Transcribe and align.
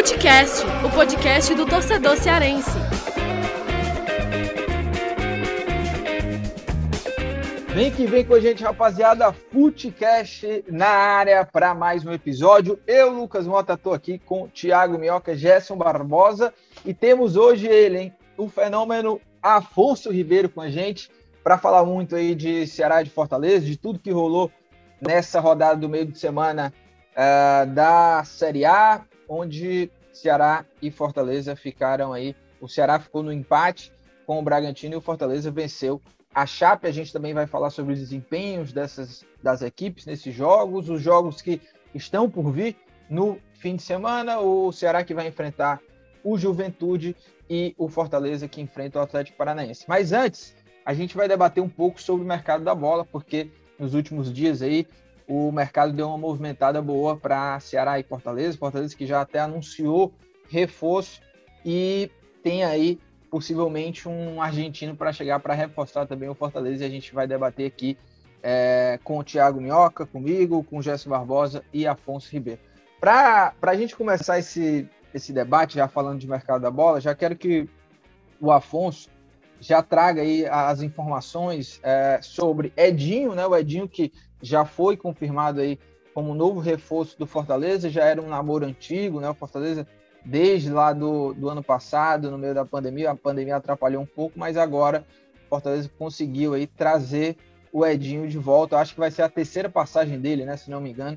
Futecast, 0.00 0.64
o 0.82 0.90
podcast 0.90 1.54
do 1.54 1.66
torcedor 1.66 2.16
cearense. 2.16 2.70
Vem 7.74 7.90
que 7.90 8.06
vem 8.06 8.24
com 8.24 8.32
a 8.32 8.40
gente, 8.40 8.64
rapaziada. 8.64 9.30
Futecast 9.30 10.64
na 10.68 10.88
área 10.88 11.44
para 11.44 11.74
mais 11.74 12.02
um 12.02 12.14
episódio. 12.14 12.80
Eu, 12.86 13.12
Lucas 13.12 13.46
Mota, 13.46 13.74
estou 13.74 13.92
aqui 13.92 14.18
com 14.18 14.48
Thiago 14.48 14.98
Minhoca, 14.98 15.36
Gerson 15.36 15.76
Barbosa 15.76 16.54
e 16.82 16.94
temos 16.94 17.36
hoje 17.36 17.66
ele, 17.66 17.98
hein? 17.98 18.14
O 18.38 18.48
fenômeno 18.48 19.20
Afonso 19.42 20.10
Ribeiro 20.10 20.48
com 20.48 20.62
a 20.62 20.70
gente 20.70 21.10
para 21.44 21.58
falar 21.58 21.84
muito 21.84 22.16
aí 22.16 22.34
de 22.34 22.66
Ceará 22.66 23.02
de 23.02 23.10
Fortaleza, 23.10 23.66
de 23.66 23.76
tudo 23.76 23.98
que 23.98 24.10
rolou 24.10 24.50
nessa 24.98 25.40
rodada 25.40 25.76
do 25.76 25.90
meio 25.90 26.06
de 26.06 26.18
semana 26.18 26.72
uh, 27.12 27.66
da 27.66 28.24
Série 28.24 28.64
A, 28.64 29.02
onde 29.30 29.88
Ceará 30.12 30.66
e 30.82 30.90
Fortaleza 30.90 31.54
ficaram 31.54 32.12
aí. 32.12 32.34
O 32.60 32.68
Ceará 32.68 32.98
ficou 32.98 33.22
no 33.22 33.32
empate 33.32 33.92
com 34.26 34.40
o 34.40 34.42
Bragantino 34.42 34.94
e 34.94 34.96
o 34.96 35.00
Fortaleza 35.00 35.52
venceu 35.52 36.02
a 36.34 36.44
Chape. 36.44 36.88
A 36.88 36.90
gente 36.90 37.12
também 37.12 37.32
vai 37.32 37.46
falar 37.46 37.70
sobre 37.70 37.92
os 37.92 38.00
desempenhos 38.00 38.72
dessas 38.72 39.24
das 39.40 39.62
equipes 39.62 40.04
nesses 40.04 40.34
jogos, 40.34 40.90
os 40.90 41.00
jogos 41.00 41.40
que 41.40 41.62
estão 41.94 42.28
por 42.28 42.50
vir 42.50 42.76
no 43.08 43.38
fim 43.54 43.76
de 43.76 43.82
semana. 43.82 44.40
O 44.40 44.72
Ceará 44.72 45.04
que 45.04 45.14
vai 45.14 45.28
enfrentar 45.28 45.80
o 46.24 46.36
Juventude 46.36 47.16
e 47.48 47.72
o 47.78 47.88
Fortaleza 47.88 48.48
que 48.48 48.60
enfrenta 48.60 48.98
o 48.98 49.02
Atlético 49.02 49.38
Paranaense. 49.38 49.84
Mas 49.86 50.12
antes, 50.12 50.56
a 50.84 50.92
gente 50.92 51.16
vai 51.16 51.28
debater 51.28 51.62
um 51.62 51.68
pouco 51.68 52.02
sobre 52.02 52.24
o 52.24 52.28
mercado 52.28 52.64
da 52.64 52.74
bola, 52.74 53.04
porque 53.04 53.48
nos 53.78 53.94
últimos 53.94 54.32
dias 54.32 54.60
aí 54.60 54.86
o 55.30 55.52
mercado 55.52 55.92
deu 55.92 56.08
uma 56.08 56.18
movimentada 56.18 56.82
boa 56.82 57.16
para 57.16 57.60
Ceará 57.60 58.00
e 58.00 58.02
Fortaleza. 58.02 58.58
Fortaleza 58.58 58.96
que 58.96 59.06
já 59.06 59.20
até 59.20 59.38
anunciou 59.38 60.12
reforço 60.48 61.20
e 61.64 62.10
tem 62.42 62.64
aí 62.64 62.98
possivelmente 63.30 64.08
um 64.08 64.42
argentino 64.42 64.96
para 64.96 65.12
chegar 65.12 65.38
para 65.38 65.54
reforçar 65.54 66.04
também 66.04 66.28
o 66.28 66.34
Fortaleza. 66.34 66.82
E 66.82 66.86
a 66.88 66.90
gente 66.90 67.14
vai 67.14 67.28
debater 67.28 67.68
aqui 67.68 67.96
é, 68.42 68.98
com 69.04 69.18
o 69.18 69.22
Thiago 69.22 69.60
Minhoca, 69.60 70.04
comigo, 70.04 70.64
com 70.64 70.78
o 70.78 70.82
Gerson 70.82 71.10
Barbosa 71.10 71.62
e 71.72 71.86
Afonso 71.86 72.28
Ribeiro. 72.32 72.60
Para 72.98 73.54
a 73.62 73.76
gente 73.76 73.94
começar 73.94 74.36
esse, 74.40 74.88
esse 75.14 75.32
debate, 75.32 75.76
já 75.76 75.86
falando 75.86 76.18
de 76.18 76.28
mercado 76.28 76.62
da 76.62 76.72
bola, 76.72 77.00
já 77.00 77.14
quero 77.14 77.36
que 77.36 77.68
o 78.40 78.50
Afonso 78.50 79.08
já 79.60 79.80
traga 79.80 80.22
aí 80.22 80.44
as 80.48 80.82
informações 80.82 81.78
é, 81.84 82.18
sobre 82.20 82.72
Edinho, 82.76 83.32
né? 83.32 83.46
O 83.46 83.56
Edinho 83.56 83.88
que 83.88 84.10
já 84.42 84.64
foi 84.64 84.96
confirmado 84.96 85.60
aí 85.60 85.78
como 86.14 86.34
novo 86.34 86.60
reforço 86.60 87.18
do 87.18 87.26
Fortaleza, 87.26 87.88
já 87.88 88.04
era 88.04 88.20
um 88.20 88.28
namoro 88.28 88.66
antigo, 88.66 89.20
né? 89.20 89.30
O 89.30 89.34
Fortaleza, 89.34 89.86
desde 90.24 90.70
lá 90.70 90.92
do, 90.92 91.32
do 91.34 91.48
ano 91.48 91.62
passado, 91.62 92.30
no 92.30 92.38
meio 92.38 92.54
da 92.54 92.64
pandemia, 92.64 93.10
a 93.10 93.16
pandemia 93.16 93.56
atrapalhou 93.56 94.02
um 94.02 94.06
pouco, 94.06 94.38
mas 94.38 94.56
agora 94.56 95.06
o 95.46 95.48
Fortaleza 95.48 95.90
conseguiu 95.98 96.54
aí 96.54 96.66
trazer 96.66 97.36
o 97.72 97.86
Edinho 97.86 98.28
de 98.28 98.38
volta. 98.38 98.74
Eu 98.74 98.80
acho 98.80 98.94
que 98.94 99.00
vai 99.00 99.10
ser 99.10 99.22
a 99.22 99.28
terceira 99.28 99.68
passagem 99.68 100.18
dele, 100.18 100.44
né? 100.44 100.56
Se 100.56 100.70
não 100.70 100.80
me 100.80 100.90
engano, 100.90 101.16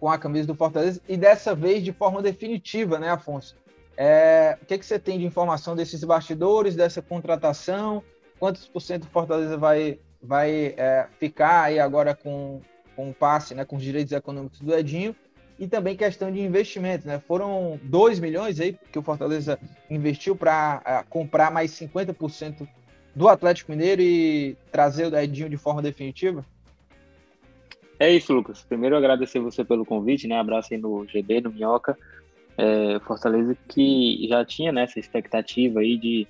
com 0.00 0.10
a 0.10 0.18
camisa 0.18 0.48
do 0.48 0.54
Fortaleza, 0.54 1.00
e 1.08 1.16
dessa 1.16 1.54
vez 1.54 1.84
de 1.84 1.92
forma 1.92 2.20
definitiva, 2.20 2.98
né, 2.98 3.10
Afonso? 3.10 3.56
É, 3.96 4.58
o 4.60 4.66
que, 4.66 4.78
que 4.78 4.84
você 4.84 4.98
tem 4.98 5.18
de 5.18 5.24
informação 5.24 5.76
desses 5.76 6.02
bastidores, 6.02 6.74
dessa 6.74 7.00
contratação? 7.00 8.02
Quantos 8.40 8.66
por 8.66 8.80
cento 8.80 9.04
o 9.04 9.10
Fortaleza 9.10 9.56
vai 9.56 10.00
vai 10.22 10.74
é, 10.76 11.06
ficar 11.18 11.64
aí 11.64 11.80
agora 11.80 12.14
com, 12.14 12.60
com 12.94 13.10
o 13.10 13.14
passe, 13.14 13.54
né, 13.54 13.64
com 13.64 13.76
os 13.76 13.82
direitos 13.82 14.12
econômicos 14.12 14.60
do 14.60 14.74
Edinho, 14.74 15.14
e 15.58 15.66
também 15.66 15.96
questão 15.96 16.32
de 16.32 16.40
investimento, 16.40 17.06
né? 17.06 17.20
Foram 17.20 17.78
2 17.84 18.18
milhões 18.18 18.58
aí 18.58 18.76
que 18.90 18.98
o 18.98 19.02
Fortaleza 19.02 19.58
investiu 19.88 20.34
para 20.34 20.82
é, 20.84 21.04
comprar 21.08 21.52
mais 21.52 21.70
50% 21.72 22.66
do 23.14 23.28
Atlético 23.28 23.70
Mineiro 23.70 24.00
e 24.02 24.56
trazer 24.70 25.06
o 25.06 25.16
Edinho 25.16 25.48
de 25.48 25.56
forma 25.56 25.82
definitiva? 25.82 26.44
É 27.98 28.10
isso, 28.10 28.32
Lucas. 28.32 28.64
Primeiro 28.64 28.96
agradecer 28.96 29.38
você 29.38 29.64
pelo 29.64 29.84
convite, 29.84 30.26
né? 30.26 30.38
Abraço 30.38 30.72
aí 30.72 30.80
no 30.80 31.06
GB, 31.06 31.42
no 31.42 31.52
Minhoca. 31.52 31.96
É, 32.56 32.98
Fortaleza 33.00 33.56
que 33.68 34.26
já 34.28 34.44
tinha 34.44 34.72
né, 34.72 34.82
essa 34.82 34.98
expectativa 34.98 35.80
aí 35.80 35.96
de 35.96 36.26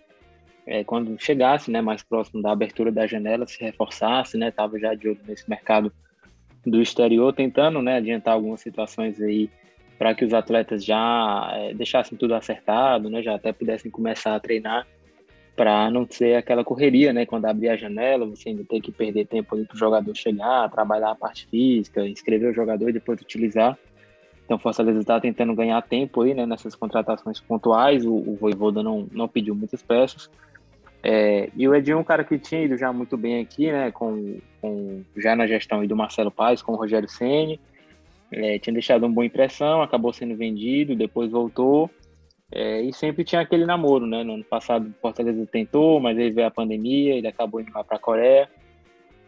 é, 0.66 0.84
quando 0.84 1.20
chegasse 1.20 1.70
né, 1.70 1.80
mais 1.80 2.02
próximo 2.02 2.42
da 2.42 2.52
abertura 2.52 2.92
da 2.92 3.06
janela, 3.06 3.46
se 3.46 3.62
reforçasse, 3.62 4.36
né, 4.36 4.48
estava 4.48 4.78
já 4.78 4.94
de 4.94 5.08
olho 5.08 5.20
nesse 5.26 5.48
mercado 5.48 5.92
do 6.64 6.80
exterior, 6.80 7.32
tentando 7.32 7.82
né, 7.82 7.96
adiantar 7.96 8.34
algumas 8.34 8.60
situações 8.60 9.20
aí 9.20 9.50
para 9.98 10.14
que 10.14 10.24
os 10.24 10.32
atletas 10.32 10.84
já 10.84 11.50
é, 11.54 11.74
deixassem 11.74 12.16
tudo 12.16 12.34
acertado, 12.34 13.10
né, 13.10 13.22
já 13.22 13.34
até 13.34 13.52
pudessem 13.52 13.90
começar 13.90 14.34
a 14.34 14.40
treinar 14.40 14.86
para 15.54 15.90
não 15.90 16.06
ser 16.08 16.36
aquela 16.36 16.64
correria, 16.64 17.12
né, 17.12 17.26
quando 17.26 17.44
abrir 17.46 17.68
a 17.68 17.76
janela, 17.76 18.24
você 18.24 18.48
ainda 18.48 18.64
tem 18.64 18.80
que 18.80 18.90
perder 18.90 19.26
tempo 19.26 19.56
para 19.56 19.74
o 19.74 19.78
jogador 19.78 20.16
chegar, 20.16 20.70
trabalhar 20.70 21.10
a 21.10 21.14
parte 21.14 21.46
física, 21.46 22.06
inscrever 22.06 22.50
o 22.50 22.54
jogador 22.54 22.88
e 22.88 22.92
depois 22.92 23.20
utilizar. 23.20 23.76
Então, 24.44 24.58
Fortaleza 24.58 25.00
está 25.00 25.20
tentando 25.20 25.54
ganhar 25.54 25.80
tempo 25.82 26.22
aí, 26.22 26.34
né, 26.34 26.46
nessas 26.46 26.74
contratações 26.74 27.40
pontuais. 27.40 28.04
O, 28.04 28.12
o 28.12 28.36
Voivoda 28.36 28.82
não, 28.82 29.06
não 29.12 29.28
pediu 29.28 29.54
muitas 29.54 29.82
peças. 29.82 30.28
É, 31.02 31.50
e 31.56 31.66
o 31.66 31.74
Edinho 31.74 31.96
é 31.96 32.00
um 32.00 32.04
cara 32.04 32.22
que 32.22 32.38
tinha 32.38 32.62
ido 32.62 32.76
já 32.76 32.92
muito 32.92 33.16
bem 33.16 33.40
aqui, 33.40 33.72
né, 33.72 33.90
com, 33.90 34.38
com 34.60 35.02
já 35.16 35.34
na 35.34 35.46
gestão 35.46 35.84
do 35.84 35.96
Marcelo 35.96 36.30
Paes, 36.30 36.62
com 36.62 36.72
o 36.72 36.76
Rogério 36.76 37.08
Ceni, 37.08 37.58
é, 38.30 38.58
tinha 38.60 38.72
deixado 38.72 39.02
uma 39.02 39.12
boa 39.12 39.26
impressão, 39.26 39.82
acabou 39.82 40.12
sendo 40.12 40.36
vendido, 40.36 40.94
depois 40.94 41.30
voltou, 41.30 41.90
é, 42.52 42.82
e 42.82 42.92
sempre 42.92 43.24
tinha 43.24 43.40
aquele 43.40 43.66
namoro, 43.66 44.06
né, 44.06 44.22
no 44.22 44.34
ano 44.34 44.44
passado 44.44 44.88
o 44.88 45.00
Fortaleza 45.00 45.44
tentou, 45.46 45.98
mas 45.98 46.16
aí 46.16 46.30
veio 46.30 46.46
a 46.46 46.50
pandemia, 46.52 47.16
ele 47.16 47.26
acabou 47.26 47.60
indo 47.60 47.72
lá 47.74 47.82
para 47.82 47.96
a 47.96 48.00
Coreia, 48.00 48.48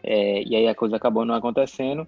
é, 0.01 0.43
e 0.43 0.55
aí 0.55 0.67
a 0.69 0.75
coisa 0.75 0.95
acabou 0.95 1.25
não 1.25 1.35
acontecendo, 1.35 2.07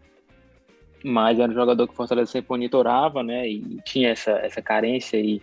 mas 1.04 1.40
era 1.40 1.52
um 1.52 1.56
jogador 1.56 1.86
que 1.88 1.94
o 1.94 1.98
Fortaleza 1.98 2.32
sempre 2.32 2.52
monitorava, 2.52 3.22
né, 3.22 3.46
e 3.50 3.82
tinha 3.84 4.12
essa, 4.12 4.32
essa 4.32 4.62
carência 4.62 5.20
aí 5.20 5.42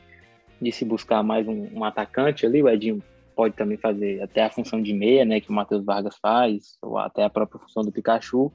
de 0.63 0.73
se 0.73 0.83
buscar 0.83 1.23
mais 1.23 1.47
um, 1.47 1.69
um 1.75 1.84
atacante 1.84 2.47
ali, 2.47 2.63
o 2.63 2.69
Edinho 2.71 3.03
pode 3.34 3.55
também 3.55 3.77
fazer 3.77 4.22
até 4.22 4.43
a 4.45 4.50
função 4.50 4.81
de 4.81 4.93
meia, 4.93 5.25
né, 5.25 5.41
que 5.41 5.50
o 5.50 5.53
Matheus 5.53 5.84
Vargas 5.84 6.17
faz, 6.21 6.78
ou 6.83 6.99
até 6.99 7.25
a 7.25 7.31
própria 7.31 7.61
função 7.61 7.83
do 7.83 7.93
Pikachu. 7.93 8.53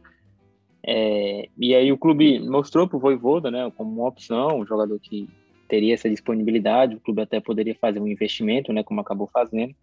É, 0.86 1.50
e 1.58 1.76
aí 1.76 1.92
o 1.92 1.98
clube 1.98 2.40
mostrou 2.40 2.88
para 2.88 2.98
o 2.98 3.00
Voivoda, 3.00 3.52
né, 3.52 3.72
como 3.76 3.92
uma 3.92 4.08
opção, 4.08 4.60
um 4.60 4.66
jogador 4.66 5.00
que 5.00 5.30
teria 5.68 5.94
essa 5.94 6.10
disponibilidade, 6.10 6.96
o 6.96 7.00
clube 7.00 7.22
até 7.22 7.40
poderia 7.40 7.76
fazer 7.76 8.00
um 8.00 8.08
investimento, 8.08 8.74
né, 8.74 8.84
como 8.84 9.02
acabou 9.02 9.30
fazendo. 9.32 9.76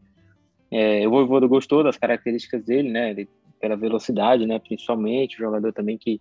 É, 0.71 1.07
o 1.07 1.11
Voivoda 1.11 1.47
gostou 1.47 1.85
das 1.85 1.97
características 1.97 2.65
dele, 2.65 2.91
né, 2.91 3.27
pela 3.61 3.77
velocidade, 3.77 4.47
né, 4.47 4.59
principalmente, 4.59 5.37
um 5.37 5.45
jogador 5.45 5.73
também 5.73 5.97
que 5.97 6.21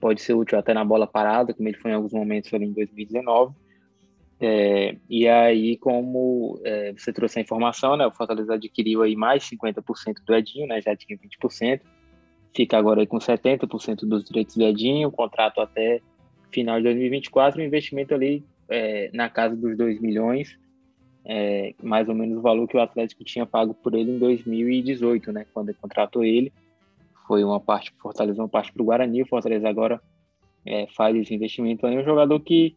pode 0.00 0.20
ser 0.20 0.34
útil 0.34 0.58
até 0.58 0.74
na 0.74 0.84
bola 0.84 1.06
parada, 1.06 1.54
como 1.54 1.68
ele 1.68 1.78
foi 1.78 1.90
em 1.90 1.94
alguns 1.94 2.12
momentos 2.12 2.52
ali 2.52 2.66
em 2.66 2.72
2019. 2.72 3.54
É, 4.38 4.96
e 5.08 5.26
aí, 5.26 5.78
como 5.78 6.60
é, 6.62 6.92
você 6.92 7.12
trouxe 7.12 7.38
a 7.38 7.42
informação, 7.42 7.96
né, 7.96 8.06
o 8.06 8.10
Fortaleza 8.10 8.54
adquiriu 8.54 9.02
aí 9.02 9.16
mais 9.16 9.44
50% 9.44 10.16
do 10.24 10.34
Edinho, 10.34 10.66
né, 10.66 10.80
já 10.80 10.94
tinha 10.94 11.18
20%, 11.18 11.80
fica 12.54 12.76
agora 12.76 13.00
aí 13.00 13.06
com 13.06 13.18
70% 13.18 14.06
dos 14.06 14.24
direitos 14.24 14.54
do 14.56 14.64
Edinho, 14.64 15.10
contrato 15.10 15.60
até 15.60 16.00
final 16.52 16.76
de 16.76 16.84
2024, 16.84 17.60
um 17.60 17.64
investimento 17.64 18.14
ali 18.14 18.44
é, 18.68 19.10
na 19.14 19.30
casa 19.30 19.56
dos 19.56 19.76
2 19.76 20.00
milhões, 20.00 20.58
é, 21.24 21.74
mais 21.82 22.08
ou 22.08 22.14
menos 22.14 22.36
o 22.36 22.42
valor 22.42 22.68
que 22.68 22.76
o 22.76 22.80
Atlético 22.80 23.24
tinha 23.24 23.46
pago 23.46 23.72
por 23.72 23.94
ele 23.94 24.12
em 24.12 24.18
2018, 24.18 25.32
né, 25.32 25.46
quando 25.54 25.74
contratou 25.74 26.22
ele, 26.22 26.52
foi 27.26 27.42
uma 27.42 27.58
parte 27.58 27.90
para 27.90 28.02
Fortaleza, 28.02 28.40
uma 28.40 28.48
parte 28.48 28.70
para 28.72 28.82
o 28.82 28.84
Guarani, 28.84 29.22
o 29.22 29.26
Fortaleza 29.26 29.68
agora 29.68 30.00
é, 30.64 30.86
faz 30.88 31.16
esse 31.16 31.34
investimento. 31.34 31.86
Aí, 31.86 31.96
um 31.98 32.04
jogador 32.04 32.38
que 32.40 32.76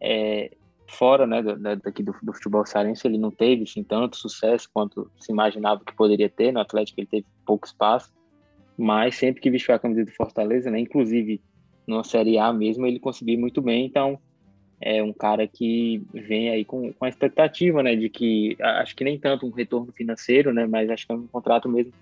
é, 0.00 0.50
fora 0.88 1.26
né, 1.26 1.42
daqui 1.82 2.02
do, 2.02 2.14
do 2.22 2.32
futebol 2.32 2.64
cearense, 2.64 3.06
ele 3.06 3.18
não 3.18 3.30
teve 3.30 3.64
assim, 3.64 3.82
tanto 3.82 4.16
sucesso 4.16 4.68
quanto 4.72 5.10
se 5.18 5.32
imaginava 5.32 5.84
que 5.84 5.94
poderia 5.94 6.28
ter. 6.28 6.52
No 6.52 6.60
Atlético 6.60 7.00
ele 7.00 7.08
teve 7.08 7.26
pouco 7.44 7.66
espaço, 7.66 8.12
mas 8.76 9.16
sempre 9.16 9.40
que 9.40 9.50
vestiu 9.50 9.74
a 9.74 9.78
camisa 9.78 10.04
do 10.04 10.12
Fortaleza, 10.12 10.70
né, 10.70 10.78
inclusive 10.80 11.40
na 11.86 12.02
Série 12.02 12.38
A 12.38 12.52
mesmo, 12.52 12.86
ele 12.86 12.98
conseguiu 12.98 13.38
muito 13.38 13.62
bem. 13.62 13.86
Então, 13.86 14.18
é 14.80 15.02
um 15.02 15.12
cara 15.12 15.46
que 15.46 16.02
vem 16.12 16.50
aí 16.50 16.64
com, 16.64 16.92
com 16.92 17.04
a 17.04 17.08
expectativa 17.08 17.82
né, 17.82 17.96
de 17.96 18.08
que, 18.08 18.56
acho 18.60 18.94
que 18.94 19.04
nem 19.04 19.18
tanto 19.18 19.46
um 19.46 19.50
retorno 19.50 19.92
financeiro, 19.92 20.52
né, 20.52 20.66
mas 20.66 20.90
acho 20.90 21.06
que 21.06 21.12
é 21.12 21.16
um 21.16 21.26
contrato 21.26 21.68
mesmo 21.68 21.92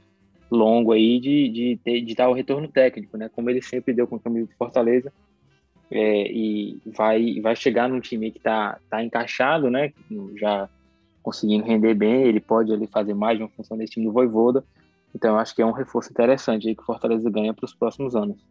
longo 0.50 0.92
aí 0.92 1.20
de, 1.20 1.48
de, 1.48 1.80
de, 1.84 2.00
de 2.00 2.14
dar 2.14 2.28
o 2.28 2.32
retorno 2.32 2.68
técnico, 2.68 3.16
né, 3.16 3.28
como 3.28 3.50
ele 3.50 3.62
sempre 3.62 3.94
deu 3.94 4.06
com 4.06 4.16
a 4.16 4.20
camisa 4.20 4.46
do 4.46 4.56
Fortaleza 4.56 5.12
é, 5.98 6.30
e 6.30 6.80
vai, 6.86 7.40
vai 7.40 7.54
chegar 7.54 7.88
num 7.88 8.00
time 8.00 8.30
que 8.30 8.38
está 8.38 8.78
tá 8.90 9.02
encaixado, 9.02 9.70
né? 9.70 9.92
Já 10.36 10.68
conseguindo 11.22 11.64
render 11.64 11.94
bem, 11.94 12.24
ele 12.24 12.40
pode 12.40 12.72
ali 12.72 12.86
fazer 12.86 13.14
mais 13.14 13.38
de 13.38 13.44
uma 13.44 13.50
função 13.50 13.76
nesse 13.76 13.94
time 13.94 14.06
do 14.06 14.12
Voivoda. 14.12 14.64
Então, 15.14 15.30
eu 15.30 15.38
acho 15.38 15.54
que 15.54 15.62
é 15.62 15.66
um 15.66 15.72
reforço 15.72 16.10
interessante 16.10 16.68
aí 16.68 16.74
que 16.74 16.82
o 16.82 16.86
Fortaleza 16.86 17.30
ganha 17.30 17.54
para 17.54 17.64
os 17.64 17.74
próximos 17.74 18.14
anos. 18.16 18.44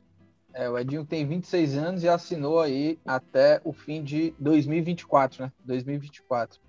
É, 0.54 0.70
o 0.70 0.78
Edinho 0.78 1.06
tem 1.06 1.26
26 1.26 1.78
anos 1.78 2.04
e 2.04 2.10
assinou 2.10 2.62
aí 2.62 2.98
até 3.06 3.60
o 3.64 3.74
fim 3.74 4.04
de 4.04 4.34
2024, 4.40 5.44
né? 5.44 5.52
2024. 5.66 6.60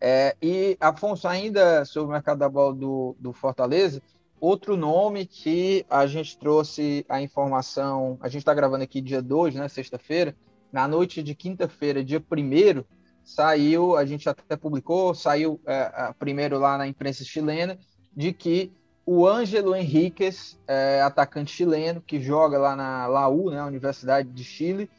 É, 0.00 0.34
e, 0.42 0.76
Afonso, 0.80 1.28
ainda 1.28 1.84
sobre 1.84 2.10
o 2.10 2.12
mercado 2.12 2.38
da 2.38 2.48
bola 2.48 2.74
do, 2.74 3.14
do 3.20 3.32
Fortaleza, 3.32 4.02
outro 4.42 4.76
nome 4.76 5.24
que 5.24 5.86
a 5.88 6.04
gente 6.04 6.36
trouxe 6.36 7.06
a 7.08 7.22
informação, 7.22 8.18
a 8.20 8.26
gente 8.26 8.40
está 8.40 8.52
gravando 8.52 8.82
aqui 8.82 9.00
dia 9.00 9.22
2, 9.22 9.54
né, 9.54 9.68
sexta-feira, 9.68 10.34
na 10.72 10.88
noite 10.88 11.22
de 11.22 11.32
quinta-feira, 11.32 12.02
dia 12.02 12.18
1 12.18 12.82
saiu, 13.24 13.96
a 13.96 14.04
gente 14.04 14.28
até 14.28 14.56
publicou, 14.56 15.14
saiu 15.14 15.60
é, 15.64 16.12
primeiro 16.18 16.58
lá 16.58 16.76
na 16.76 16.88
imprensa 16.88 17.22
chilena, 17.22 17.78
de 18.16 18.32
que 18.32 18.72
o 19.06 19.28
Ângelo 19.28 19.76
Henriquez, 19.76 20.58
é, 20.66 21.00
atacante 21.02 21.52
chileno, 21.52 22.00
que 22.00 22.20
joga 22.20 22.58
lá 22.58 22.74
na 22.74 23.06
Laú, 23.06 23.48
né, 23.48 23.62
Universidade 23.62 24.28
de 24.28 24.42
Chile, 24.42 24.90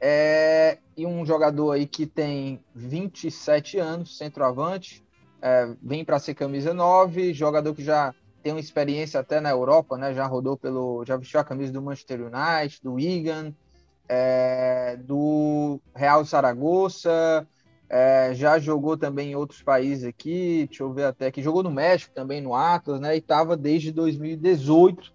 é, 0.00 0.78
e 0.96 1.04
um 1.04 1.26
jogador 1.26 1.72
aí 1.72 1.86
que 1.86 2.06
tem 2.06 2.58
27 2.74 3.78
anos, 3.78 4.16
centroavante, 4.16 5.04
é, 5.42 5.74
vem 5.82 6.06
para 6.06 6.18
ser 6.18 6.32
camisa 6.32 6.72
9, 6.72 7.34
jogador 7.34 7.74
que 7.74 7.84
já 7.84 8.14
tem 8.48 8.54
uma 8.54 8.60
experiência 8.60 9.20
até 9.20 9.40
na 9.40 9.50
Europa, 9.50 9.98
né, 9.98 10.14
já 10.14 10.26
rodou 10.26 10.56
pelo, 10.56 11.04
já 11.04 11.18
vestiu 11.18 11.38
a 11.38 11.44
camisa 11.44 11.70
do 11.70 11.82
Manchester 11.82 12.20
United, 12.22 12.80
do 12.82 12.94
Wigan, 12.94 13.52
é, 14.08 14.96
do 14.96 15.78
Real 15.94 16.24
Saragossa, 16.24 17.46
é, 17.90 18.32
já 18.32 18.58
jogou 18.58 18.96
também 18.96 19.32
em 19.32 19.36
outros 19.36 19.60
países 19.60 20.04
aqui, 20.04 20.64
deixa 20.66 20.82
eu 20.82 20.94
ver 20.94 21.04
até 21.04 21.30
que 21.30 21.42
jogou 21.42 21.62
no 21.62 21.70
México 21.70 22.14
também, 22.14 22.40
no 22.40 22.54
Atlas, 22.54 22.98
né? 22.98 23.14
E 23.14 23.18
estava 23.18 23.54
desde 23.54 23.92
2018 23.92 25.12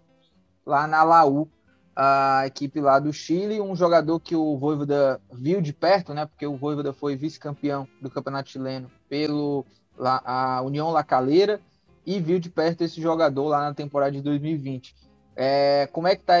lá 0.64 0.86
na 0.86 1.02
Laú, 1.02 1.48
a 1.96 2.44
equipe 2.46 2.80
lá 2.80 3.00
do 3.00 3.12
Chile, 3.12 3.60
um 3.60 3.74
jogador 3.74 4.20
que 4.20 4.36
o 4.36 4.56
Voivoda 4.56 5.20
viu 5.32 5.60
de 5.60 5.72
perto, 5.72 6.14
né? 6.14 6.24
Porque 6.24 6.46
o 6.46 6.56
Voivoda 6.56 6.92
foi 6.92 7.16
vice-campeão 7.16 7.88
do 8.00 8.08
Campeonato 8.08 8.50
Chileno 8.50 8.88
pelo 9.08 9.66
a 9.98 10.62
União 10.62 10.90
La 10.90 11.02
Calera 11.02 11.60
e 12.06 12.20
viu 12.20 12.38
de 12.38 12.50
perto 12.50 12.82
esse 12.82 13.00
jogador 13.00 13.48
lá 13.48 13.60
na 13.60 13.74
temporada 13.74 14.12
de 14.12 14.22
2020. 14.22 14.94
É, 15.36 15.88
como 15.92 16.06
é 16.06 16.14
que 16.14 16.22
tá, 16.22 16.34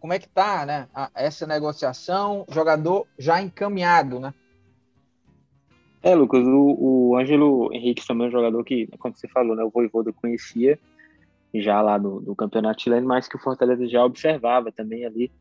como 0.00 0.12
é 0.12 0.18
que 0.18 0.28
tá, 0.28 0.64
né? 0.64 0.88
Essa 1.14 1.46
negociação, 1.46 2.44
jogador 2.50 3.06
já 3.18 3.40
encaminhado, 3.40 4.20
né? 4.20 4.32
É, 6.02 6.14
Lucas, 6.14 6.46
o, 6.46 6.76
o 6.78 7.16
Ângelo 7.16 7.72
Henrique 7.72 8.06
também 8.06 8.26
é 8.26 8.28
um 8.28 8.32
jogador 8.32 8.64
que, 8.64 8.86
como 8.98 9.16
você 9.16 9.26
falou, 9.26 9.56
né, 9.56 9.64
o 9.64 9.70
Voivoda 9.70 10.12
conhecia 10.12 10.78
já 11.52 11.80
lá 11.80 11.98
do, 11.98 12.20
do 12.20 12.36
campeonato 12.36 12.82
chileno, 12.82 13.06
mas 13.06 13.26
que 13.26 13.34
o 13.34 13.40
Fortaleza 13.40 13.86
já 13.88 14.04
observava 14.04 14.70
também 14.70 15.04
ali, 15.04 15.32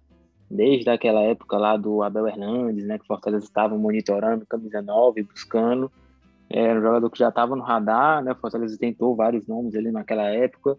desde 0.50 0.90
aquela 0.90 1.22
época 1.22 1.58
lá 1.58 1.78
do 1.78 2.02
Abel 2.02 2.28
Hernandes, 2.28 2.86
né, 2.86 2.98
que 2.98 3.04
o 3.04 3.08
Fortaleza 3.08 3.46
estava 3.46 3.78
monitorando, 3.78 4.46
camisa 4.46 4.81
9, 4.81 5.24
buscando, 5.24 5.92
era 6.49 6.79
um 6.79 6.81
jogador 6.81 7.09
que 7.09 7.19
já 7.19 7.29
estava 7.29 7.55
no 7.55 7.63
radar, 7.63 8.23
né, 8.23 8.31
o 8.31 8.35
Fortaleza 8.35 8.77
tentou 8.77 9.15
vários 9.15 9.45
nomes 9.47 9.75
ali 9.75 9.91
naquela 9.91 10.23
época, 10.23 10.77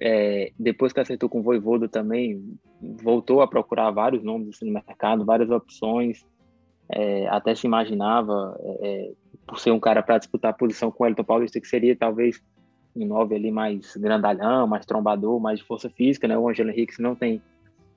é, 0.00 0.52
depois 0.58 0.92
que 0.92 1.00
acertou 1.00 1.28
com 1.28 1.40
o 1.40 1.42
Voivoda 1.42 1.88
também, 1.88 2.58
voltou 2.80 3.42
a 3.42 3.48
procurar 3.48 3.90
vários 3.90 4.22
nomes 4.22 4.48
assim, 4.48 4.66
no 4.66 4.72
mercado, 4.72 5.24
várias 5.24 5.50
opções, 5.50 6.24
é, 6.88 7.26
até 7.28 7.54
se 7.54 7.66
imaginava, 7.66 8.58
é, 8.60 8.88
é 8.88 9.12
por 9.46 9.58
ser 9.58 9.70
um 9.70 9.80
cara 9.80 10.02
para 10.02 10.18
disputar 10.18 10.50
a 10.50 10.54
posição 10.54 10.90
com 10.90 11.04
o 11.04 11.06
Elton 11.06 11.24
Paulista, 11.24 11.60
que 11.60 11.66
seria 11.66 11.96
talvez 11.96 12.42
um 12.94 13.06
nove 13.06 13.34
ali 13.34 13.50
mais 13.50 13.96
grandalhão, 13.96 14.66
mais 14.66 14.84
trombador, 14.84 15.40
mais 15.40 15.58
de 15.58 15.64
força 15.64 15.88
física, 15.90 16.28
né? 16.28 16.36
O 16.36 16.48
Angelo 16.48 16.70
Henrique 16.70 17.00
não 17.00 17.14
tem 17.14 17.42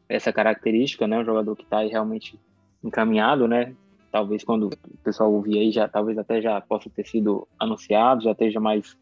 essa 0.08 0.32
característica, 0.32 1.06
né? 1.06 1.20
Um 1.20 1.26
jogador 1.26 1.56
que 1.56 1.64
está 1.64 1.80
aí 1.80 1.90
realmente 1.90 2.40
encaminhado, 2.84 3.48
né? 3.48 3.76
Talvez 4.16 4.46
quando 4.46 4.68
o 4.68 4.98
pessoal 5.04 5.30
ouvir 5.30 5.60
aí, 5.60 5.72
já, 5.74 5.90
talvez 5.90 6.18
até 6.18 6.40
já 6.40 6.62
possa 6.62 6.90
ter 6.90 7.06
sido 7.06 7.46
anunciado, 7.60 8.24
já 8.24 8.32
esteja 8.32 8.62
mais, 8.62 8.98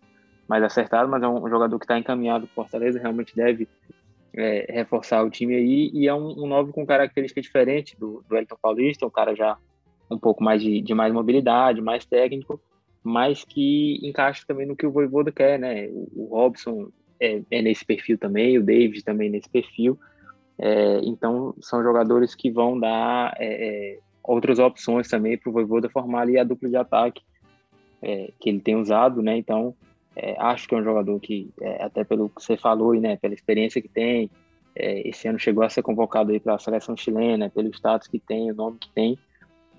mais 0.48 0.64
acertado, 0.64 1.08
mas 1.08 1.22
é 1.22 1.28
um 1.28 1.48
jogador 1.48 1.78
que 1.78 1.86
está 1.86 2.00
encaminhado 2.00 2.48
para 2.48 2.56
Fortaleza, 2.56 2.98
realmente 2.98 3.36
deve 3.36 3.68
é, 4.36 4.66
reforçar 4.74 5.24
o 5.24 5.30
time 5.30 5.54
aí, 5.54 5.92
e 5.94 6.08
é 6.08 6.14
um, 6.16 6.44
um 6.44 6.48
nove 6.48 6.72
com 6.72 6.84
característica 6.84 7.40
diferente 7.40 7.96
do, 7.96 8.26
do 8.28 8.36
Elton 8.36 8.58
Paulista, 8.60 9.06
um 9.06 9.12
cara 9.12 9.36
já 9.36 9.56
um 10.10 10.18
pouco 10.18 10.44
mais 10.44 10.64
de, 10.64 10.82
de 10.82 10.96
mais 10.96 11.14
mobilidade, 11.14 11.80
mais 11.80 12.04
técnico, 12.08 12.60
mas 13.04 13.44
que 13.44 14.00
encaixa 14.02 14.44
também 14.48 14.66
no 14.66 14.76
que 14.76 14.88
o 14.88 14.92
Voivoda 14.92 15.32
quer, 15.32 15.60
né? 15.60 15.90
O, 15.90 16.24
o 16.24 16.26
Robson 16.32 16.88
é, 17.20 17.40
é, 17.52 17.62
nesse 17.62 17.86
perfil 17.86 18.18
também, 18.18 18.58
o 18.58 18.64
David 18.64 19.04
também 19.04 19.30
nesse 19.30 19.48
perfil. 19.48 19.96
É, 20.58 21.02
então, 21.04 21.54
são 21.62 21.84
jogadores 21.84 22.34
que 22.34 22.50
vão 22.50 22.80
dar 22.80 23.36
é, 23.38 23.94
é 23.94 24.00
outras 24.24 24.60
opções 24.60 25.08
também 25.08 25.38
para 25.38 25.50
o 25.50 25.54
Voivoda 25.54 25.90
formar 25.90 26.22
ali 26.22 26.38
a 26.38 26.44
dupla 26.44 26.70
de 26.70 26.78
ataque 26.78 27.22
é, 28.02 28.32
que 28.40 28.50
ele 28.50 28.60
tem 28.60 28.76
usado, 28.76 29.22
né? 29.22 29.38
Então, 29.38 29.76
é, 30.16 30.36
acho 30.40 30.68
que 30.68 30.76
é 30.76 30.78
um 30.78 30.84
jogador 30.84 31.20
que, 31.20 31.52
até 31.80 32.04
pelo 32.04 32.30
que 32.30 32.42
você 32.42 32.56
falou, 32.56 32.94
né, 32.94 33.18
pela 33.18 33.34
experiência 33.34 33.82
que 33.82 33.90
tem, 33.90 34.30
esse 34.76 35.28
ano 35.28 35.40
chegou 35.40 35.64
a 35.64 35.70
ser 35.70 35.84
convocado 35.84 36.32
aí 36.32 36.40
para 36.40 36.56
a 36.56 36.60
seleção 36.60 36.98
chilena, 36.98 37.50
pelo 37.50 37.70
status 37.70 38.08
que 38.08 38.20
tem, 38.20 38.52
o 38.52 38.56
nome 38.56 38.78
que 38.80 38.90
tem, 38.92 39.18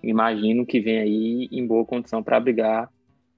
imagino 0.02 0.66
que 0.66 0.80
vem 0.80 0.98
aí 0.98 1.48
em 1.50 1.66
boa 1.66 1.84
condição 1.84 2.22
para 2.22 2.40
brigar 2.40 2.88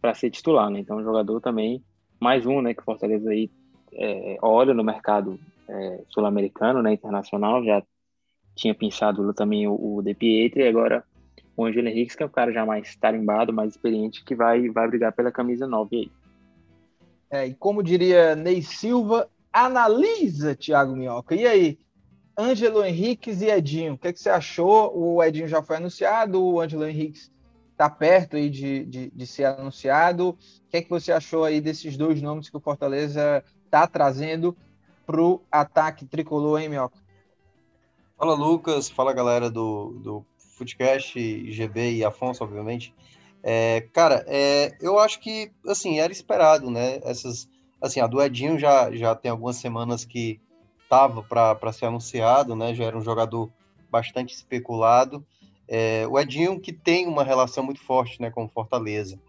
para 0.00 0.14
ser 0.14 0.30
titular, 0.30 0.70
né? 0.70 0.80
Então, 0.80 1.02
jogador 1.02 1.40
também, 1.40 1.82
mais 2.20 2.46
um, 2.46 2.60
né, 2.60 2.74
que 2.74 2.82
Fortaleza 2.82 3.30
aí 3.30 3.50
é, 3.92 4.38
olha 4.42 4.74
no 4.74 4.84
mercado 4.84 5.38
é, 5.68 6.00
sul-americano, 6.08 6.82
né, 6.82 6.92
internacional, 6.92 7.64
já 7.64 7.82
tinha 8.56 8.74
pensado 8.74 9.32
também 9.34 9.68
o, 9.68 9.74
o 9.74 10.02
De 10.02 10.14
Pietri, 10.14 10.62
e 10.62 10.68
agora 10.68 11.04
o 11.56 11.64
Angelo 11.64 11.88
Henrique, 11.88 12.16
que 12.16 12.22
é 12.22 12.26
um 12.26 12.30
cara 12.30 12.52
já 12.52 12.66
mais 12.66 12.96
tarimbado, 12.96 13.52
mais 13.52 13.70
experiente, 13.70 14.24
que 14.24 14.34
vai, 14.34 14.68
vai 14.70 14.88
brigar 14.88 15.12
pela 15.12 15.30
camisa 15.30 15.66
9 15.66 15.96
aí. 15.96 16.10
É, 17.30 17.46
e 17.46 17.54
como 17.54 17.82
diria 17.82 18.34
Ney 18.34 18.62
Silva, 18.62 19.28
analisa, 19.52 20.54
Thiago 20.54 20.96
Minhoca. 20.96 21.34
E 21.34 21.46
aí, 21.46 21.78
Ângelo 22.38 22.84
Henriques 22.84 23.40
e 23.40 23.46
Edinho. 23.46 23.94
O 23.94 23.98
que, 23.98 24.08
é 24.08 24.12
que 24.12 24.20
você 24.20 24.30
achou? 24.30 24.96
O 24.96 25.22
Edinho 25.22 25.48
já 25.48 25.62
foi 25.62 25.76
anunciado, 25.76 26.42
o 26.42 26.60
Ângelo 26.60 26.86
Henriques 26.86 27.30
está 27.72 27.90
perto 27.90 28.36
aí 28.36 28.48
de, 28.48 28.84
de, 28.84 29.10
de, 29.10 29.26
ser 29.26 29.44
anunciado. 29.44 30.30
O 30.30 30.36
que, 30.70 30.78
é 30.78 30.82
que 30.82 30.90
você 30.90 31.12
achou 31.12 31.44
aí 31.44 31.60
desses 31.60 31.96
dois 31.96 32.22
nomes 32.22 32.48
que 32.48 32.56
o 32.56 32.60
Fortaleza 32.60 33.42
está 33.64 33.86
trazendo 33.86 34.56
para 35.04 35.20
o 35.20 35.42
ataque 35.50 36.06
tricolor, 36.06 36.60
hein, 36.60 36.68
Mioca? 36.68 37.05
Fala, 38.18 38.34
Lucas. 38.34 38.88
Fala, 38.88 39.12
galera 39.12 39.50
do, 39.50 39.90
do 40.02 40.26
Footcast, 40.56 41.52
GB 41.52 41.96
e 41.96 42.04
Afonso, 42.04 42.42
obviamente. 42.42 42.94
É, 43.42 43.82
cara, 43.92 44.24
é, 44.26 44.74
eu 44.80 44.98
acho 44.98 45.20
que, 45.20 45.52
assim, 45.66 46.00
era 46.00 46.10
esperado, 46.10 46.70
né? 46.70 46.98
Essas, 47.04 47.46
assim, 47.80 48.00
a 48.00 48.06
do 48.06 48.22
Edinho 48.22 48.58
já, 48.58 48.90
já 48.90 49.14
tem 49.14 49.30
algumas 49.30 49.56
semanas 49.56 50.06
que 50.06 50.40
estava 50.82 51.22
para 51.22 51.72
ser 51.74 51.86
anunciado, 51.86 52.56
né? 52.56 52.74
Já 52.74 52.84
era 52.84 52.96
um 52.96 53.02
jogador 53.02 53.50
bastante 53.90 54.34
especulado. 54.34 55.24
É, 55.68 56.06
o 56.08 56.18
Edinho, 56.18 56.58
que 56.58 56.72
tem 56.72 57.06
uma 57.06 57.22
relação 57.22 57.62
muito 57.62 57.82
forte 57.82 58.20
né, 58.22 58.30
com 58.30 58.48
Fortaleza. 58.48 59.20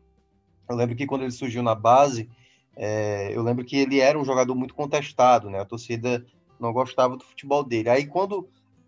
Eu 0.70 0.77
lembro 0.77 0.96
que 0.96 1.06
quando 1.06 1.24
ele 1.24 1.32
surgiu 1.32 1.62
na 1.62 1.75
base, 1.75 2.29
é, 2.74 3.32
eu 3.36 3.44
lembro 3.44 3.65
que 3.65 3.75
ele 3.75 4.00
era 4.00 4.17
um 4.17 4.24
jogador 4.24 4.56
muito 4.56 4.74
contestado, 4.74 5.50
né? 5.50 5.60
A 5.60 5.65
torcida 5.65 6.25
não 6.58 6.72
gostava 6.72 7.17
do 7.17 7.25
futebol 7.25 7.65
dele. 7.65 7.89
Aí 7.89 8.06
quando 8.06 8.48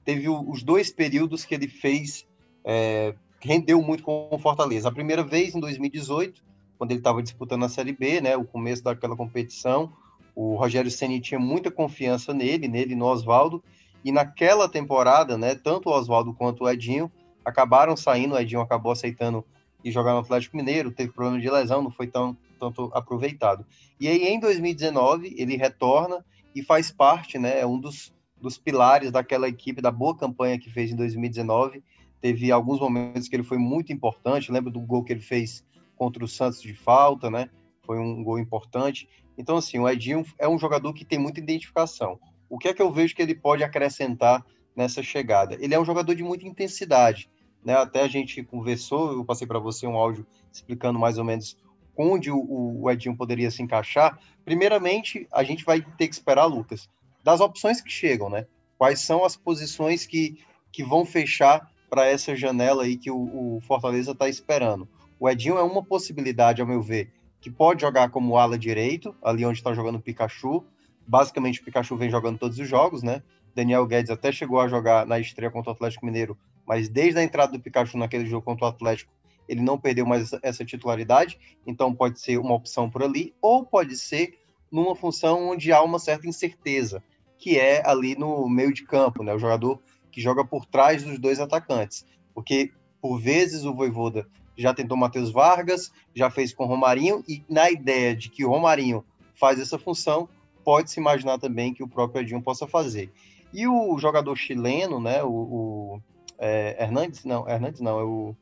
teve 0.09 0.27
os 0.27 0.63
dois 0.63 0.89
períodos 0.89 1.45
que 1.45 1.53
ele 1.53 1.67
fez, 1.67 2.25
é, 2.65 3.13
rendeu 3.39 3.79
muito 3.79 4.01
com 4.01 4.27
o 4.31 4.39
Fortaleza. 4.39 4.89
A 4.89 4.91
primeira 4.91 5.23
vez 5.23 5.53
em 5.53 5.59
2018, 5.59 6.43
quando 6.79 6.89
ele 6.89 6.99
estava 6.99 7.21
disputando 7.21 7.63
a 7.63 7.69
Série 7.69 7.93
B, 7.93 8.19
né? 8.19 8.35
O 8.35 8.43
começo 8.43 8.83
daquela 8.83 9.15
competição, 9.15 9.93
o 10.35 10.55
Rogério 10.55 10.89
Ceni 10.89 11.19
tinha 11.19 11.39
muita 11.39 11.69
confiança 11.69 12.33
nele, 12.33 12.67
nele 12.67 12.95
no 12.95 13.05
Oswaldo, 13.05 13.63
e 14.03 14.11
naquela 14.11 14.67
temporada, 14.67 15.37
né, 15.37 15.53
tanto 15.53 15.89
o 15.89 15.93
Oswaldo 15.93 16.33
quanto 16.33 16.63
o 16.63 16.69
Edinho 16.69 17.11
acabaram 17.45 17.95
saindo, 17.95 18.33
o 18.33 18.39
Edinho 18.39 18.61
acabou 18.61 18.91
aceitando 18.91 19.45
e 19.83 19.91
jogar 19.91 20.13
no 20.13 20.19
Atlético 20.19 20.57
Mineiro, 20.57 20.91
teve 20.91 21.11
problema 21.11 21.39
de 21.39 21.49
lesão, 21.49 21.83
não 21.83 21.91
foi 21.91 22.07
tão 22.07 22.35
tanto 22.59 22.89
aproveitado. 22.93 23.65
E 23.99 24.07
aí 24.07 24.23
em 24.23 24.39
2019 24.39 25.35
ele 25.37 25.55
retorna 25.55 26.25
e 26.55 26.63
faz 26.63 26.89
parte, 26.89 27.37
né, 27.37 27.59
é 27.59 27.67
um 27.67 27.79
dos, 27.79 28.13
dos 28.41 28.57
pilares 28.57 29.11
daquela 29.11 29.47
equipe 29.47 29.81
da 29.81 29.91
boa 29.91 30.15
campanha 30.15 30.59
que 30.59 30.69
fez 30.69 30.91
em 30.91 30.95
2019. 30.95 31.83
Teve 32.21 32.51
alguns 32.51 32.79
momentos 32.79 33.27
que 33.27 33.35
ele 33.35 33.43
foi 33.43 33.57
muito 33.57 33.93
importante, 33.93 34.51
lembro 34.51 34.71
do 34.71 34.79
gol 34.79 35.03
que 35.03 35.13
ele 35.13 35.21
fez 35.21 35.63
contra 35.95 36.23
o 36.23 36.27
Santos 36.27 36.61
de 36.61 36.73
falta, 36.73 37.29
né? 37.29 37.49
Foi 37.83 37.97
um 37.99 38.23
gol 38.23 38.39
importante. 38.39 39.09
Então, 39.37 39.57
assim, 39.57 39.79
o 39.79 39.87
Edinho 39.87 40.25
é 40.37 40.47
um 40.47 40.59
jogador 40.59 40.93
que 40.93 41.05
tem 41.05 41.17
muita 41.17 41.39
identificação. 41.39 42.19
O 42.49 42.57
que 42.57 42.67
é 42.67 42.73
que 42.73 42.81
eu 42.81 42.91
vejo 42.91 43.15
que 43.15 43.21
ele 43.21 43.35
pode 43.35 43.63
acrescentar 43.63 44.45
nessa 44.75 45.03
chegada? 45.03 45.57
Ele 45.59 45.73
é 45.73 45.79
um 45.79 45.85
jogador 45.85 46.13
de 46.13 46.23
muita 46.23 46.45
intensidade. 46.45 47.29
Né? 47.63 47.73
Até 47.73 48.01
a 48.01 48.07
gente 48.07 48.43
conversou, 48.43 49.13
eu 49.13 49.25
passei 49.25 49.47
para 49.47 49.59
você 49.59 49.85
um 49.85 49.95
áudio 49.95 50.25
explicando 50.51 50.99
mais 50.99 51.17
ou 51.17 51.23
menos 51.23 51.57
onde 51.97 52.31
o, 52.31 52.81
o 52.81 52.89
Edinho 52.89 53.15
poderia 53.15 53.51
se 53.51 53.61
encaixar. 53.61 54.17
Primeiramente, 54.45 55.27
a 55.31 55.43
gente 55.43 55.65
vai 55.65 55.81
ter 55.81 56.07
que 56.07 56.13
esperar, 56.13 56.45
Lucas, 56.45 56.89
das 57.23 57.39
opções 57.41 57.81
que 57.81 57.91
chegam, 57.91 58.29
né? 58.29 58.45
Quais 58.77 59.01
são 59.01 59.25
as 59.25 59.35
posições 59.35 60.05
que 60.05 60.39
que 60.71 60.83
vão 60.83 61.05
fechar 61.05 61.69
para 61.89 62.05
essa 62.05 62.35
janela 62.35 62.83
aí 62.83 62.95
que 62.95 63.09
o, 63.09 63.55
o 63.55 63.61
Fortaleza 63.61 64.11
está 64.11 64.29
esperando. 64.29 64.87
O 65.19 65.27
Edinho 65.27 65.57
é 65.57 65.63
uma 65.63 65.83
possibilidade, 65.83 66.61
ao 66.61 66.67
meu 66.67 66.81
ver, 66.81 67.11
que 67.41 67.49
pode 67.49 67.81
jogar 67.81 68.09
como 68.09 68.37
ala 68.37 68.57
direito, 68.57 69.15
ali 69.21 69.45
onde 69.45 69.57
está 69.57 69.73
jogando 69.73 69.95
o 69.95 70.01
Pikachu. 70.01 70.63
Basicamente, 71.07 71.59
o 71.59 71.63
Pikachu 71.63 71.97
vem 71.97 72.09
jogando 72.09 72.37
todos 72.37 72.59
os 72.59 72.67
jogos, 72.67 73.01
né? 73.01 73.23
Daniel 73.55 73.85
Guedes 73.85 74.11
até 74.11 74.31
chegou 74.31 74.59
a 74.59 74.67
jogar 74.67 75.05
na 75.05 75.19
estreia 75.19 75.51
contra 75.51 75.71
o 75.71 75.73
Atlético 75.73 76.05
Mineiro, 76.05 76.37
mas 76.65 76.87
desde 76.87 77.19
a 77.19 77.23
entrada 77.23 77.51
do 77.51 77.59
Pikachu 77.59 77.97
naquele 77.97 78.25
jogo 78.25 78.45
contra 78.45 78.65
o 78.65 78.69
Atlético, 78.69 79.11
ele 79.47 79.61
não 79.61 79.79
perdeu 79.79 80.05
mais 80.05 80.31
essa 80.43 80.63
titularidade, 80.63 81.39
então 81.65 81.93
pode 81.93 82.19
ser 82.19 82.37
uma 82.37 82.53
opção 82.53 82.87
por 82.87 83.01
ali, 83.01 83.33
ou 83.41 83.65
pode 83.65 83.97
ser 83.97 84.38
numa 84.71 84.95
função 84.95 85.49
onde 85.49 85.71
há 85.71 85.81
uma 85.81 85.99
certa 85.99 86.27
incerteza, 86.27 87.03
que 87.37 87.57
é 87.57 87.81
ali 87.87 88.15
no 88.15 88.47
meio 88.49 88.73
de 88.73 88.83
campo, 88.83 89.23
né? 89.23 89.33
O 89.33 89.39
jogador 89.39 89.79
que 90.11 90.21
joga 90.21 90.43
por 90.43 90.65
trás 90.65 91.03
dos 91.03 91.19
dois 91.19 91.39
atacantes. 91.39 92.05
Porque, 92.33 92.71
por 93.01 93.19
vezes, 93.19 93.65
o 93.65 93.73
Voivoda 93.73 94.27
já 94.57 94.73
tentou 94.73 94.97
Matheus 94.97 95.31
Vargas, 95.31 95.91
já 96.13 96.29
fez 96.29 96.53
com 96.53 96.65
o 96.65 96.67
Romarinho, 96.67 97.23
e 97.27 97.43
na 97.49 97.71
ideia 97.71 98.15
de 98.15 98.29
que 98.29 98.43
o 98.43 98.49
Romarinho 98.49 99.05
faz 99.33 99.59
essa 99.59 99.79
função, 99.79 100.27
pode-se 100.63 100.99
imaginar 100.99 101.39
também 101.39 101.73
que 101.73 101.81
o 101.81 101.87
próprio 101.87 102.21
Edinho 102.21 102.41
possa 102.41 102.67
fazer. 102.67 103.09
E 103.53 103.65
o 103.67 103.97
jogador 103.97 104.35
chileno, 104.35 104.99
né, 104.99 105.23
o, 105.23 105.29
o 105.29 106.01
é, 106.37 106.83
Hernandes, 106.83 107.23
não, 107.23 107.47
Hernandes 107.49 107.79
não, 107.79 107.99
é 107.99 108.03
o... 108.03 108.35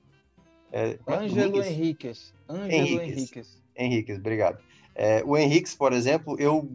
É, 0.71 0.99
Ângelo 1.07 1.63
Henriquez. 1.63 2.33
Ângelo 2.49 3.01
Henriquez. 3.01 3.63
Henriquez, 3.75 4.17
obrigado. 4.19 4.57
É, 4.97 5.23
o 5.23 5.37
Henriquez, 5.37 5.75
por 5.75 5.93
exemplo, 5.93 6.35
eu 6.39 6.69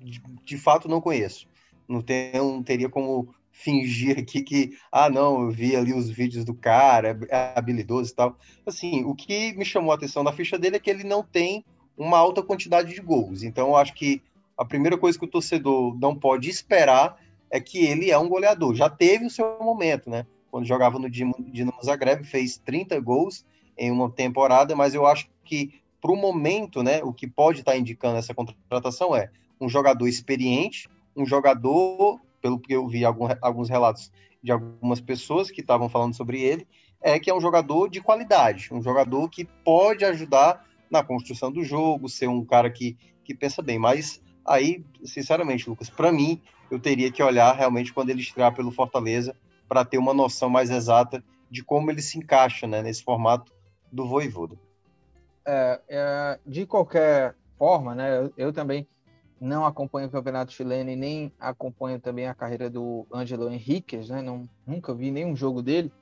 de, 0.00 0.22
de 0.44 0.56
fato 0.56 0.88
não 0.88 1.00
conheço 1.00 1.48
não, 1.88 2.02
tem, 2.02 2.32
não 2.32 2.62
teria 2.62 2.88
como 2.88 3.34
fingir 3.50 4.18
aqui 4.18 4.42
que, 4.42 4.76
ah, 4.90 5.08
não, 5.08 5.42
eu 5.42 5.50
vi 5.50 5.76
ali 5.76 5.92
os 5.92 6.10
vídeos 6.10 6.44
do 6.44 6.54
cara, 6.54 7.18
é 7.28 7.52
habilidoso 7.56 8.10
e 8.10 8.14
tal. 8.14 8.36
Assim, 8.66 9.04
o 9.04 9.14
que 9.14 9.52
me 9.54 9.64
chamou 9.64 9.92
a 9.92 9.94
atenção 9.94 10.22
na 10.22 10.32
ficha 10.32 10.58
dele 10.58 10.76
é 10.76 10.80
que 10.80 10.90
ele 10.90 11.04
não 11.04 11.22
tem 11.22 11.64
uma 11.96 12.18
alta 12.18 12.42
quantidade 12.42 12.92
de 12.92 13.00
gols. 13.00 13.42
Então, 13.42 13.68
eu 13.68 13.76
acho 13.76 13.94
que 13.94 14.20
a 14.56 14.64
primeira 14.64 14.98
coisa 14.98 15.18
que 15.18 15.24
o 15.24 15.30
torcedor 15.30 15.96
não 15.98 16.16
pode 16.16 16.50
esperar 16.50 17.16
é 17.50 17.60
que 17.60 17.84
ele 17.84 18.10
é 18.10 18.18
um 18.18 18.28
goleador. 18.28 18.74
Já 18.74 18.90
teve 18.90 19.26
o 19.26 19.30
seu 19.30 19.58
momento, 19.60 20.10
né? 20.10 20.26
Quando 20.50 20.66
jogava 20.66 20.98
no 20.98 21.10
Dinamo 21.10 21.82
Zagreb, 21.84 22.24
fez 22.24 22.58
30 22.58 22.98
gols 23.00 23.44
em 23.76 23.90
uma 23.90 24.10
temporada, 24.10 24.74
mas 24.74 24.94
eu 24.94 25.06
acho 25.06 25.28
que 25.44 25.80
para 26.04 26.12
o 26.12 26.16
momento, 26.16 26.82
né, 26.82 27.02
o 27.02 27.14
que 27.14 27.26
pode 27.26 27.60
estar 27.60 27.72
tá 27.72 27.78
indicando 27.78 28.18
essa 28.18 28.34
contratação 28.34 29.16
é 29.16 29.30
um 29.58 29.70
jogador 29.70 30.06
experiente, 30.06 30.86
um 31.16 31.24
jogador, 31.24 32.20
pelo 32.42 32.60
que 32.60 32.74
eu 32.74 32.86
vi 32.86 33.06
algum, 33.06 33.26
alguns 33.40 33.70
relatos 33.70 34.12
de 34.42 34.52
algumas 34.52 35.00
pessoas 35.00 35.50
que 35.50 35.62
estavam 35.62 35.88
falando 35.88 36.14
sobre 36.14 36.42
ele, 36.42 36.68
é 37.00 37.18
que 37.18 37.30
é 37.30 37.34
um 37.34 37.40
jogador 37.40 37.88
de 37.88 38.02
qualidade, 38.02 38.68
um 38.70 38.82
jogador 38.82 39.30
que 39.30 39.46
pode 39.64 40.04
ajudar 40.04 40.66
na 40.90 41.02
construção 41.02 41.50
do 41.50 41.64
jogo, 41.64 42.06
ser 42.06 42.28
um 42.28 42.44
cara 42.44 42.68
que, 42.68 42.98
que 43.24 43.34
pensa 43.34 43.62
bem. 43.62 43.78
Mas 43.78 44.20
aí, 44.46 44.84
sinceramente, 45.06 45.70
Lucas, 45.70 45.88
para 45.88 46.12
mim, 46.12 46.38
eu 46.70 46.78
teria 46.78 47.10
que 47.10 47.22
olhar 47.22 47.56
realmente 47.56 47.94
quando 47.94 48.10
ele 48.10 48.20
estrear 48.20 48.54
pelo 48.54 48.70
Fortaleza 48.70 49.34
para 49.66 49.86
ter 49.86 49.96
uma 49.96 50.12
noção 50.12 50.50
mais 50.50 50.68
exata 50.68 51.24
de 51.50 51.64
como 51.64 51.90
ele 51.90 52.02
se 52.02 52.18
encaixa 52.18 52.66
né, 52.66 52.82
nesse 52.82 53.02
formato 53.02 53.50
do 53.90 54.06
Voivoda. 54.06 54.58
É, 55.46 55.80
é, 55.88 56.38
de 56.46 56.66
qualquer 56.66 57.34
forma, 57.58 57.94
né, 57.94 58.18
eu, 58.18 58.32
eu 58.36 58.52
também 58.52 58.88
não 59.40 59.66
acompanho 59.66 60.08
o 60.08 60.10
campeonato 60.10 60.52
chileno 60.52 60.90
e 60.90 60.96
nem 60.96 61.32
acompanho 61.38 62.00
também 62.00 62.26
a 62.26 62.34
carreira 62.34 62.70
do 62.70 63.06
Ângelo 63.12 63.50
Henriquez, 63.50 64.08
né? 64.08 64.22
Não, 64.22 64.48
nunca 64.66 64.94
vi 64.94 65.10
nenhum 65.10 65.36
jogo 65.36 65.60
dele, 65.60 65.92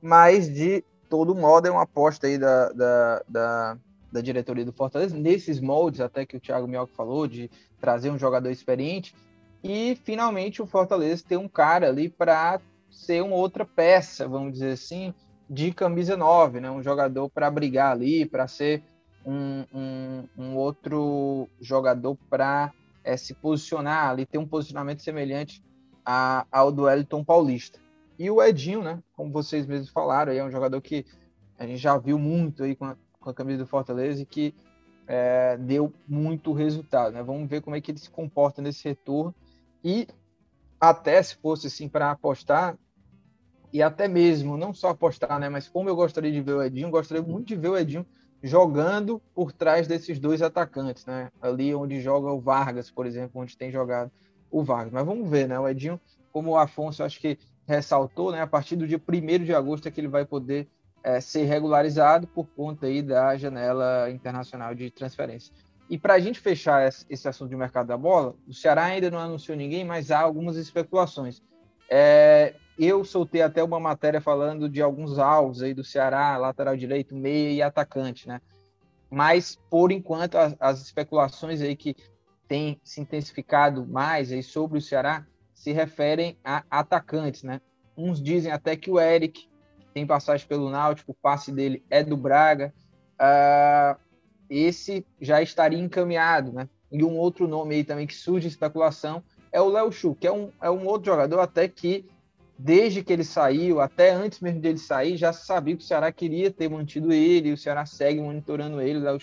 mas 0.00 0.48
de 0.48 0.84
todo 1.08 1.34
modo 1.34 1.66
é 1.66 1.70
uma 1.70 1.82
aposta 1.82 2.26
aí 2.26 2.38
da, 2.38 2.70
da, 2.70 3.22
da, 3.28 3.78
da 4.12 4.20
diretoria 4.20 4.64
do 4.64 4.72
Fortaleza, 4.72 5.16
nesses 5.16 5.60
moldes 5.60 6.00
até 6.00 6.24
que 6.24 6.36
o 6.36 6.40
Thiago 6.40 6.68
Mioca 6.68 6.92
falou, 6.94 7.26
de 7.26 7.50
trazer 7.80 8.10
um 8.10 8.18
jogador 8.18 8.50
experiente, 8.50 9.14
e 9.62 9.98
finalmente 10.04 10.62
o 10.62 10.66
Fortaleza 10.66 11.24
ter 11.26 11.36
um 11.36 11.48
cara 11.48 11.88
ali 11.88 12.08
para 12.08 12.60
ser 12.90 13.22
uma 13.22 13.36
outra 13.36 13.64
peça, 13.64 14.28
vamos 14.28 14.52
dizer 14.52 14.72
assim, 14.72 15.12
de 15.48 15.72
camisa 15.72 16.16
9, 16.16 16.60
né? 16.60 16.70
Um 16.70 16.82
jogador 16.82 17.28
para 17.30 17.50
brigar 17.50 17.92
ali, 17.92 18.26
para 18.26 18.48
ser 18.48 18.82
um, 19.24 19.64
um, 19.72 20.28
um 20.36 20.56
outro 20.56 21.48
jogador 21.60 22.16
para 22.28 22.72
é, 23.04 23.16
se 23.16 23.34
posicionar 23.34 24.10
ali, 24.10 24.26
ter 24.26 24.38
um 24.38 24.46
posicionamento 24.46 25.02
semelhante 25.02 25.62
a, 26.04 26.46
ao 26.50 26.70
do 26.70 26.88
Elton 26.88 27.24
Paulista. 27.24 27.78
E 28.18 28.30
o 28.30 28.42
Edinho, 28.42 28.82
né? 28.82 29.02
Como 29.14 29.32
vocês 29.32 29.66
mesmos 29.66 29.90
falaram, 29.90 30.32
é 30.32 30.42
um 30.42 30.50
jogador 30.50 30.80
que 30.80 31.04
a 31.58 31.66
gente 31.66 31.78
já 31.78 31.96
viu 31.96 32.18
muito 32.18 32.64
aí 32.64 32.74
com 32.74 32.86
a, 32.86 32.96
com 33.20 33.30
a 33.30 33.34
camisa 33.34 33.58
do 33.58 33.66
Fortaleza 33.66 34.22
e 34.22 34.26
que 34.26 34.54
é, 35.06 35.56
deu 35.58 35.92
muito 36.08 36.52
resultado. 36.52 37.12
Né? 37.12 37.22
Vamos 37.22 37.48
ver 37.48 37.60
como 37.60 37.76
é 37.76 37.80
que 37.80 37.90
ele 37.90 37.98
se 37.98 38.10
comporta 38.10 38.62
nesse 38.62 38.86
retorno. 38.88 39.34
E 39.84 40.06
até 40.80 41.22
se 41.22 41.36
fosse 41.36 41.66
assim 41.66 41.88
para 41.88 42.10
apostar, 42.10 42.76
e 43.72 43.82
até 43.82 44.08
mesmo, 44.08 44.56
não 44.56 44.72
só 44.72 44.90
apostar, 44.90 45.38
né? 45.38 45.48
Mas 45.48 45.68
como 45.68 45.88
eu 45.88 45.96
gostaria 45.96 46.32
de 46.32 46.40
ver 46.40 46.52
o 46.52 46.62
Edinho, 46.62 46.90
gostaria 46.90 47.22
muito 47.22 47.48
de 47.48 47.56
ver 47.56 47.68
o 47.68 47.76
Edinho 47.76 48.06
jogando 48.42 49.20
por 49.34 49.52
trás 49.52 49.86
desses 49.86 50.18
dois 50.18 50.42
atacantes, 50.42 51.04
né? 51.06 51.30
Ali 51.40 51.74
onde 51.74 52.00
joga 52.00 52.30
o 52.30 52.40
Vargas, 52.40 52.90
por 52.90 53.06
exemplo, 53.06 53.40
onde 53.40 53.56
tem 53.56 53.70
jogado 53.70 54.10
o 54.50 54.62
Vargas. 54.62 54.92
Mas 54.92 55.04
vamos 55.04 55.28
ver, 55.28 55.48
né? 55.48 55.58
O 55.58 55.68
Edinho, 55.68 56.00
como 56.32 56.50
o 56.50 56.56
Afonso 56.56 57.02
acho 57.02 57.20
que 57.20 57.38
ressaltou, 57.66 58.32
né? 58.32 58.40
A 58.40 58.46
partir 58.46 58.76
do 58.76 58.86
dia 58.86 59.00
1 59.00 59.44
de 59.44 59.54
agosto 59.54 59.88
é 59.88 59.90
que 59.90 60.00
ele 60.00 60.08
vai 60.08 60.24
poder 60.24 60.68
é, 61.02 61.20
ser 61.20 61.44
regularizado 61.44 62.26
por 62.26 62.46
conta 62.46 62.86
aí 62.86 63.02
da 63.02 63.36
janela 63.36 64.10
internacional 64.10 64.74
de 64.74 64.90
transferência. 64.90 65.52
E 65.88 65.96
para 65.96 66.14
a 66.14 66.18
gente 66.18 66.40
fechar 66.40 66.88
esse 67.08 67.28
assunto 67.28 67.50
de 67.50 67.56
mercado 67.56 67.86
da 67.86 67.96
bola, 67.96 68.34
o 68.46 68.52
Ceará 68.52 68.86
ainda 68.86 69.10
não 69.10 69.18
anunciou 69.18 69.56
ninguém, 69.56 69.84
mas 69.84 70.10
há 70.10 70.18
algumas 70.18 70.56
especulações. 70.56 71.40
É, 71.88 72.54
eu 72.78 73.04
soltei 73.04 73.42
até 73.42 73.62
uma 73.62 73.80
matéria 73.80 74.20
falando 74.20 74.68
de 74.68 74.82
alguns 74.82 75.18
alvos 75.18 75.62
aí 75.62 75.72
do 75.72 75.84
Ceará, 75.84 76.36
lateral 76.36 76.76
direito, 76.76 77.14
meia 77.14 77.50
e 77.50 77.62
atacante, 77.62 78.28
né? 78.28 78.40
Mas, 79.10 79.58
por 79.70 79.90
enquanto, 79.92 80.36
as, 80.36 80.54
as 80.58 80.82
especulações 80.82 81.60
aí 81.60 81.74
que 81.74 81.96
têm 82.46 82.80
se 82.84 83.00
intensificado 83.00 83.86
mais 83.86 84.30
aí 84.30 84.42
sobre 84.42 84.78
o 84.78 84.82
Ceará 84.82 85.26
se 85.54 85.72
referem 85.72 86.36
a 86.44 86.64
atacantes, 86.70 87.42
né? 87.42 87.60
Uns 87.96 88.22
dizem 88.22 88.52
até 88.52 88.76
que 88.76 88.90
o 88.90 89.00
Eric 89.00 89.48
tem 89.94 90.06
passagem 90.06 90.46
pelo 90.46 90.70
Náutico, 90.70 91.12
o 91.12 91.14
passe 91.14 91.50
dele 91.50 91.82
é 91.88 92.04
do 92.04 92.16
Braga. 92.16 92.74
Uh, 93.14 93.98
esse 94.50 95.06
já 95.18 95.40
estaria 95.40 95.78
encaminhado, 95.78 96.52
né? 96.52 96.68
E 96.92 97.02
um 97.02 97.16
outro 97.16 97.48
nome 97.48 97.76
aí 97.76 97.84
também 97.84 98.06
que 98.06 98.14
surge 98.14 98.46
especulação 98.46 99.22
é 99.50 99.60
o 99.60 99.68
Léo 99.68 99.90
Chu, 99.90 100.14
que 100.14 100.26
é 100.26 100.32
um, 100.32 100.52
é 100.60 100.70
um 100.70 100.86
outro 100.86 101.10
jogador 101.10 101.40
até 101.40 101.66
que 101.66 102.04
desde 102.58 103.02
que 103.02 103.12
ele 103.12 103.24
saiu, 103.24 103.80
até 103.80 104.10
antes 104.10 104.40
mesmo 104.40 104.60
dele 104.60 104.78
sair, 104.78 105.16
já 105.16 105.32
sabia 105.32 105.76
que 105.76 105.82
o 105.82 105.86
Ceará 105.86 106.10
queria 106.10 106.50
ter 106.50 106.68
mantido 106.68 107.12
ele, 107.12 107.52
o 107.52 107.56
Ceará 107.56 107.84
segue 107.84 108.20
monitorando 108.20 108.80
ele, 108.80 108.98
o 108.98 109.02
Léo 109.02 109.18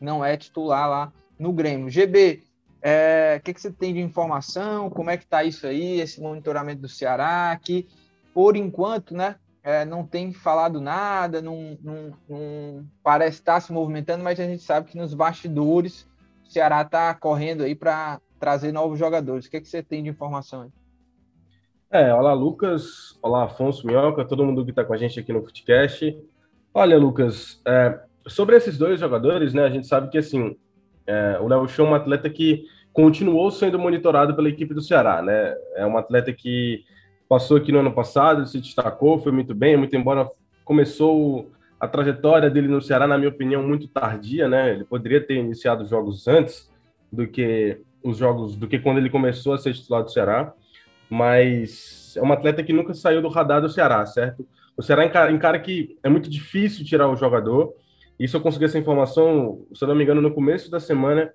não 0.00 0.24
é 0.24 0.36
titular 0.36 0.88
lá 0.88 1.12
no 1.38 1.52
Grêmio. 1.52 1.90
GB, 1.90 2.42
é, 2.82 3.36
o 3.38 3.44
que, 3.44 3.54
que, 3.54 3.60
você 3.60 3.70
tem 3.70 3.94
de 3.94 4.00
informação? 4.00 4.90
Como 4.90 5.10
é 5.10 5.16
que 5.16 5.24
está 5.24 5.44
isso 5.44 5.66
aí, 5.66 6.00
esse 6.00 6.20
monitoramento 6.20 6.82
do 6.82 6.88
Ceará, 6.88 7.58
que 7.62 7.86
por 8.32 8.56
enquanto, 8.56 9.14
né, 9.14 9.36
é, 9.62 9.84
não 9.84 10.04
tem 10.06 10.32
falado 10.32 10.80
nada, 10.80 11.42
não, 11.42 11.78
não, 11.82 12.12
não 12.28 12.86
parece 13.02 13.38
estar 13.38 13.54
tá 13.54 13.60
se 13.60 13.72
movimentando, 13.72 14.24
mas 14.24 14.40
a 14.40 14.44
gente 14.44 14.62
sabe 14.62 14.90
que 14.90 14.96
nos 14.96 15.12
bastidores 15.14 16.08
o 16.46 16.50
Ceará 16.50 16.82
está 16.82 17.14
correndo 17.14 17.62
aí 17.62 17.74
para 17.74 18.20
trazer 18.38 18.72
novos 18.72 18.98
jogadores. 18.98 19.46
O 19.46 19.50
que, 19.50 19.60
que 19.60 19.68
você 19.68 19.82
tem 19.82 20.02
de 20.02 20.08
informação 20.08 20.62
aí? 20.62 20.79
É, 21.92 22.14
olá 22.14 22.32
Lucas, 22.32 23.18
olá 23.20 23.46
Afonso 23.46 23.84
Minhoca, 23.84 24.24
todo 24.24 24.44
mundo 24.44 24.64
que 24.64 24.70
está 24.70 24.84
com 24.84 24.94
a 24.94 24.96
gente 24.96 25.18
aqui 25.18 25.32
no 25.32 25.42
Footcast. 25.42 26.16
Olha, 26.72 26.96
Lucas, 26.96 27.60
é, 27.66 27.98
sobre 28.28 28.54
esses 28.54 28.78
dois 28.78 29.00
jogadores, 29.00 29.52
né, 29.52 29.64
a 29.64 29.70
gente 29.70 29.88
sabe 29.88 30.08
que 30.08 30.16
assim, 30.16 30.56
é, 31.04 31.36
o 31.40 31.48
Léo 31.48 31.66
Chão 31.66 31.88
é 31.88 31.90
um 31.90 31.94
atleta 31.96 32.30
que 32.30 32.64
continuou 32.92 33.50
sendo 33.50 33.76
monitorado 33.76 34.36
pela 34.36 34.48
equipe 34.48 34.72
do 34.72 34.80
Ceará, 34.80 35.20
né? 35.20 35.56
É 35.74 35.84
um 35.84 35.98
atleta 35.98 36.32
que 36.32 36.84
passou 37.28 37.56
aqui 37.56 37.72
no 37.72 37.80
ano 37.80 37.92
passado, 37.92 38.46
se 38.46 38.60
destacou, 38.60 39.18
foi 39.18 39.32
muito 39.32 39.52
bem, 39.52 39.76
muito 39.76 39.96
embora 39.96 40.30
começou 40.64 41.50
a 41.80 41.88
trajetória 41.88 42.48
dele 42.48 42.68
no 42.68 42.80
Ceará, 42.80 43.08
na 43.08 43.18
minha 43.18 43.30
opinião, 43.30 43.64
muito 43.64 43.88
tardia, 43.88 44.48
né? 44.48 44.70
Ele 44.70 44.84
poderia 44.84 45.20
ter 45.20 45.34
iniciado 45.34 45.82
os 45.82 45.90
jogos 45.90 46.28
antes 46.28 46.70
do 47.10 47.26
que 47.26 47.80
os 48.00 48.16
jogos, 48.16 48.54
do 48.54 48.68
que 48.68 48.78
quando 48.78 48.98
ele 48.98 49.10
começou 49.10 49.54
a 49.54 49.58
ser 49.58 49.74
titular 49.74 50.04
do 50.04 50.12
Ceará 50.12 50.54
mas 51.10 52.14
é 52.16 52.22
uma 52.22 52.34
atleta 52.34 52.62
que 52.62 52.72
nunca 52.72 52.94
saiu 52.94 53.20
do 53.20 53.28
radar 53.28 53.60
do 53.60 53.68
Ceará, 53.68 54.06
certo? 54.06 54.46
O 54.76 54.82
Ceará 54.82 55.04
encara, 55.04 55.32
encara 55.32 55.58
que 55.58 55.98
é 56.02 56.08
muito 56.08 56.30
difícil 56.30 56.84
tirar 56.84 57.08
o 57.08 57.16
jogador. 57.16 57.74
Isso 58.18 58.36
eu 58.36 58.40
consegui 58.40 58.66
essa 58.66 58.78
informação, 58.78 59.66
se 59.74 59.82
eu 59.82 59.88
não 59.88 59.94
me 59.94 60.04
engano, 60.04 60.22
no 60.22 60.32
começo 60.32 60.70
da 60.70 60.78
semana, 60.78 61.32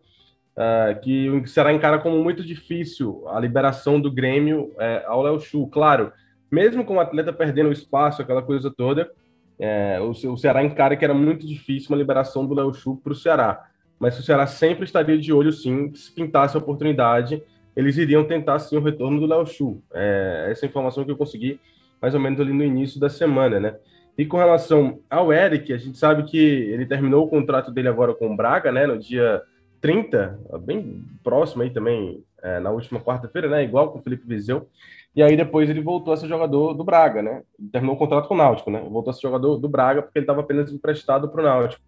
uh, 0.55 0.99
que 1.01 1.29
o 1.29 1.45
Ceará 1.45 1.73
encara 1.73 1.99
como 1.99 2.23
muito 2.23 2.43
difícil 2.43 3.23
a 3.27 3.39
liberação 3.39 3.99
do 3.99 4.11
Grêmio 4.11 4.71
uh, 4.75 5.07
ao 5.07 5.21
Léo 5.21 5.39
Chu. 5.39 5.67
Claro, 5.67 6.13
mesmo 6.49 6.85
com 6.85 6.95
o 6.95 6.99
atleta 6.99 7.33
perdendo 7.33 7.69
o 7.69 7.73
espaço, 7.73 8.21
aquela 8.21 8.41
coisa 8.41 8.71
toda, 8.71 9.11
é, 9.59 9.99
o, 10.01 10.09
o, 10.09 10.37
Ceará 10.37 10.63
encara 10.63 10.95
que 10.95 11.03
era 11.03 11.13
muito 11.13 11.45
difícil 11.45 11.89
uma 11.89 11.97
liberação 11.97 12.45
do 12.45 12.53
Léo 12.53 12.73
Chu 12.73 12.97
para 12.97 13.13
o 13.13 13.15
Ceará. 13.15 13.67
Mas 13.99 14.19
o 14.19 14.23
Ceará 14.23 14.45
sempre 14.45 14.85
estaria 14.85 15.17
de 15.17 15.31
olho, 15.31 15.51
sim, 15.51 15.93
se 15.93 16.13
pintasse 16.13 16.55
a 16.55 16.59
oportunidade, 16.59 17.41
eles 17.75 17.97
iriam 17.97 18.23
tentar, 18.25 18.59
sim, 18.59 18.77
o 18.77 18.81
retorno 18.81 19.19
do 19.19 19.25
Léo 19.25 19.45
Chu. 19.45 19.81
É, 19.93 20.47
essa 20.49 20.65
informação 20.65 21.03
que 21.03 21.11
eu 21.11 21.17
consegui 21.17 21.59
mais 22.01 22.13
ou 22.13 22.19
menos 22.19 22.39
ali 22.39 22.53
no 22.53 22.63
início 22.63 22.99
da 22.99 23.09
semana, 23.09 23.59
né? 23.59 23.75
E 24.17 24.25
com 24.25 24.37
relação 24.37 24.99
ao 25.09 25.33
Eric, 25.33 25.73
a 25.73 25.77
gente 25.77 25.97
sabe 25.97 26.23
que 26.23 26.37
ele 26.37 26.85
terminou 26.85 27.25
o 27.25 27.29
contrato 27.29 27.71
dele 27.71 27.89
agora 27.89 28.13
com 28.13 28.31
o 28.31 28.35
Braga, 28.35 28.71
né, 28.71 28.87
no 28.87 28.97
dia 28.97 29.41
30, 29.81 30.39
bem 30.61 31.03
próximo 31.23 31.63
aí 31.63 31.69
também, 31.69 32.23
é, 32.41 32.59
na 32.59 32.71
última 32.71 33.01
quarta-feira, 33.01 33.49
né, 33.49 33.63
igual 33.63 33.91
com 33.91 33.99
o 33.99 34.01
Felipe 34.01 34.25
Vizeu. 34.25 34.69
E 35.15 35.23
aí 35.23 35.35
depois 35.37 35.69
ele 35.69 35.81
voltou 35.81 36.13
a 36.13 36.17
ser 36.17 36.27
jogador 36.27 36.73
do 36.73 36.83
Braga, 36.83 37.21
né? 37.21 37.41
terminou 37.71 37.95
o 37.95 37.97
contrato 37.97 38.27
com 38.27 38.33
o 38.33 38.37
Náutico, 38.37 38.69
né? 38.69 38.85
Voltou 38.89 39.11
a 39.11 39.13
ser 39.13 39.21
jogador 39.21 39.57
do 39.57 39.69
Braga 39.69 40.01
porque 40.01 40.19
ele 40.19 40.23
estava 40.23 40.41
apenas 40.41 40.71
emprestado 40.71 41.29
para 41.29 41.41
o 41.41 41.43
Náutico. 41.43 41.81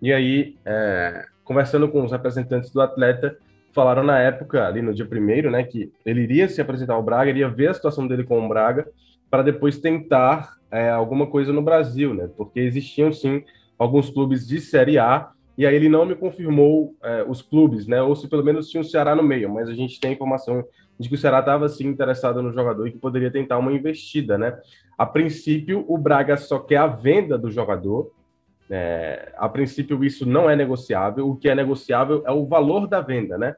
E 0.00 0.10
aí, 0.10 0.56
é, 0.64 1.26
conversando 1.44 1.86
com 1.86 2.02
os 2.02 2.10
representantes 2.10 2.70
do 2.70 2.80
atleta, 2.80 3.36
falaram 3.72 4.02
na 4.02 4.18
época, 4.18 4.66
ali 4.66 4.82
no 4.82 4.94
dia 4.94 5.06
primeiro, 5.06 5.50
né, 5.50 5.62
que 5.64 5.92
ele 6.04 6.20
iria 6.22 6.48
se 6.48 6.60
apresentar 6.60 6.94
ao 6.94 7.02
Braga, 7.02 7.30
iria 7.30 7.48
ver 7.48 7.68
a 7.68 7.74
situação 7.74 8.06
dele 8.06 8.24
com 8.24 8.44
o 8.44 8.48
Braga, 8.48 8.86
para 9.30 9.42
depois 9.42 9.78
tentar 9.78 10.56
é, 10.70 10.90
alguma 10.90 11.26
coisa 11.26 11.52
no 11.52 11.62
Brasil, 11.62 12.14
né? 12.14 12.28
Porque 12.36 12.60
existiam 12.60 13.12
sim 13.12 13.42
alguns 13.78 14.10
clubes 14.10 14.46
de 14.46 14.60
Série 14.60 14.98
A 14.98 15.30
e 15.56 15.66
aí 15.66 15.74
ele 15.74 15.88
não 15.88 16.06
me 16.06 16.14
confirmou 16.14 16.94
é, 17.02 17.24
os 17.26 17.42
clubes, 17.42 17.86
né? 17.86 18.02
Ou 18.02 18.16
se 18.16 18.28
pelo 18.28 18.44
menos 18.44 18.68
tinha 18.68 18.80
o 18.80 18.84
Ceará 18.84 19.14
no 19.14 19.22
meio, 19.22 19.52
mas 19.52 19.68
a 19.68 19.74
gente 19.74 20.00
tem 20.00 20.10
a 20.10 20.14
informação 20.14 20.64
de 20.98 21.08
que 21.08 21.14
o 21.14 21.18
Ceará 21.18 21.40
estava 21.40 21.68
sim 21.68 21.86
interessado 21.86 22.42
no 22.42 22.52
jogador 22.52 22.86
e 22.86 22.92
que 22.92 22.98
poderia 22.98 23.30
tentar 23.30 23.58
uma 23.58 23.72
investida, 23.72 24.38
né? 24.38 24.58
A 24.96 25.04
princípio, 25.04 25.84
o 25.88 25.98
Braga 25.98 26.36
só 26.36 26.58
quer 26.58 26.76
a 26.76 26.86
venda 26.86 27.36
do 27.36 27.50
jogador. 27.50 28.10
É, 28.74 29.30
a 29.36 29.50
princípio, 29.50 30.02
isso 30.02 30.24
não 30.24 30.48
é 30.48 30.56
negociável. 30.56 31.28
O 31.28 31.36
que 31.36 31.46
é 31.46 31.54
negociável 31.54 32.22
é 32.24 32.32
o 32.32 32.46
valor 32.46 32.86
da 32.86 33.02
venda, 33.02 33.36
né? 33.36 33.54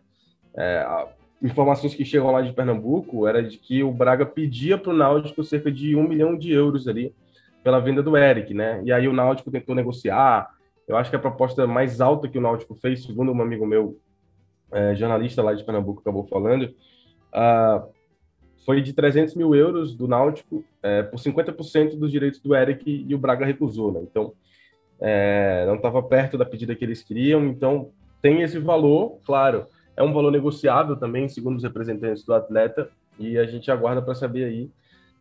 É, 0.56 1.06
informações 1.40 1.94
que 1.94 2.04
chegam 2.04 2.32
lá 2.32 2.42
de 2.42 2.52
Pernambuco 2.52 3.24
era 3.24 3.40
de 3.40 3.56
que 3.56 3.80
o 3.84 3.92
Braga 3.92 4.26
pedia 4.26 4.76
para 4.76 4.90
o 4.90 4.96
Náutico 4.96 5.44
cerca 5.44 5.70
de 5.70 5.94
um 5.94 6.02
milhão 6.02 6.36
de 6.36 6.50
euros 6.52 6.88
ali 6.88 7.14
pela 7.62 7.78
venda 7.78 8.02
do 8.02 8.16
Eric, 8.16 8.52
né? 8.52 8.82
E 8.84 8.90
aí 8.90 9.06
o 9.06 9.12
Náutico 9.12 9.52
tentou 9.52 9.72
negociar. 9.72 10.50
Eu 10.88 10.96
acho 10.96 11.10
que 11.10 11.16
a 11.16 11.20
proposta 11.20 11.64
mais 11.64 12.00
alta 12.00 12.28
que 12.28 12.36
o 12.36 12.40
Náutico 12.40 12.74
fez, 12.74 13.04
segundo 13.04 13.30
um 13.30 13.40
amigo 13.40 13.64
meu, 13.64 13.96
é, 14.72 14.96
jornalista 14.96 15.44
lá 15.44 15.54
de 15.54 15.62
Pernambuco, 15.62 16.00
acabou 16.00 16.26
falando, 16.26 16.74
uh, 17.32 17.88
foi 18.66 18.82
de 18.82 18.92
300 18.92 19.36
mil 19.36 19.54
euros 19.54 19.94
do 19.94 20.08
Náutico 20.08 20.64
é, 20.82 21.04
por 21.04 21.20
50% 21.20 21.96
dos 21.96 22.10
direitos 22.10 22.40
do 22.40 22.52
Eric 22.52 23.06
e 23.08 23.14
o 23.14 23.18
Braga 23.18 23.46
recusou, 23.46 23.92
né? 23.92 24.00
Então, 24.02 24.32
é, 25.06 25.66
não 25.66 25.74
estava 25.74 26.02
perto 26.02 26.38
da 26.38 26.46
pedida 26.46 26.74
que 26.74 26.82
eles 26.82 27.02
queriam, 27.02 27.44
então 27.44 27.90
tem 28.22 28.40
esse 28.40 28.58
valor, 28.58 29.18
claro, 29.22 29.66
é 29.94 30.02
um 30.02 30.14
valor 30.14 30.32
negociável 30.32 30.96
também, 30.96 31.28
segundo 31.28 31.58
os 31.58 31.62
representantes 31.62 32.24
do 32.24 32.32
atleta, 32.32 32.88
e 33.18 33.36
a 33.36 33.44
gente 33.44 33.70
aguarda 33.70 34.00
para 34.00 34.14
saber 34.14 34.44
aí 34.44 34.70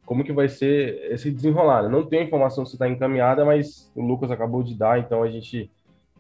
como 0.06 0.24
que 0.24 0.32
vai 0.32 0.48
ser 0.48 1.12
esse 1.12 1.30
desenrolar. 1.30 1.90
Não 1.90 2.06
tem 2.06 2.24
informação 2.24 2.66
se 2.66 2.76
está 2.76 2.88
encaminhada, 2.88 3.44
mas 3.44 3.92
o 3.94 4.02
Lucas 4.02 4.32
acabou 4.32 4.64
de 4.64 4.74
dar, 4.74 5.00
então 5.00 5.22
a 5.22 5.30
gente, 5.30 5.70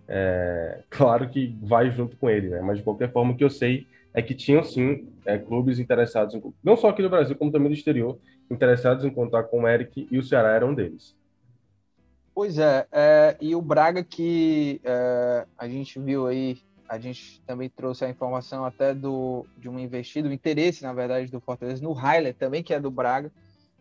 é, 0.09 0.81
claro 0.89 1.29
que 1.29 1.57
vai 1.61 1.89
junto 1.89 2.17
com 2.17 2.29
ele, 2.29 2.49
né? 2.49 2.59
Mas 2.59 2.79
de 2.79 2.83
qualquer 2.83 3.13
forma, 3.13 3.31
o 3.31 3.37
que 3.37 3.45
eu 3.45 3.49
sei 3.49 3.87
é 4.13 4.21
que 4.21 4.35
tinham 4.35 4.61
sim 4.61 5.07
é, 5.25 5.37
clubes 5.37 5.79
interessados, 5.79 6.35
em, 6.35 6.43
não 6.61 6.75
só 6.75 6.89
aqui 6.89 7.01
do 7.01 7.09
Brasil, 7.09 7.37
como 7.37 7.49
também 7.49 7.69
do 7.69 7.73
exterior, 7.73 8.19
interessados 8.51 9.05
em 9.05 9.09
contar 9.09 9.43
com 9.43 9.61
o 9.61 9.67
Eric, 9.69 10.05
e 10.11 10.17
o 10.17 10.23
Ceará 10.23 10.49
era 10.49 10.65
um 10.65 10.73
deles. 10.73 11.15
Pois 12.35 12.57
é, 12.57 12.87
é 12.91 13.37
e 13.39 13.55
o 13.55 13.61
Braga 13.61 14.03
que 14.03 14.81
é, 14.83 15.45
a 15.57 15.67
gente 15.67 15.99
viu 15.99 16.27
aí 16.27 16.57
a 16.93 16.99
gente 16.99 17.41
também 17.47 17.69
trouxe 17.69 18.05
a 18.05 18.09
informação 18.09 18.63
até 18.65 18.93
do, 18.93 19.47
de 19.57 19.67
um 19.67 19.79
investido, 19.79 20.27
o 20.27 20.31
um 20.31 20.33
interesse, 20.33 20.83
na 20.83 20.93
verdade, 20.93 21.31
do 21.31 21.39
Fortaleza 21.39 21.81
no 21.81 21.91
Highland, 21.91 22.33
também 22.33 22.61
que 22.61 22.73
é 22.73 22.79
do 22.79 22.91
Braga. 22.91 23.31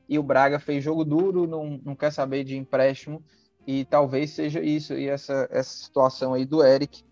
E 0.09 0.19
o 0.19 0.23
Braga 0.23 0.59
fez 0.59 0.83
jogo 0.83 1.05
duro, 1.05 1.47
não, 1.47 1.79
não 1.85 1.95
quer 1.95 2.11
saber 2.11 2.43
de 2.43 2.57
empréstimo. 2.57 3.23
E 3.67 3.85
talvez 3.85 4.31
seja 4.31 4.61
isso, 4.61 4.95
e 4.95 5.09
essa, 5.09 5.47
essa 5.51 5.71
situação 5.71 6.33
aí 6.33 6.47
do 6.47 6.65
Eric, 6.65 7.05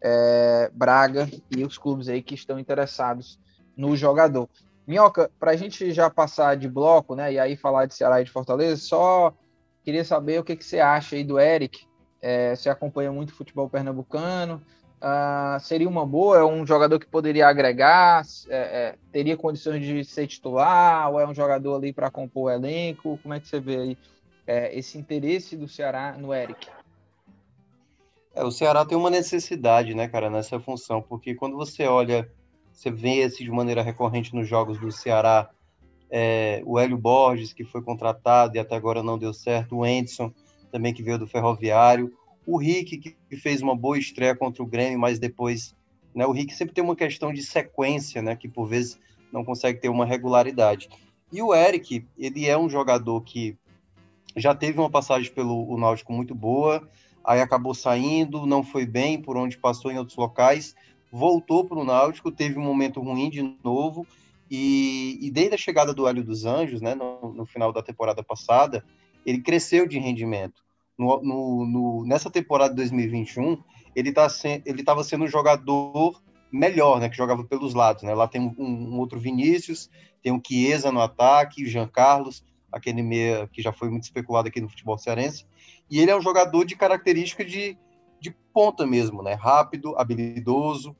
é, 0.00 0.70
Braga 0.72 1.28
e 1.50 1.64
os 1.64 1.76
clubes 1.76 2.08
aí 2.08 2.22
que 2.22 2.34
estão 2.34 2.58
interessados 2.58 3.38
no 3.76 3.96
jogador. 3.96 4.48
Minhoca, 4.86 5.30
para 5.38 5.50
a 5.50 5.56
gente 5.56 5.92
já 5.92 6.08
passar 6.08 6.56
de 6.56 6.68
bloco, 6.68 7.14
né, 7.14 7.32
e 7.32 7.38
aí 7.38 7.56
falar 7.56 7.86
de 7.86 7.94
Ceará 7.94 8.20
e 8.20 8.24
de 8.24 8.30
Fortaleza, 8.30 8.80
só 8.80 9.34
queria 9.88 10.04
saber 10.04 10.38
o 10.38 10.44
que, 10.44 10.54
que 10.54 10.64
você 10.66 10.80
acha 10.80 11.16
aí 11.16 11.24
do 11.24 11.40
Eric. 11.40 11.86
É, 12.20 12.54
você 12.54 12.68
acompanha 12.68 13.10
muito 13.10 13.32
futebol 13.32 13.70
pernambucano, 13.70 14.62
Uh, 15.00 15.60
seria 15.60 15.88
uma 15.88 16.04
boa? 16.04 16.38
É 16.38 16.44
um 16.44 16.66
jogador 16.66 16.98
que 16.98 17.06
poderia 17.06 17.46
agregar? 17.46 18.24
É, 18.48 18.56
é, 18.56 18.94
teria 19.12 19.36
condições 19.36 19.80
de 19.80 20.04
ser 20.04 20.26
titular? 20.26 21.08
Ou 21.12 21.20
é 21.20 21.26
um 21.28 21.32
jogador 21.32 21.76
ali 21.76 21.92
para 21.92 22.10
compor 22.10 22.46
o 22.46 22.50
elenco? 22.50 23.16
Como 23.22 23.32
é 23.32 23.38
que 23.38 23.46
você 23.46 23.60
vê 23.60 23.76
aí 23.76 23.98
é, 24.44 24.76
esse 24.76 24.98
interesse 24.98 25.56
do 25.56 25.68
Ceará 25.68 26.16
no 26.18 26.34
Eric? 26.34 26.66
É, 28.34 28.42
o 28.42 28.50
Ceará 28.50 28.84
tem 28.84 28.98
uma 28.98 29.08
necessidade, 29.08 29.94
né, 29.94 30.08
cara, 30.08 30.28
nessa 30.28 30.58
função, 30.58 31.00
porque 31.00 31.32
quando 31.32 31.56
você 31.56 31.86
olha, 31.86 32.28
você 32.72 32.90
vê 32.90 33.18
esse 33.18 33.44
de 33.44 33.50
maneira 33.52 33.82
recorrente 33.82 34.34
nos 34.34 34.48
jogos 34.48 34.80
do 34.80 34.90
Ceará, 34.90 35.48
é, 36.10 36.62
o 36.64 36.78
Hélio 36.78 36.96
Borges, 36.96 37.52
que 37.52 37.64
foi 37.64 37.82
contratado 37.82 38.56
e 38.56 38.58
até 38.58 38.74
agora 38.74 39.02
não 39.02 39.18
deu 39.18 39.32
certo, 39.32 39.76
o 39.76 39.86
Edson, 39.86 40.32
também 40.70 40.94
que 40.94 41.02
veio 41.02 41.18
do 41.18 41.26
Ferroviário, 41.26 42.12
o 42.46 42.56
Rick, 42.56 42.96
que 42.98 43.36
fez 43.36 43.60
uma 43.60 43.76
boa 43.76 43.98
estreia 43.98 44.34
contra 44.34 44.62
o 44.62 44.66
Grêmio, 44.66 44.98
mas 44.98 45.18
depois, 45.18 45.74
né, 46.14 46.26
o 46.26 46.32
Rick 46.32 46.54
sempre 46.54 46.74
tem 46.74 46.82
uma 46.82 46.96
questão 46.96 47.32
de 47.32 47.42
sequência, 47.42 48.22
né, 48.22 48.34
que 48.34 48.48
por 48.48 48.66
vezes 48.66 48.98
não 49.30 49.44
consegue 49.44 49.80
ter 49.80 49.90
uma 49.90 50.06
regularidade. 50.06 50.88
E 51.30 51.42
o 51.42 51.54
Eric, 51.54 52.06
ele 52.18 52.46
é 52.46 52.56
um 52.56 52.70
jogador 52.70 53.20
que 53.20 53.54
já 54.34 54.54
teve 54.54 54.78
uma 54.78 54.88
passagem 54.88 55.30
pelo 55.30 55.76
Náutico 55.76 56.12
muito 56.12 56.34
boa, 56.34 56.88
aí 57.22 57.40
acabou 57.40 57.74
saindo, 57.74 58.46
não 58.46 58.62
foi 58.62 58.86
bem 58.86 59.20
por 59.20 59.36
onde 59.36 59.58
passou 59.58 59.90
em 59.90 59.98
outros 59.98 60.16
locais, 60.16 60.74
voltou 61.12 61.66
para 61.66 61.78
o 61.78 61.84
Náutico, 61.84 62.32
teve 62.32 62.58
um 62.58 62.64
momento 62.64 63.00
ruim 63.00 63.28
de 63.28 63.56
novo, 63.62 64.06
e, 64.50 65.18
e, 65.20 65.30
desde 65.30 65.54
a 65.54 65.58
chegada 65.58 65.92
do 65.92 66.08
Hélio 66.08 66.24
dos 66.24 66.44
Anjos, 66.44 66.80
né, 66.80 66.94
no, 66.94 67.32
no 67.32 67.46
final 67.46 67.72
da 67.72 67.82
temporada 67.82 68.22
passada, 68.22 68.84
ele 69.24 69.40
cresceu 69.40 69.86
de 69.86 69.98
rendimento 69.98 70.62
no, 70.98 71.22
no, 71.22 71.66
no, 71.66 72.04
nessa 72.04 72.28
temporada 72.28 72.70
de 72.70 72.76
2021, 72.76 73.62
ele 73.94 74.12
tá 74.12 74.26
estava 74.26 75.04
sendo 75.04 75.24
um 75.24 75.28
jogador 75.28 76.20
melhor, 76.50 76.98
né, 76.98 77.08
que 77.08 77.16
jogava 77.16 77.44
pelos 77.44 77.72
lados, 77.72 78.02
né? 78.02 78.14
Lá 78.14 78.26
tem 78.26 78.40
um, 78.40 78.54
um 78.58 78.98
outro 78.98 79.20
Vinícius, 79.20 79.88
tem 80.22 80.32
o 80.32 80.42
Chiesa 80.44 80.90
no 80.90 81.00
ataque, 81.00 81.62
o 81.62 81.66
Jean 81.66 81.86
Carlos, 81.86 82.44
aquele 82.72 83.02
meia 83.02 83.48
que 83.52 83.62
já 83.62 83.72
foi 83.72 83.88
muito 83.88 84.04
especulado 84.04 84.48
aqui 84.48 84.60
no 84.60 84.68
futebol 84.68 84.98
cearense, 84.98 85.46
e 85.90 86.00
ele 86.00 86.10
é 86.10 86.16
um 86.16 86.20
jogador 86.20 86.64
de 86.64 86.74
característica 86.74 87.44
de, 87.44 87.78
de 88.20 88.34
ponta 88.52 88.86
mesmo, 88.86 89.22
né? 89.22 89.34
Rápido, 89.34 89.96
habilidoso, 89.96 90.96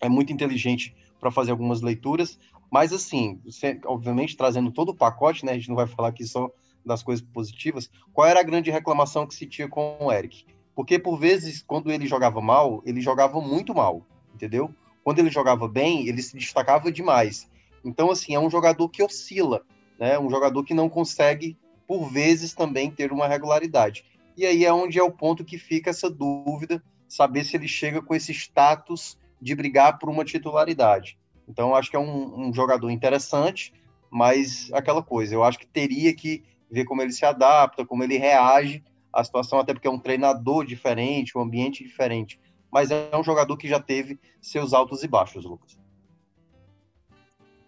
é 0.00 0.08
muito 0.08 0.32
inteligente 0.32 0.94
para 1.18 1.30
fazer 1.30 1.50
algumas 1.50 1.80
leituras, 1.80 2.38
mas 2.70 2.92
assim, 2.92 3.40
obviamente 3.84 4.36
trazendo 4.36 4.70
todo 4.70 4.90
o 4.90 4.96
pacote, 4.96 5.44
né? 5.44 5.52
A 5.52 5.54
gente 5.56 5.68
não 5.68 5.76
vai 5.76 5.86
falar 5.86 6.08
aqui 6.08 6.24
só 6.24 6.50
das 6.84 7.02
coisas 7.02 7.24
positivas, 7.24 7.90
qual 8.12 8.26
era 8.26 8.40
a 8.40 8.44
grande 8.44 8.70
reclamação 8.70 9.26
que 9.26 9.34
se 9.34 9.46
tinha 9.46 9.68
com 9.68 9.96
o 10.00 10.12
Eric? 10.12 10.46
Porque, 10.74 10.98
por 10.98 11.18
vezes, 11.18 11.62
quando 11.62 11.90
ele 11.90 12.06
jogava 12.06 12.40
mal, 12.40 12.82
ele 12.86 13.00
jogava 13.00 13.40
muito 13.40 13.74
mal, 13.74 14.06
entendeu? 14.34 14.74
Quando 15.04 15.18
ele 15.18 15.30
jogava 15.30 15.68
bem, 15.68 16.06
ele 16.08 16.22
se 16.22 16.36
destacava 16.36 16.90
demais. 16.90 17.48
Então, 17.84 18.10
assim, 18.10 18.34
é 18.34 18.40
um 18.40 18.50
jogador 18.50 18.88
que 18.88 19.02
oscila, 19.02 19.62
né? 19.98 20.18
Um 20.18 20.30
jogador 20.30 20.64
que 20.64 20.72
não 20.72 20.88
consegue, 20.88 21.56
por 21.86 22.10
vezes, 22.10 22.54
também 22.54 22.90
ter 22.90 23.12
uma 23.12 23.28
regularidade. 23.28 24.04
E 24.36 24.46
aí 24.46 24.64
é 24.64 24.72
onde 24.72 24.98
é 24.98 25.02
o 25.02 25.12
ponto 25.12 25.44
que 25.44 25.58
fica 25.58 25.90
essa 25.90 26.08
dúvida, 26.08 26.82
saber 27.06 27.44
se 27.44 27.56
ele 27.56 27.68
chega 27.68 28.00
com 28.00 28.14
esse 28.14 28.32
status 28.32 29.18
de 29.38 29.54
brigar 29.54 29.98
por 29.98 30.08
uma 30.08 30.24
titularidade. 30.24 31.18
Então, 31.50 31.74
acho 31.74 31.90
que 31.90 31.96
é 31.96 31.98
um, 31.98 32.48
um 32.48 32.54
jogador 32.54 32.90
interessante, 32.90 33.74
mas 34.08 34.70
aquela 34.72 35.02
coisa, 35.02 35.34
eu 35.34 35.42
acho 35.42 35.58
que 35.58 35.66
teria 35.66 36.14
que 36.14 36.44
ver 36.70 36.84
como 36.84 37.02
ele 37.02 37.12
se 37.12 37.24
adapta, 37.24 37.84
como 37.84 38.04
ele 38.04 38.16
reage 38.16 38.84
à 39.12 39.24
situação, 39.24 39.58
até 39.58 39.74
porque 39.74 39.88
é 39.88 39.90
um 39.90 39.98
treinador 39.98 40.64
diferente, 40.64 41.36
um 41.36 41.40
ambiente 41.40 41.82
diferente. 41.82 42.40
Mas 42.70 42.92
é 42.92 43.10
um 43.16 43.24
jogador 43.24 43.56
que 43.56 43.66
já 43.66 43.80
teve 43.80 44.20
seus 44.40 44.72
altos 44.72 45.02
e 45.02 45.08
baixos, 45.08 45.44
Lucas. 45.44 45.76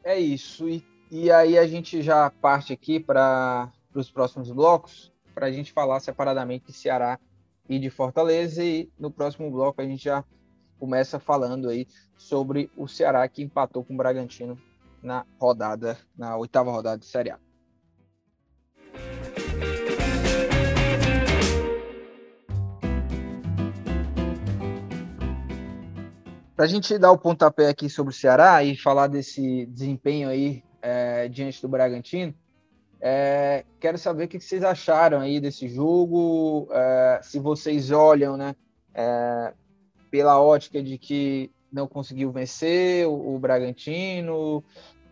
É 0.04 0.16
isso. 0.18 0.68
E, 0.68 0.84
e 1.10 1.28
aí 1.32 1.58
a 1.58 1.66
gente 1.66 2.00
já 2.02 2.30
parte 2.30 2.72
aqui 2.72 3.00
para 3.00 3.72
os 3.92 4.08
próximos 4.08 4.52
blocos, 4.52 5.12
para 5.34 5.46
a 5.46 5.50
gente 5.50 5.72
falar 5.72 5.98
separadamente 5.98 6.66
de 6.66 6.72
Ceará 6.72 7.18
e 7.68 7.80
de 7.80 7.90
Fortaleza. 7.90 8.64
E 8.64 8.88
no 8.96 9.10
próximo 9.10 9.50
bloco 9.50 9.80
a 9.80 9.84
gente 9.84 10.04
já 10.04 10.24
começa 10.82 11.20
falando 11.20 11.68
aí 11.68 11.86
sobre 12.18 12.68
o 12.76 12.88
Ceará 12.88 13.28
que 13.28 13.40
empatou 13.40 13.84
com 13.84 13.94
o 13.94 13.96
Bragantino 13.96 14.58
na 15.00 15.24
rodada, 15.38 15.96
na 16.18 16.36
oitava 16.36 16.72
rodada 16.72 16.98
de 16.98 17.06
Série 17.06 17.30
A. 17.30 17.38
Para 26.56 26.64
a 26.64 26.66
gente 26.66 26.98
dar 26.98 27.12
o 27.12 27.18
pontapé 27.18 27.68
aqui 27.68 27.88
sobre 27.88 28.12
o 28.12 28.16
Ceará 28.16 28.64
e 28.64 28.76
falar 28.76 29.06
desse 29.06 29.66
desempenho 29.66 30.28
aí 30.28 30.64
é, 30.82 31.28
diante 31.28 31.62
do 31.62 31.68
Bragantino, 31.68 32.34
é, 33.00 33.64
quero 33.78 33.98
saber 33.98 34.24
o 34.24 34.28
que 34.28 34.40
vocês 34.40 34.64
acharam 34.64 35.20
aí 35.20 35.40
desse 35.40 35.68
jogo, 35.68 36.66
é, 36.72 37.20
se 37.22 37.38
vocês 37.38 37.92
olham 37.92 38.36
né, 38.36 38.56
é, 38.92 39.54
pela 40.12 40.38
ótica 40.38 40.82
de 40.82 40.98
que 40.98 41.50
não 41.72 41.88
conseguiu 41.88 42.30
vencer 42.30 43.08
o, 43.08 43.34
o, 43.34 43.38
Bragantino, 43.38 44.62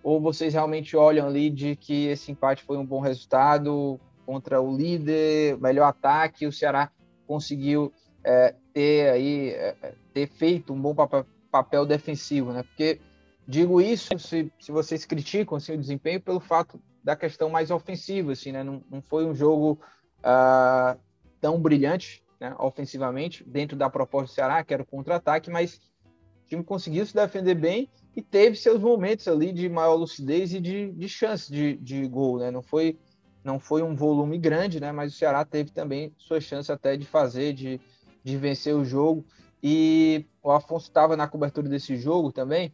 ou 0.02 0.20
vocês 0.20 0.52
realmente 0.52 0.94
olham 0.94 1.26
ali 1.26 1.48
de 1.48 1.74
que 1.74 2.08
esse 2.08 2.30
empate 2.30 2.62
foi 2.62 2.76
um 2.76 2.84
bom 2.84 3.00
resultado 3.00 3.98
contra 4.26 4.60
o 4.60 4.76
líder, 4.76 5.58
melhor 5.58 5.86
ataque, 5.86 6.46
o 6.46 6.52
Ceará 6.52 6.90
conseguiu 7.26 7.90
é, 8.22 8.54
ter 8.74 9.10
aí 9.10 9.48
é, 9.50 9.94
ter 10.12 10.28
feito 10.28 10.74
um 10.74 10.80
bom 10.80 10.94
papel, 10.94 11.24
papel 11.50 11.86
defensivo, 11.86 12.52
né? 12.52 12.62
Porque 12.62 13.00
digo 13.48 13.80
isso 13.80 14.18
se, 14.18 14.52
se 14.60 14.70
vocês 14.70 15.06
criticam 15.06 15.56
assim, 15.56 15.72
o 15.72 15.78
desempenho 15.78 16.20
pelo 16.20 16.40
fato 16.40 16.78
da 17.02 17.16
questão 17.16 17.48
mais 17.48 17.70
ofensiva, 17.70 18.32
assim, 18.32 18.52
né? 18.52 18.62
Não, 18.62 18.82
não 18.90 19.00
foi 19.00 19.24
um 19.24 19.34
jogo 19.34 19.80
uh, 20.18 21.00
tão 21.40 21.58
brilhante, 21.58 22.22
né? 22.40 22.54
Ofensivamente, 22.58 23.44
dentro 23.44 23.76
da 23.76 23.90
proposta 23.90 24.32
do 24.32 24.34
Ceará, 24.34 24.64
que 24.64 24.72
era 24.72 24.82
o 24.82 24.86
contra-ataque, 24.86 25.50
mas 25.50 25.74
o 25.74 26.48
time 26.48 26.64
conseguiu 26.64 27.04
se 27.04 27.14
defender 27.14 27.54
bem 27.54 27.88
e 28.16 28.22
teve 28.22 28.56
seus 28.56 28.80
momentos 28.80 29.28
ali 29.28 29.52
de 29.52 29.68
maior 29.68 29.94
lucidez 29.94 30.54
e 30.54 30.60
de, 30.60 30.90
de 30.92 31.08
chance 31.08 31.52
de, 31.52 31.76
de 31.76 32.08
gol, 32.08 32.38
né? 32.38 32.50
Não 32.50 32.62
foi, 32.62 32.98
não 33.44 33.60
foi 33.60 33.82
um 33.82 33.94
volume 33.94 34.38
grande, 34.38 34.80
né? 34.80 34.90
Mas 34.90 35.14
o 35.14 35.16
Ceará 35.16 35.44
teve 35.44 35.70
também 35.70 36.12
sua 36.16 36.40
chance 36.40 36.72
até 36.72 36.96
de 36.96 37.06
fazer, 37.06 37.52
de, 37.52 37.80
de 38.24 38.36
vencer 38.36 38.74
o 38.74 38.84
jogo. 38.84 39.24
E 39.62 40.26
o 40.42 40.50
Afonso 40.50 40.88
estava 40.88 41.16
na 41.16 41.28
cobertura 41.28 41.68
desse 41.68 41.96
jogo 41.96 42.32
também. 42.32 42.72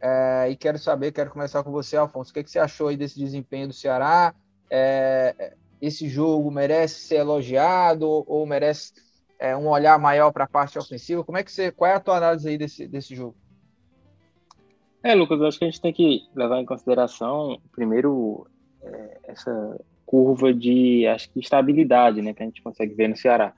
É, 0.00 0.50
e 0.50 0.56
quero 0.56 0.78
saber, 0.78 1.12
quero 1.12 1.30
começar 1.30 1.62
com 1.62 1.70
você, 1.70 1.96
Alfonso. 1.96 2.30
O 2.30 2.34
que, 2.34 2.42
que 2.42 2.50
você 2.50 2.58
achou 2.58 2.88
aí 2.88 2.96
desse 2.96 3.18
desempenho 3.18 3.68
do 3.68 3.72
Ceará? 3.72 4.34
É, 4.68 5.54
esse 5.86 6.08
jogo 6.08 6.50
merece 6.50 7.00
ser 7.00 7.16
elogiado 7.16 8.06
ou 8.08 8.46
merece 8.46 8.92
é, 9.38 9.56
um 9.56 9.68
olhar 9.68 9.98
maior 9.98 10.32
para 10.32 10.44
a 10.44 10.48
parte 10.48 10.78
ofensiva? 10.78 11.24
Como 11.24 11.38
é 11.38 11.42
que 11.42 11.52
você, 11.52 11.70
qual 11.70 11.90
é 11.90 11.94
a 11.94 12.00
tua 12.00 12.16
análise 12.16 12.48
aí 12.48 12.58
desse, 12.58 12.86
desse 12.86 13.14
jogo? 13.14 13.36
É, 15.02 15.14
Lucas, 15.14 15.40
acho 15.42 15.58
que 15.58 15.64
a 15.64 15.70
gente 15.70 15.80
tem 15.80 15.92
que 15.92 16.22
levar 16.34 16.60
em 16.60 16.64
consideração 16.64 17.60
primeiro 17.72 18.46
é, 18.82 19.18
essa 19.24 19.80
curva 20.06 20.52
de 20.52 21.06
acho 21.06 21.30
que 21.30 21.40
estabilidade, 21.40 22.22
né, 22.22 22.32
que 22.32 22.42
a 22.42 22.46
gente 22.46 22.62
consegue 22.62 22.94
ver 22.94 23.08
no 23.08 23.16
Ceará. 23.16 23.52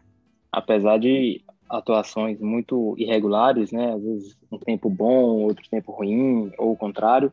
Apesar 0.50 0.98
de 0.98 1.44
atuações 1.68 2.40
muito 2.40 2.94
irregulares, 2.96 3.72
né? 3.72 3.92
Às 3.92 4.02
vezes 4.02 4.38
um 4.50 4.58
tempo 4.58 4.88
bom, 4.88 5.42
outro 5.42 5.68
tempo 5.68 5.92
ruim, 5.92 6.52
ou 6.58 6.72
o 6.72 6.76
contrário. 6.76 7.32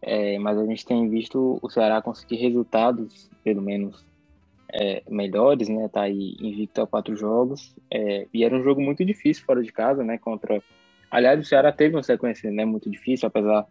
É, 0.00 0.38
mas 0.38 0.58
a 0.58 0.66
gente 0.66 0.84
tem 0.84 1.08
visto 1.08 1.58
o 1.62 1.70
Ceará 1.70 2.02
conseguir 2.02 2.36
resultados, 2.36 3.30
pelo 3.42 3.62
menos 3.62 4.04
é, 4.74 5.02
melhores, 5.08 5.68
né? 5.68 5.88
Tá 5.88 6.02
aí 6.02 6.34
invicto 6.40 6.82
a 6.82 6.86
quatro 6.86 7.14
jogos. 7.16 7.74
É, 7.92 8.26
e 8.34 8.44
era 8.44 8.56
um 8.56 8.62
jogo 8.62 8.82
muito 8.82 9.04
difícil 9.04 9.44
fora 9.44 9.62
de 9.62 9.72
casa, 9.72 10.02
né? 10.02 10.18
Contra. 10.18 10.60
Aliás, 11.10 11.40
o 11.40 11.44
Ceará 11.44 11.70
teve 11.70 11.94
uma 11.94 12.02
sequência 12.02 12.50
né, 12.50 12.64
muito 12.64 12.90
difícil, 12.90 13.28
apesar 13.28 13.66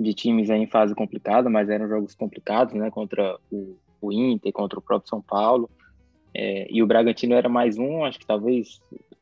de 0.00 0.12
times 0.12 0.50
em 0.50 0.66
fase 0.66 0.96
complicada, 0.96 1.48
mas 1.48 1.70
eram 1.70 1.86
jogos 1.88 2.14
complicados, 2.14 2.74
né? 2.74 2.90
Contra 2.90 3.38
o, 3.52 3.76
o 4.00 4.12
Inter, 4.12 4.52
contra 4.52 4.80
o 4.80 4.82
próprio 4.82 5.08
São 5.08 5.22
Paulo. 5.22 5.70
É, 6.34 6.66
e 6.68 6.82
o 6.82 6.86
Bragantino 6.86 7.34
era 7.34 7.48
mais 7.48 7.78
um, 7.78 8.04
acho 8.04 8.18
que 8.18 8.26
talvez 8.26 8.80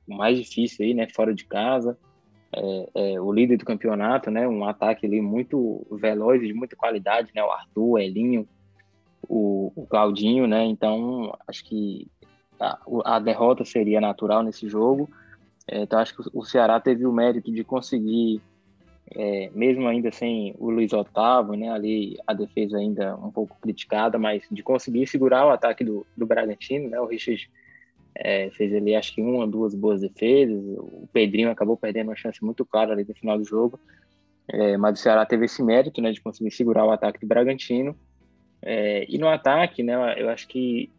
mais 0.08 0.38
difícil 0.38 0.86
aí, 0.86 0.94
né? 0.94 1.06
Fora 1.14 1.34
de 1.34 1.44
casa. 1.44 1.98
É, 2.52 2.90
é, 2.94 3.20
o 3.20 3.30
líder 3.30 3.58
do 3.58 3.64
campeonato, 3.66 4.30
né? 4.30 4.48
Um 4.48 4.64
ataque 4.64 5.04
ali 5.04 5.20
muito 5.20 5.86
veloz, 5.90 6.40
de 6.40 6.54
muita 6.54 6.76
qualidade, 6.76 7.30
né? 7.34 7.44
O 7.44 7.50
Arthur, 7.50 7.90
o 7.90 7.98
Elinho, 7.98 8.48
o, 9.30 9.72
o 9.76 9.86
Claudinho, 9.86 10.48
né? 10.48 10.64
Então, 10.64 11.32
acho 11.46 11.64
que 11.64 12.08
a, 12.58 12.76
a 13.04 13.18
derrota 13.20 13.64
seria 13.64 14.00
natural 14.00 14.42
nesse 14.42 14.68
jogo. 14.68 15.08
É, 15.68 15.82
então, 15.82 16.00
acho 16.00 16.16
que 16.16 16.22
o 16.34 16.44
Ceará 16.44 16.80
teve 16.80 17.06
o 17.06 17.12
mérito 17.12 17.52
de 17.52 17.62
conseguir, 17.62 18.42
é, 19.14 19.48
mesmo 19.54 19.86
ainda 19.86 20.10
sem 20.10 20.52
o 20.58 20.68
Luiz 20.68 20.92
Otávio, 20.92 21.54
né? 21.54 21.70
Ali 21.70 22.18
a 22.26 22.34
defesa 22.34 22.76
ainda 22.76 23.16
um 23.16 23.30
pouco 23.30 23.56
criticada, 23.60 24.18
mas 24.18 24.42
de 24.50 24.64
conseguir 24.64 25.06
segurar 25.06 25.46
o 25.46 25.50
ataque 25.50 25.84
do, 25.84 26.04
do 26.16 26.26
Bragantino, 26.26 26.90
né? 26.90 27.00
O 27.00 27.06
Richard 27.06 27.48
é, 28.16 28.50
fez 28.50 28.74
ali 28.74 28.96
acho 28.96 29.14
que 29.14 29.22
uma, 29.22 29.46
duas 29.46 29.76
boas 29.76 30.00
defesas. 30.00 30.60
O 30.76 31.08
Pedrinho 31.12 31.52
acabou 31.52 31.76
perdendo 31.76 32.08
uma 32.08 32.16
chance 32.16 32.44
muito 32.44 32.64
clara 32.64 32.92
ali 32.92 33.06
no 33.08 33.14
final 33.14 33.38
do 33.38 33.44
jogo. 33.44 33.78
É, 34.48 34.76
mas 34.76 34.98
o 34.98 35.02
Ceará 35.02 35.24
teve 35.24 35.44
esse 35.44 35.62
mérito, 35.62 36.02
né, 36.02 36.10
de 36.10 36.20
conseguir 36.20 36.50
segurar 36.50 36.84
o 36.84 36.90
ataque 36.90 37.20
do 37.20 37.28
Bragantino. 37.28 37.96
É, 38.62 39.06
e 39.08 39.18
no 39.18 39.28
ataque, 39.28 39.82
né, 39.82 39.94
eu 40.20 40.28
acho 40.28 40.46
que 40.48 40.90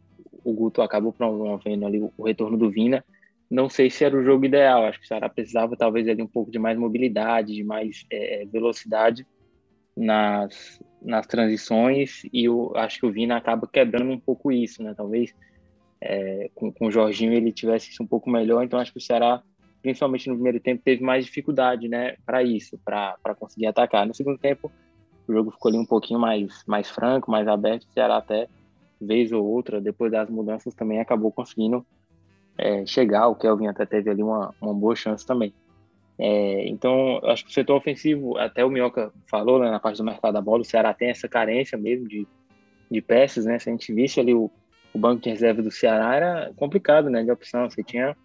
o 0.43 0.54
Guto 0.54 0.82
acabou 0.82 1.13
promovendo 1.13 1.86
ali 1.86 2.00
o, 2.00 2.24
retorno 2.24 2.58
do 2.58 2.69
Vina. 2.69 3.04
Não 3.50 3.69
sei 3.69 3.89
se 3.89 4.04
era 4.04 4.15
o 4.15 4.24
jogo 4.24 4.45
ideal. 4.45 4.86
Acho 4.86 5.00
que 5.00 5.06
o 5.06 5.08
Ceará 5.08 5.30
precisava 5.30 5.76
talvez 5.76 6.08
ali 6.08 6.21
um 6.21 6.28
pouco 6.28 6.52
de 6.52 6.58
mais 6.58 6.78
mobilidade, 6.78 7.54
de 7.54 7.63
mais 7.63 8.06
é, 8.10 8.45
velocidade 8.52 9.26
nas, 9.95 10.82
nas 11.02 11.28
transições. 11.28 12.24
E 12.32 12.45
eu 12.45 12.71
acho 12.76 13.00
que 13.00 13.06
o 13.06 13.12
Vina 13.12 13.38
acaba 13.38 13.67
quebrando 13.67 14.12
um 14.12 14.19
pouco 14.19 14.52
isso, 14.52 14.82
né? 14.82 14.93
Talvez 14.95 15.36
é, 16.02 16.50
com, 16.56 16.71
com 16.71 16.88
o 16.88 16.91
Jorginho 16.91 17.34
ele 17.34 17.52
tivesse 17.52 17.91
isso 17.91 18.02
um 18.02 18.08
pouco 18.08 18.30
melhor, 18.30 18.63
então 18.63 18.80
acho 18.80 18.91
que 18.91 18.97
o 18.97 19.02
Ceará, 19.02 19.43
principalmente 19.84 20.28
no 20.28 20.34
primeiro 20.34 20.60
tempo, 20.60 20.82
teve 20.84 21.04
mais 21.04 21.26
dificuldade 21.26 21.88
né, 21.88 22.15
para 22.26 22.41
isso, 22.41 22.80
para 22.84 23.36
conseguir 23.38 23.67
atacar. 23.67 24.06
No 24.08 24.13
segundo 24.13 24.39
tempo, 24.39 24.71
o 25.32 25.34
jogo 25.34 25.52
ficou 25.52 25.70
ali 25.70 25.78
um 25.78 25.86
pouquinho 25.86 26.20
mais, 26.20 26.63
mais 26.67 26.89
franco, 26.89 27.32
mais 27.32 27.48
aberto, 27.48 27.84
o 27.84 27.94
Ceará 27.94 28.17
até, 28.17 28.48
vez 29.00 29.32
ou 29.32 29.46
outra, 29.46 29.82
depois 29.82 30.12
das 30.12 30.30
mudanças, 30.30 30.76
também 30.76 31.00
acabou 31.00 31.32
conseguindo 31.32 31.86
é, 32.58 32.86
chegar, 32.86 33.28
o 33.28 33.36
Kelvin 33.36 33.67
até 33.67 33.86
teve 33.86 34.10
ali 34.10 34.22
uma, 34.22 34.54
uma 34.62 34.74
boa 34.74 34.96
chance 34.96 35.26
também. 35.26 35.54
É, 36.20 36.67
então, 36.67 37.20
acho 37.24 37.44
que 37.46 37.50
o 37.50 37.54
setor 37.54 37.78
ofensivo, 37.78 38.38
até 38.38 38.63
o 38.63 38.70
Minhoca 38.70 39.12
falou 39.28 39.60
né, 39.60 39.72
na 39.72 39.80
parte 39.80 39.98
do 39.98 40.04
mercado 40.04 40.34
da 40.34 40.41
bola, 40.41 40.62
o 40.62 40.65
Ceará 40.65 40.94
tem 40.94 41.10
essa 41.10 41.28
carência 41.28 41.78
mesmo 41.78 42.08
de, 42.08 42.28
de 42.91 43.02
peças, 43.02 43.46
né? 43.46 43.58
Se 43.58 43.70
a 43.70 43.72
gente 43.72 43.91
visse 43.91 44.20
ali 44.20 44.34
o, 44.34 44.52
o 44.94 45.00
banco 45.00 45.24
de 45.24 45.30
reserva 45.30 45.63
do 45.63 45.72
Ceará 45.72 46.15
era 46.15 46.54
complicado, 46.56 47.10
né, 47.10 47.24
de 47.24 47.32
opção. 47.32 47.67
Você 47.67 47.84
tinha 47.84 48.15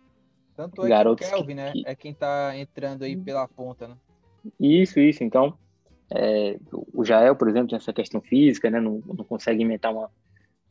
Tanto 0.55 0.85
é 0.85 0.89
garotos 0.89 1.27
que 1.27 1.33
o 1.33 1.39
Kelvin, 1.39 1.55
que... 1.55 1.55
né, 1.55 1.73
é 1.87 1.95
quem 1.95 2.13
tá 2.13 2.55
entrando 2.55 3.03
aí 3.03 3.17
pela 3.17 3.49
ponta, 3.49 3.89
né? 3.89 3.97
Isso, 4.61 5.01
isso. 5.01 5.25
Então, 5.25 5.57
é, 6.11 6.57
o 6.93 7.05
Jael, 7.05 7.35
por 7.35 7.49
exemplo, 7.49 7.69
tem 7.69 7.77
essa 7.77 7.93
questão 7.93 8.21
física, 8.21 8.71
né, 8.71 8.81
não, 8.81 9.03
não 9.07 9.25
consegue 9.25 9.63
inventar 9.63 9.93
uma, 9.93 10.11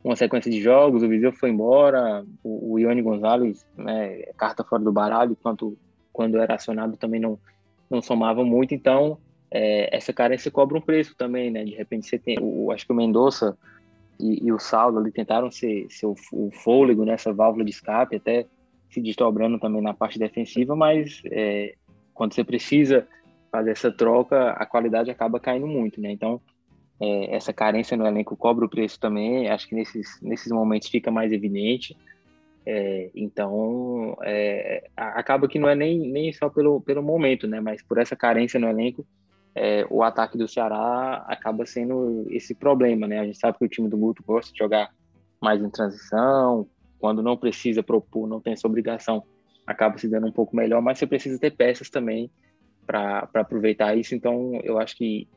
uma 0.04 0.16
sequência 0.16 0.50
de 0.50 0.62
jogos, 0.62 1.04
o 1.04 1.10
Viseu 1.10 1.32
foi 1.34 1.50
embora, 1.50 2.26
o, 2.44 2.74
o 2.74 2.80
Ione 2.80 3.02
Gonzalez, 3.02 3.66
né, 3.78 4.24
carta 4.38 4.64
fora 4.64 4.84
do 4.84 4.92
baralho, 4.92 5.38
quanto 5.42 5.78
quando 6.14 6.38
era 6.38 6.56
acionado 6.56 6.96
também 6.96 7.20
não, 7.20 7.38
não 7.90 8.02
somava 8.02 8.44
muito, 8.46 8.74
então 8.74 9.18
é, 9.52 9.96
essa 9.96 10.14
carência 10.14 10.50
cobra 10.50 10.78
um 10.78 10.82
preço 10.82 11.16
também, 11.18 11.52
né, 11.52 11.66
de 11.66 11.76
repente 11.76 12.08
você 12.08 12.18
tem, 12.18 12.38
o, 12.40 12.72
acho 12.72 12.86
que 12.86 12.94
o 12.94 12.96
Mendonça 12.96 13.58
e, 14.18 14.46
e 14.46 14.52
o 14.52 14.60
Saulo 14.60 15.00
ali 15.00 15.12
tentaram 15.12 15.52
ser, 15.52 15.88
ser 15.90 16.06
o, 16.06 16.16
o, 16.32 16.50
fôlego 16.52 17.04
nessa 17.04 17.34
válvula 17.34 17.66
de 17.66 17.72
escape, 17.72 18.16
até 18.16 18.46
se 18.90 19.02
desdobrando 19.02 19.60
também 19.60 19.82
na 19.82 19.94
parte 19.94 20.18
defensiva, 20.18 20.74
mas 20.74 21.22
é, 21.26 21.76
quando 22.14 22.34
você 22.34 22.46
precisa 22.46 23.06
fazer 23.56 23.72
essa 23.72 23.90
troca, 23.92 24.52
a 24.52 24.66
qualidade 24.66 25.10
acaba 25.10 25.40
caindo 25.40 25.66
muito, 25.66 26.02
né? 26.02 26.12
Então, 26.12 26.42
é, 27.00 27.34
essa 27.34 27.54
carência 27.54 27.96
no 27.96 28.06
elenco 28.06 28.36
cobra 28.36 28.66
o 28.66 28.70
preço 28.70 29.00
também, 29.00 29.50
acho 29.50 29.68
que 29.70 29.76
nesses, 29.76 30.20
nesses 30.22 30.52
momentos 30.52 30.90
fica 30.90 31.10
mais 31.10 31.32
evidente. 31.32 31.96
É, 32.66 33.10
então, 33.16 34.18
é, 34.24 34.90
acaba 34.98 35.48
que 35.48 35.58
não 35.58 35.70
é 35.70 35.76
nem, 35.76 36.00
nem 36.00 36.34
só 36.34 36.50
pelo, 36.50 36.82
pelo 36.82 37.02
momento, 37.02 37.48
né? 37.48 37.62
Mas 37.62 37.82
por 37.82 37.98
essa 37.98 38.16
carência 38.16 38.60
no 38.60 38.68
elenco, 38.68 39.08
é, 39.56 39.88
o 39.90 40.04
ataque 40.04 40.38
do 40.38 40.50
Ceará 40.50 41.24
acaba 41.30 41.66
sendo 41.66 42.26
esse 42.30 42.54
problema, 42.54 43.08
né? 43.08 43.20
A 43.20 43.26
gente 43.26 43.38
sabe 43.38 43.58
que 43.58 43.66
o 43.66 43.70
time 43.70 43.88
do 43.88 43.98
Guto 43.98 44.22
gosta 44.22 44.52
de 44.52 44.58
jogar 44.58 44.92
mais 45.42 45.62
em 45.62 45.70
transição, 45.70 46.68
quando 47.00 47.24
não 47.24 47.38
precisa 47.38 47.82
propor, 47.82 48.28
não 48.28 48.42
tem 48.42 48.52
essa 48.52 48.68
obrigação, 48.68 49.24
acaba 49.66 49.98
se 49.98 50.10
dando 50.10 50.28
um 50.28 50.32
pouco 50.32 50.54
melhor, 50.56 50.82
mas 50.82 50.98
você 50.98 51.08
precisa 51.08 51.40
ter 51.40 51.52
peças 51.52 51.90
também 51.90 52.30
para 52.86 53.28
aproveitar 53.34 53.98
isso. 53.98 54.16
Então, 54.16 54.60
eu 54.64 54.80
acho 54.80 54.96
que 54.96 55.28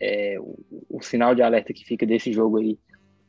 é, 0.00 0.36
o, 0.38 0.58
o, 0.90 1.02
sinal 1.02 1.34
de 1.34 1.42
alerta 1.42 1.72
que 1.72 1.84
fica 1.84 2.06
desse 2.06 2.32
jogo 2.32 2.58
aí 2.58 2.78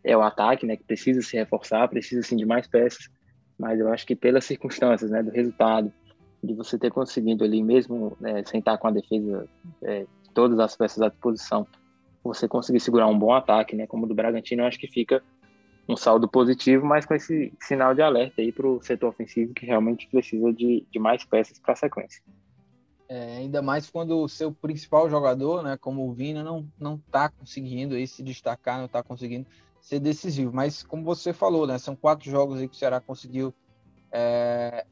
é 0.03 0.15
o 0.15 0.21
ataque, 0.21 0.65
né? 0.65 0.75
Que 0.75 0.83
precisa 0.83 1.21
se 1.21 1.37
reforçar, 1.37 1.87
precisa 1.87 2.21
sim 2.21 2.35
de 2.35 2.45
mais 2.45 2.67
peças, 2.67 3.09
mas 3.57 3.79
eu 3.79 3.91
acho 3.91 4.05
que 4.05 4.15
pelas 4.15 4.45
circunstâncias, 4.45 5.11
né? 5.11 5.23
Do 5.23 5.31
resultado, 5.31 5.91
de 6.43 6.53
você 6.53 6.77
ter 6.77 6.91
conseguido 6.91 7.43
ali 7.43 7.63
mesmo 7.63 8.15
né, 8.19 8.43
sentar 8.45 8.77
com 8.77 8.87
a 8.87 8.91
defesa 8.91 9.47
é, 9.81 10.05
todas 10.33 10.59
as 10.59 10.75
peças 10.75 11.01
à 11.01 11.09
disposição, 11.09 11.65
você 12.23 12.47
conseguir 12.47 12.79
segurar 12.79 13.07
um 13.07 13.17
bom 13.17 13.33
ataque, 13.33 13.75
né, 13.75 13.87
como 13.87 14.05
o 14.05 14.07
do 14.07 14.13
Bragantino, 14.13 14.61
eu 14.61 14.67
acho 14.67 14.79
que 14.79 14.87
fica 14.87 15.23
um 15.87 15.95
saldo 15.95 16.27
positivo, 16.27 16.85
mas 16.85 17.05
com 17.05 17.13
esse 17.13 17.53
sinal 17.61 17.95
de 17.95 18.01
alerta 18.01 18.41
aí 18.41 18.51
para 18.51 18.67
o 18.67 18.81
setor 18.81 19.07
ofensivo 19.07 19.53
que 19.53 19.65
realmente 19.65 20.07
precisa 20.07 20.51
de, 20.51 20.85
de 20.91 20.99
mais 20.99 21.23
peças 21.23 21.59
para 21.59 21.73
a 21.73 21.77
sequência. 21.77 22.21
É, 23.09 23.37
ainda 23.37 23.61
mais 23.61 23.89
quando 23.89 24.21
o 24.21 24.27
seu 24.27 24.51
principal 24.51 25.09
jogador, 25.09 25.63
né, 25.63 25.77
como 25.77 26.07
o 26.07 26.13
Vina, 26.13 26.43
não 26.43 26.67
não 26.77 26.95
está 26.95 27.29
conseguindo 27.29 27.95
aí 27.95 28.05
se 28.05 28.21
destacar, 28.21 28.77
não 28.79 28.85
está 28.85 29.01
conseguindo 29.01 29.47
ser 29.79 29.99
decisivo. 29.99 30.51
Mas 30.53 30.83
como 30.83 31.03
você 31.03 31.31
falou, 31.31 31.65
né, 31.65 31.77
são 31.77 31.95
quatro 31.95 32.29
jogos 32.29 32.59
aí 32.59 32.67
que 32.67 32.75
o 32.75 32.77
Ceará 32.77 32.99
conseguiu 32.99 33.53
é, 34.11 34.85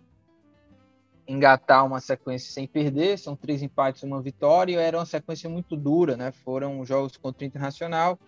engatar 1.27 1.85
uma 1.85 1.99
sequência 1.99 2.53
sem 2.53 2.67
perder, 2.67 3.17
são 3.17 3.35
três 3.35 3.61
empates 3.61 4.03
e 4.03 4.05
uma 4.05 4.21
vitória, 4.21 4.79
era 4.79 4.97
uma 4.97 5.05
sequência 5.05 5.49
muito 5.49 5.75
dura, 5.75 6.15
né? 6.15 6.31
Foram 6.31 6.85
jogos 6.85 7.17
contra 7.17 7.43
o 7.43 7.47
Internacional, 7.47 8.19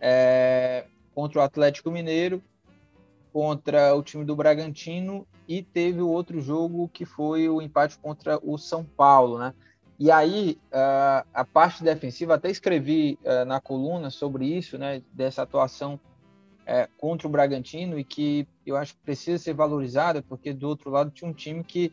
é, 0.00 0.86
contra 1.14 1.40
o 1.40 1.42
Atlético 1.42 1.90
Mineiro, 1.90 2.42
contra 3.34 3.92
o 3.96 4.00
time 4.00 4.24
do 4.24 4.36
Bragantino 4.36 5.26
e 5.48 5.60
teve 5.60 6.00
o 6.00 6.08
outro 6.08 6.40
jogo 6.40 6.88
que 6.88 7.04
foi 7.04 7.48
o 7.48 7.60
empate 7.60 7.98
contra 7.98 8.38
o 8.40 8.56
São 8.56 8.84
Paulo, 8.84 9.40
né? 9.40 9.52
E 9.98 10.08
aí, 10.08 10.56
uh, 10.66 11.26
a 11.34 11.44
parte 11.44 11.82
defensiva, 11.82 12.34
até 12.34 12.48
escrevi 12.48 13.18
uh, 13.24 13.44
na 13.44 13.60
coluna 13.60 14.08
sobre 14.08 14.46
isso, 14.46 14.78
né, 14.78 15.02
dessa 15.12 15.42
atuação 15.42 15.94
uh, 15.94 16.88
contra 16.96 17.26
o 17.26 17.30
Bragantino 17.30 17.98
e 17.98 18.04
que 18.04 18.46
eu 18.64 18.76
acho 18.76 18.94
que 18.94 19.00
precisa 19.00 19.42
ser 19.42 19.52
valorizada, 19.52 20.22
porque 20.22 20.52
do 20.52 20.68
outro 20.68 20.88
lado 20.88 21.10
tinha 21.10 21.28
um 21.28 21.34
time 21.34 21.64
que 21.64 21.92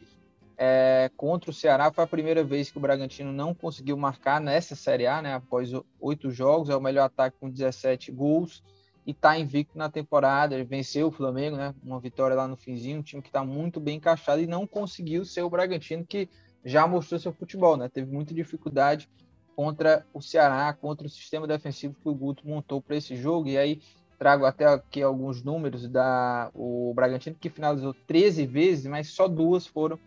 é, 0.60 1.10
contra 1.18 1.50
o 1.50 1.54
Ceará 1.54 1.92
foi 1.92 2.04
a 2.04 2.08
primeira 2.08 2.44
vez 2.44 2.70
que 2.70 2.78
o 2.78 2.82
Bragantino 2.82 3.34
não 3.34 3.52
conseguiu 3.52 3.98
marcar 3.98 4.40
nessa 4.40 4.76
Série 4.76 5.08
A, 5.08 5.20
né, 5.20 5.34
após 5.34 5.72
oito 6.00 6.30
jogos, 6.30 6.70
é 6.70 6.76
o 6.76 6.82
melhor 6.82 7.06
ataque 7.06 7.38
com 7.40 7.50
17 7.50 8.12
gols 8.12 8.62
e 9.06 9.12
está 9.12 9.38
invicto 9.38 9.78
na 9.78 9.90
temporada, 9.90 10.64
venceu 10.64 11.08
o 11.08 11.12
Flamengo, 11.12 11.58
né, 11.58 11.74
uma 11.84 12.00
vitória 12.00 12.36
lá 12.36 12.48
no 12.48 12.56
finzinho, 12.56 13.00
um 13.00 13.04
time 13.04 13.22
que 13.22 13.30
está 13.30 13.44
muito 13.44 13.80
bem 13.80 13.98
encaixado 13.98 14.42
e 14.42 14.48
não 14.48 14.68
conseguiu 14.68 15.26
ser 15.26 15.42
o 15.42 15.50
Bragantino 15.50 16.06
que 16.06 16.30
já 16.64 16.88
mostrou 16.88 17.20
seu 17.20 17.34
futebol, 17.34 17.76
né, 17.78 17.90
teve 17.90 18.12
muita 18.12 18.34
dificuldade 18.34 19.10
contra 19.56 20.06
o 20.14 20.22
Ceará, 20.22 20.72
contra 20.74 21.08
o 21.08 21.10
sistema 21.10 21.48
defensivo 21.48 21.96
que 22.02 22.08
o 22.08 22.14
Guto 22.14 22.48
montou 22.48 22.82
para 22.82 22.96
esse 22.96 23.16
jogo, 23.16 23.48
e 23.48 23.58
aí 23.58 23.82
trago 24.22 24.46
até 24.46 24.66
aqui 24.66 25.02
alguns 25.02 25.44
números 25.44 25.88
da 25.88 26.52
o 26.54 26.94
Bragantino 26.94 27.36
que 27.40 27.50
finalizou 27.50 27.92
13 28.06 28.46
vezes, 28.46 28.86
mas 28.86 29.08
só 29.08 29.28
duas 29.28 29.66
foram 29.66 29.98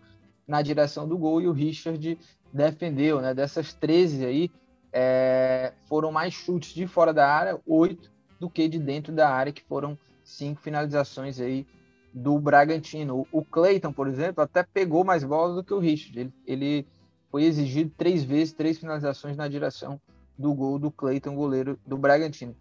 na 0.47 0.63
direção 0.63 1.09
do 1.09 1.19
gol 1.19 1.41
e 1.41 1.49
o 1.49 1.53
Richard 1.53 2.17
defendeu, 2.53 3.21
né? 3.21 3.35
Dessas 3.35 3.75
13 3.75 4.25
aí, 4.25 4.51
é, 4.93 5.73
foram 5.89 6.13
mais 6.13 6.33
chutes 6.33 6.73
de 6.73 6.87
fora 6.87 7.13
da 7.13 7.29
área, 7.29 7.61
oito, 7.67 8.13
do 8.45 8.51
que 8.51 8.69
de 8.69 8.79
dentro 8.79 9.11
da 9.11 9.31
área, 9.31 9.53
que 9.53 9.63
foram 9.63 9.99
cinco 10.23 10.61
finalizações 10.61 11.41
aí 11.41 11.67
do 12.13 12.39
Bragantino. 12.39 13.27
O 13.33 13.43
Cleiton, 13.43 13.91
por 13.91 14.07
exemplo, 14.07 14.45
até 14.45 14.63
pegou 14.63 15.03
mais 15.03 15.25
bolas 15.25 15.57
do 15.57 15.65
que 15.65 15.73
o 15.73 15.79
Richard. 15.79 16.21
Ele, 16.21 16.33
ele 16.47 16.87
foi 17.31 17.45
exigido 17.45 17.91
três 17.97 18.23
vezes, 18.23 18.53
três 18.53 18.79
finalizações 18.79 19.35
na 19.35 19.49
direção 19.49 19.99
do 20.39 20.53
gol 20.53 20.79
do 20.79 20.91
Cleiton, 20.91 21.35
goleiro 21.35 21.79
do 21.87 21.97
Bragantino. 21.97 22.55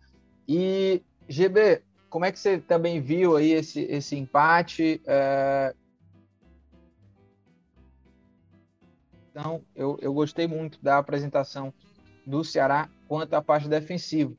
E, 0.47 1.01
GB, 1.27 1.81
como 2.09 2.23
é 2.23 2.31
que 2.31 2.39
você 2.39 2.59
também 2.59 3.01
viu 3.01 3.35
aí 3.35 3.51
esse, 3.51 3.81
esse 3.81 4.15
empate? 4.15 5.01
É, 5.05 5.75
Então, 9.33 9.63
eu, 9.75 9.97
eu 9.99 10.13
gostei 10.13 10.47
muito 10.47 10.77
da 10.79 10.99
apresentação 10.99 11.73
do 12.23 12.43
Ceará 12.43 12.87
quanto 13.07 13.33
à 13.33 13.41
parte 13.41 13.67
defensiva. 13.67 14.31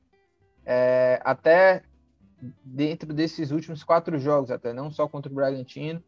É, 0.67 1.21
até 1.25 1.83
dentro 2.65 3.13
desses 3.13 3.51
últimos 3.51 3.83
quatro 3.83 4.19
jogos, 4.19 4.51
até 4.51 4.73
não 4.73 4.91
só 4.91 5.09
contra 5.09 5.31
o 5.31 5.35
Bragantino, 5.35 6.03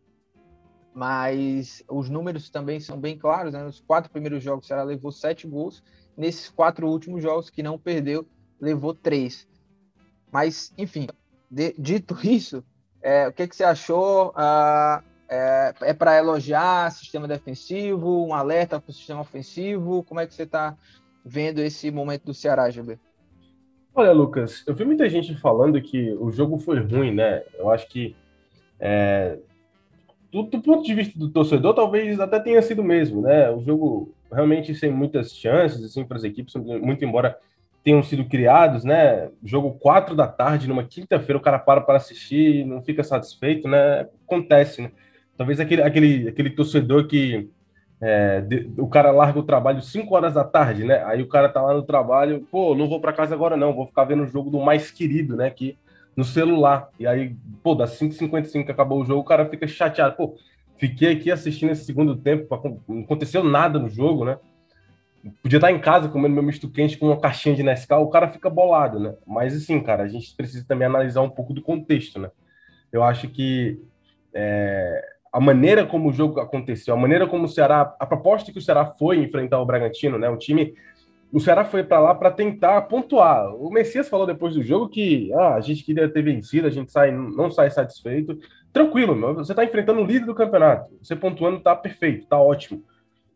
mas 0.95 1.85
os 1.89 2.09
números 2.09 2.49
também 2.49 2.81
são 2.81 2.99
bem 2.99 3.19
claros. 3.19 3.53
Né? 3.53 3.63
Nos 3.63 3.81
quatro 3.81 4.11
primeiros 4.11 4.43
jogos, 4.43 4.65
o 4.65 4.69
Ceará 4.69 4.83
levou 4.83 5.13
sete 5.13 5.47
gols. 5.47 5.83
Nesses 6.17 6.49
quatro 6.49 6.89
últimos 6.89 7.23
jogos, 7.23 7.51
que 7.51 7.63
não 7.63 7.79
perdeu, 7.79 8.27
levou 8.59 8.95
três. 8.95 9.47
Mas, 10.33 10.73
enfim, 10.79 11.07
de, 11.51 11.75
dito 11.79 12.17
isso, 12.27 12.65
é, 13.03 13.29
o 13.29 13.33
que, 13.33 13.47
que 13.47 13.55
você 13.55 13.65
achou? 13.65 14.33
Ah, 14.35 15.03
é, 15.29 15.75
é 15.83 15.95
para 15.95 16.17
elogiar 16.17 16.91
sistema 16.93 17.29
defensivo, 17.29 18.27
um 18.27 18.33
alerta 18.33 18.81
para 18.81 18.91
o 18.91 18.95
sistema 18.95 19.21
ofensivo? 19.21 20.03
Como 20.05 20.21
é 20.21 20.27
que 20.27 20.35
você 20.35 20.45
está 20.45 20.77
vendo 21.25 21.59
esse 21.61 21.91
momento 21.91 22.25
do 22.25 22.35
Ceará, 22.35 22.71
GB? 22.71 22.99
Olha, 23.99 24.13
Lucas, 24.13 24.63
eu 24.67 24.75
vi 24.75 24.85
muita 24.85 25.09
gente 25.09 25.35
falando 25.37 25.81
que 25.81 26.13
o 26.21 26.31
jogo 26.31 26.59
foi 26.59 26.79
ruim, 26.81 27.15
né? 27.15 27.43
Eu 27.55 27.71
acho 27.71 27.89
que 27.89 28.15
é, 28.79 29.39
do, 30.31 30.43
do, 30.43 30.61
ponto 30.61 30.85
de 30.85 30.95
vista 30.95 31.19
do 31.19 31.31
torcedor, 31.31 31.73
talvez 31.73 32.21
até 32.21 32.39
tenha 32.39 32.61
sido 32.61 32.85
mesmo, 32.85 33.23
né? 33.23 33.51
O 33.51 33.63
jogo 33.63 34.15
realmente 34.31 34.75
sem 34.75 34.91
muitas 34.91 35.33
chances, 35.35 35.83
assim, 35.83 36.05
para 36.05 36.19
as 36.19 36.25
equipes, 36.25 36.55
muito 36.57 37.07
embora 37.07 37.39
tenham 37.83 38.03
sido 38.03 38.27
criados, 38.27 38.85
né? 38.85 39.31
Jogo 39.43 39.73
4 39.79 40.15
da 40.15 40.29
tarde, 40.29 40.69
numa 40.69 40.85
quinta-feira, 40.85 41.39
o 41.39 41.43
cara 41.43 41.59
para 41.59 41.81
para 41.81 41.97
assistir, 41.97 42.67
não 42.67 42.83
fica 42.83 43.03
satisfeito, 43.03 43.67
né? 43.67 44.07
Acontece, 44.27 44.83
né? 44.83 44.93
Talvez 45.39 45.59
aquele, 45.59 45.81
aquele, 45.83 46.29
aquele 46.29 46.51
torcedor 46.51 47.07
que 47.07 47.49
é, 48.01 48.41
de, 48.41 48.71
o 48.79 48.87
cara 48.87 49.11
larga 49.11 49.39
o 49.39 49.43
trabalho 49.43 49.81
5 49.81 50.15
horas 50.15 50.35
da 50.35 50.45
tarde, 50.45 50.85
né? 50.85 51.03
Aí 51.05 51.23
o 51.23 51.29
cara 51.29 51.49
tá 51.49 51.63
lá 51.63 51.75
no 51.75 51.83
trabalho, 51.83 52.47
pô, 52.51 52.75
não 52.75 52.89
vou 52.89 53.01
para 53.01 53.13
casa 53.13 53.35
agora 53.35 53.57
não, 53.57 53.75
vou 53.75 53.87
ficar 53.87 54.05
vendo 54.05 54.25
o 54.25 54.27
jogo 54.27 54.51
do 54.51 54.61
mais 54.61 54.91
querido, 54.91 55.37
né? 55.37 55.47
Aqui 55.47 55.77
no 56.17 56.25
celular. 56.25 56.89
E 56.99 57.07
aí, 57.07 57.37
pô, 57.63 57.75
das 57.75 57.99
5h55 57.99 58.65
que 58.65 58.73
acabou 58.73 59.01
o 59.01 59.05
jogo, 59.05 59.21
o 59.21 59.25
cara 59.25 59.47
fica 59.47 59.67
chateado. 59.67 60.17
Pô, 60.17 60.37
fiquei 60.77 61.13
aqui 61.13 61.31
assistindo 61.31 61.71
esse 61.71 61.85
segundo 61.85 62.17
tempo, 62.17 62.47
não 62.89 63.01
aconteceu 63.03 63.43
nada 63.43 63.79
no 63.79 63.89
jogo, 63.89 64.25
né? 64.25 64.39
Podia 65.43 65.57
estar 65.57 65.73
em 65.73 65.81
casa 65.81 66.09
comendo 66.09 66.35
meu 66.35 66.43
misto 66.43 66.71
quente 66.71 66.97
com 66.97 67.07
uma 67.07 67.19
caixinha 67.19 67.55
de 67.55 67.63
Nescau, 67.63 68.05
o 68.05 68.11
cara 68.11 68.29
fica 68.29 68.49
bolado, 68.49 69.01
né? 69.01 69.15
Mas 69.27 69.57
assim, 69.57 69.81
cara, 69.83 70.05
a 70.05 70.09
gente 70.09 70.35
precisa 70.37 70.65
também 70.67 70.87
analisar 70.87 71.23
um 71.23 71.31
pouco 71.31 71.53
do 71.53 71.63
contexto, 71.63 72.21
né? 72.21 72.31
Eu 72.93 73.03
acho 73.03 73.29
que 73.29 73.81
é, 74.33 75.16
a 75.37 75.41
maneira 75.41 75.85
como 75.85 76.09
o 76.09 76.13
jogo 76.15 76.41
aconteceu, 76.41 76.95
a 76.95 76.97
maneira 76.97 77.27
como 77.27 77.45
o 77.45 77.49
Ceará, 77.49 77.95
a 78.01 78.07
proposta 78.07 78.51
que 78.51 78.57
o 78.57 78.63
Ceará 78.63 78.87
foi 78.87 79.19
enfrentar 79.19 79.61
o 79.61 79.67
Bragantino, 79.67 80.17
né? 80.17 80.31
O 80.31 80.39
time, 80.39 80.73
o 81.31 81.39
Ceará 81.39 81.63
foi 81.63 81.85
para 81.85 82.01
lá 82.01 82.15
para 82.15 82.31
tentar 82.31 82.81
pontuar. 82.89 83.55
O 83.55 83.69
Messias 83.69 84.09
falou 84.09 84.27
depois 84.27 84.55
do 84.55 84.63
jogo 84.63 84.89
que 84.89 85.31
ah, 85.35 85.57
a 85.57 85.61
gente 85.61 85.85
queria 85.85 86.09
ter 86.09 86.23
vencido, 86.23 86.67
a 86.67 86.71
gente 86.71 86.91
sai, 86.91 87.13
não 87.13 87.51
sai 87.51 87.71
satisfeito. 87.71 88.39
Tranquilo, 88.73 89.15
meu, 89.15 89.35
você 89.35 89.53
está 89.53 89.63
enfrentando 89.63 90.01
o 90.01 90.07
líder 90.07 90.25
do 90.25 90.35
campeonato, 90.35 90.91
você 91.03 91.15
pontuando 91.15 91.61
tá 91.61 91.77
perfeito, 91.77 92.27
tá 92.27 92.41
ótimo. 92.41 92.83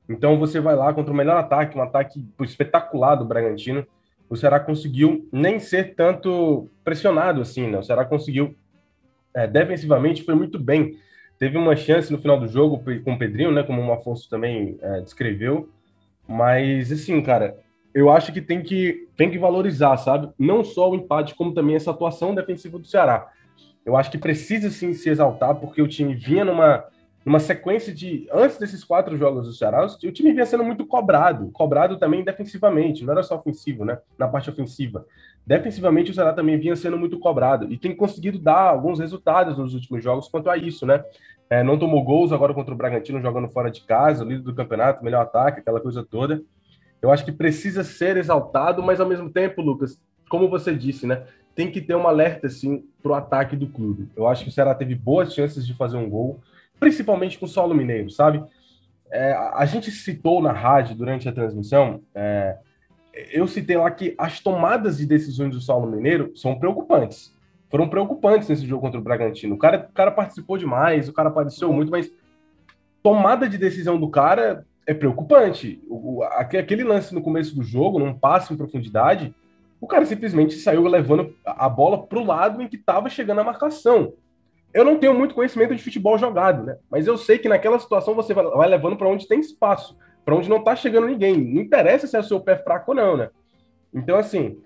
Então 0.09 0.39
você 0.39 0.59
vai 0.59 0.75
lá 0.75 0.95
contra 0.95 1.13
o 1.13 1.17
melhor 1.17 1.37
ataque, 1.37 1.77
um 1.77 1.83
ataque 1.83 2.27
espetacular 2.41 3.17
do 3.17 3.27
Bragantino. 3.27 3.87
O 4.27 4.37
Ceará 4.37 4.59
conseguiu 4.59 5.29
nem 5.31 5.61
ser 5.61 5.95
tanto 5.95 6.67
pressionado 6.83 7.43
assim, 7.43 7.67
né? 7.67 7.77
O 7.77 7.83
Ceará 7.83 8.07
conseguiu 8.07 8.57
é, 9.35 9.47
defensivamente 9.47 10.25
foi 10.25 10.35
muito 10.35 10.59
bem 10.59 10.99
Teve 11.40 11.57
uma 11.57 11.74
chance 11.74 12.12
no 12.12 12.18
final 12.18 12.38
do 12.38 12.46
jogo 12.46 12.85
com 13.03 13.14
o 13.14 13.18
Pedrinho, 13.18 13.50
né? 13.50 13.62
Como 13.62 13.83
o 13.83 13.92
Afonso 13.92 14.29
também 14.29 14.79
é, 14.83 15.00
descreveu. 15.00 15.70
Mas, 16.29 16.92
assim, 16.92 17.22
cara, 17.22 17.57
eu 17.94 18.11
acho 18.11 18.31
que 18.31 18.42
tem 18.42 18.62
que, 18.62 19.09
tem 19.16 19.31
que 19.31 19.38
valorizar, 19.38 19.96
sabe? 19.96 20.31
Não 20.38 20.62
só 20.62 20.90
o 20.90 20.94
empate, 20.94 21.35
como 21.35 21.55
também 21.55 21.76
essa 21.76 21.92
atuação 21.92 22.35
defensiva 22.35 22.79
do 22.79 22.87
Ceará. 22.87 23.33
Eu 23.87 23.96
acho 23.96 24.11
que 24.11 24.18
precisa 24.18 24.68
sim 24.68 24.92
se 24.92 25.09
exaltar, 25.09 25.55
porque 25.55 25.81
o 25.81 25.88
time 25.88 26.14
vinha 26.14 26.44
numa, 26.44 26.85
numa 27.25 27.39
sequência 27.39 27.93
de. 27.93 28.29
Antes 28.33 28.59
desses 28.59 28.83
quatro 28.83 29.17
jogos 29.17 29.47
do 29.47 29.53
Ceará, 29.53 29.85
o 29.85 30.13
time 30.13 30.33
vinha 30.33 30.47
sendo 30.47 30.65
muito 30.65 30.87
cobrado, 30.87 31.51
cobrado 31.53 31.99
também 31.99 32.25
defensivamente, 32.25 33.05
não 33.05 33.13
era 33.13 33.23
só 33.23 33.37
ofensivo, 33.37 33.85
né? 33.85 33.99
Na 34.19 34.27
parte 34.27 34.51
ofensiva. 34.51 35.07
Defensivamente, 35.47 36.11
o 36.11 36.15
Ceará 36.15 36.33
também 36.33 36.59
vinha 36.59 36.77
sendo 36.77 36.99
muito 36.99 37.19
cobrado 37.19 37.71
e 37.71 37.77
tem 37.77 37.95
conseguido 37.95 38.39
dar 38.39 38.69
alguns 38.69 38.99
resultados 38.99 39.59
nos 39.59 39.75
últimos 39.75 40.03
jogos 40.03 40.29
quanto 40.29 40.49
a 40.49 40.57
isso, 40.57 40.87
né? 40.87 41.03
É, 41.49 41.65
não 41.65 41.79
tomou 41.79 42.05
gols 42.05 42.31
agora 42.31 42.55
contra 42.55 42.73
o 42.73 42.77
Bragantino, 42.77 43.21
jogando 43.21 43.49
fora 43.49 43.71
de 43.71 43.81
casa, 43.81 44.25
líder 44.25 44.43
do 44.43 44.55
campeonato, 44.55 45.05
melhor 45.05 45.23
ataque, 45.23 45.61
aquela 45.61 45.81
coisa 45.81 46.05
toda. 46.05 46.41
Eu 47.03 47.11
acho 47.11 47.25
que 47.25 47.33
precisa 47.33 47.83
ser 47.83 48.17
exaltado, 48.17 48.83
mas 48.83 49.01
ao 49.01 49.09
mesmo 49.09 49.29
tempo, 49.31 49.61
Lucas, 49.61 50.01
como 50.29 50.49
você 50.49 50.75
disse, 50.75 51.07
né? 51.07 51.25
Tem 51.55 51.71
que 51.71 51.81
ter 51.81 51.97
um 51.97 52.07
alerta, 52.07 52.47
assim, 52.47 52.85
para 53.03 53.13
o 53.13 53.15
ataque 53.15 53.57
do 53.57 53.67
clube. 53.67 54.09
Eu 54.15 54.29
acho 54.29 54.45
que 54.45 54.51
o 54.51 54.53
Ceará 54.53 54.75
teve 54.75 54.95
boas 54.95 55.35
chances 55.35 55.67
de 55.67 55.75
fazer 55.75 55.97
um 55.97 56.09
gol, 56.09 56.41
principalmente 56.81 57.38
com 57.38 57.45
o 57.45 57.49
solo 57.49 57.75
mineiro, 57.75 58.11
sabe? 58.11 58.43
É, 59.12 59.33
a 59.33 59.64
gente 59.66 59.90
citou 59.90 60.43
na 60.43 60.53
rádio 60.53 60.97
durante 60.97 61.29
a 61.29 61.33
transmissão 61.33 62.03
é, 62.14 62.59
eu 63.31 63.47
citei 63.47 63.77
lá 63.77 63.90
que 63.90 64.14
as 64.16 64.40
tomadas 64.40 64.99
de 64.99 65.07
decisões 65.07 65.55
do 65.55 65.61
Saulo 65.61 65.90
Mineiro 65.90 66.33
são 66.35 66.59
preocupantes. 66.59 67.35
Foram 67.69 67.88
preocupantes 67.88 68.49
nesse 68.49 68.66
jogo 68.66 68.83
contra 68.83 68.99
o 68.99 69.03
Bragantino. 69.03 69.55
O 69.55 69.59
cara, 69.59 69.88
o 69.90 69.93
cara 69.93 70.11
participou 70.11 70.59
demais, 70.59 71.09
o 71.09 71.12
cara 71.12 71.29
apareceu 71.29 71.73
muito, 71.73 71.90
mas 71.90 72.11
tomada 73.03 73.49
de 73.49 73.59
decisão 73.59 73.99
do 73.99 74.09
cara 74.09 74.64
é 74.87 74.95
preocupante. 74.95 75.81
O, 75.88 76.23
aquele 76.23 76.83
lance 76.83 77.14
no 77.14 77.23
começo 77.23 77.55
do 77.55 77.62
jogo, 77.62 77.99
num 77.99 78.14
passe 78.14 78.53
em 78.53 78.57
profundidade, 78.57 79.35
o 79.81 79.87
cara 79.87 80.05
simplesmente 80.05 80.55
saiu 80.55 80.83
levando 80.87 81.35
a 81.45 81.69
bola 81.69 82.07
para 82.07 82.19
o 82.19 82.25
lado 82.25 82.61
em 82.61 82.69
que 82.69 82.77
estava 82.77 83.09
chegando 83.09 83.40
a 83.40 83.45
marcação. 83.45 84.14
Eu 84.73 84.85
não 84.85 84.99
tenho 84.99 85.15
muito 85.15 85.35
conhecimento 85.35 85.75
de 85.75 85.83
futebol 85.83 86.17
jogado, 86.17 86.65
né? 86.65 86.77
Mas 86.91 87.07
eu 87.07 87.17
sei 87.17 87.39
que 87.39 87.49
naquela 87.49 87.79
situação 87.79 88.15
você 88.15 88.33
vai, 88.33 88.69
levando 88.69 88.97
para 88.97 89.09
onde 89.09 89.27
tem 89.27 89.41
espaço 89.41 89.97
para 90.25 90.37
onde 90.37 90.49
não 90.49 90.59
está 90.59 90.77
chegando 90.77 91.07
ninguém. 91.07 91.37
Não 91.37 91.63
interessa 91.63 92.07
se 92.07 92.17
é 92.17 92.21
o 92.21 92.25
seu 92.25 92.41
pé 92.41 92.57
fraco 92.57 92.93
ou 92.93 92.97
não, 92.97 93.17
né? 93.17 93.31
Então, 93.93 94.17
assim, 94.17 94.59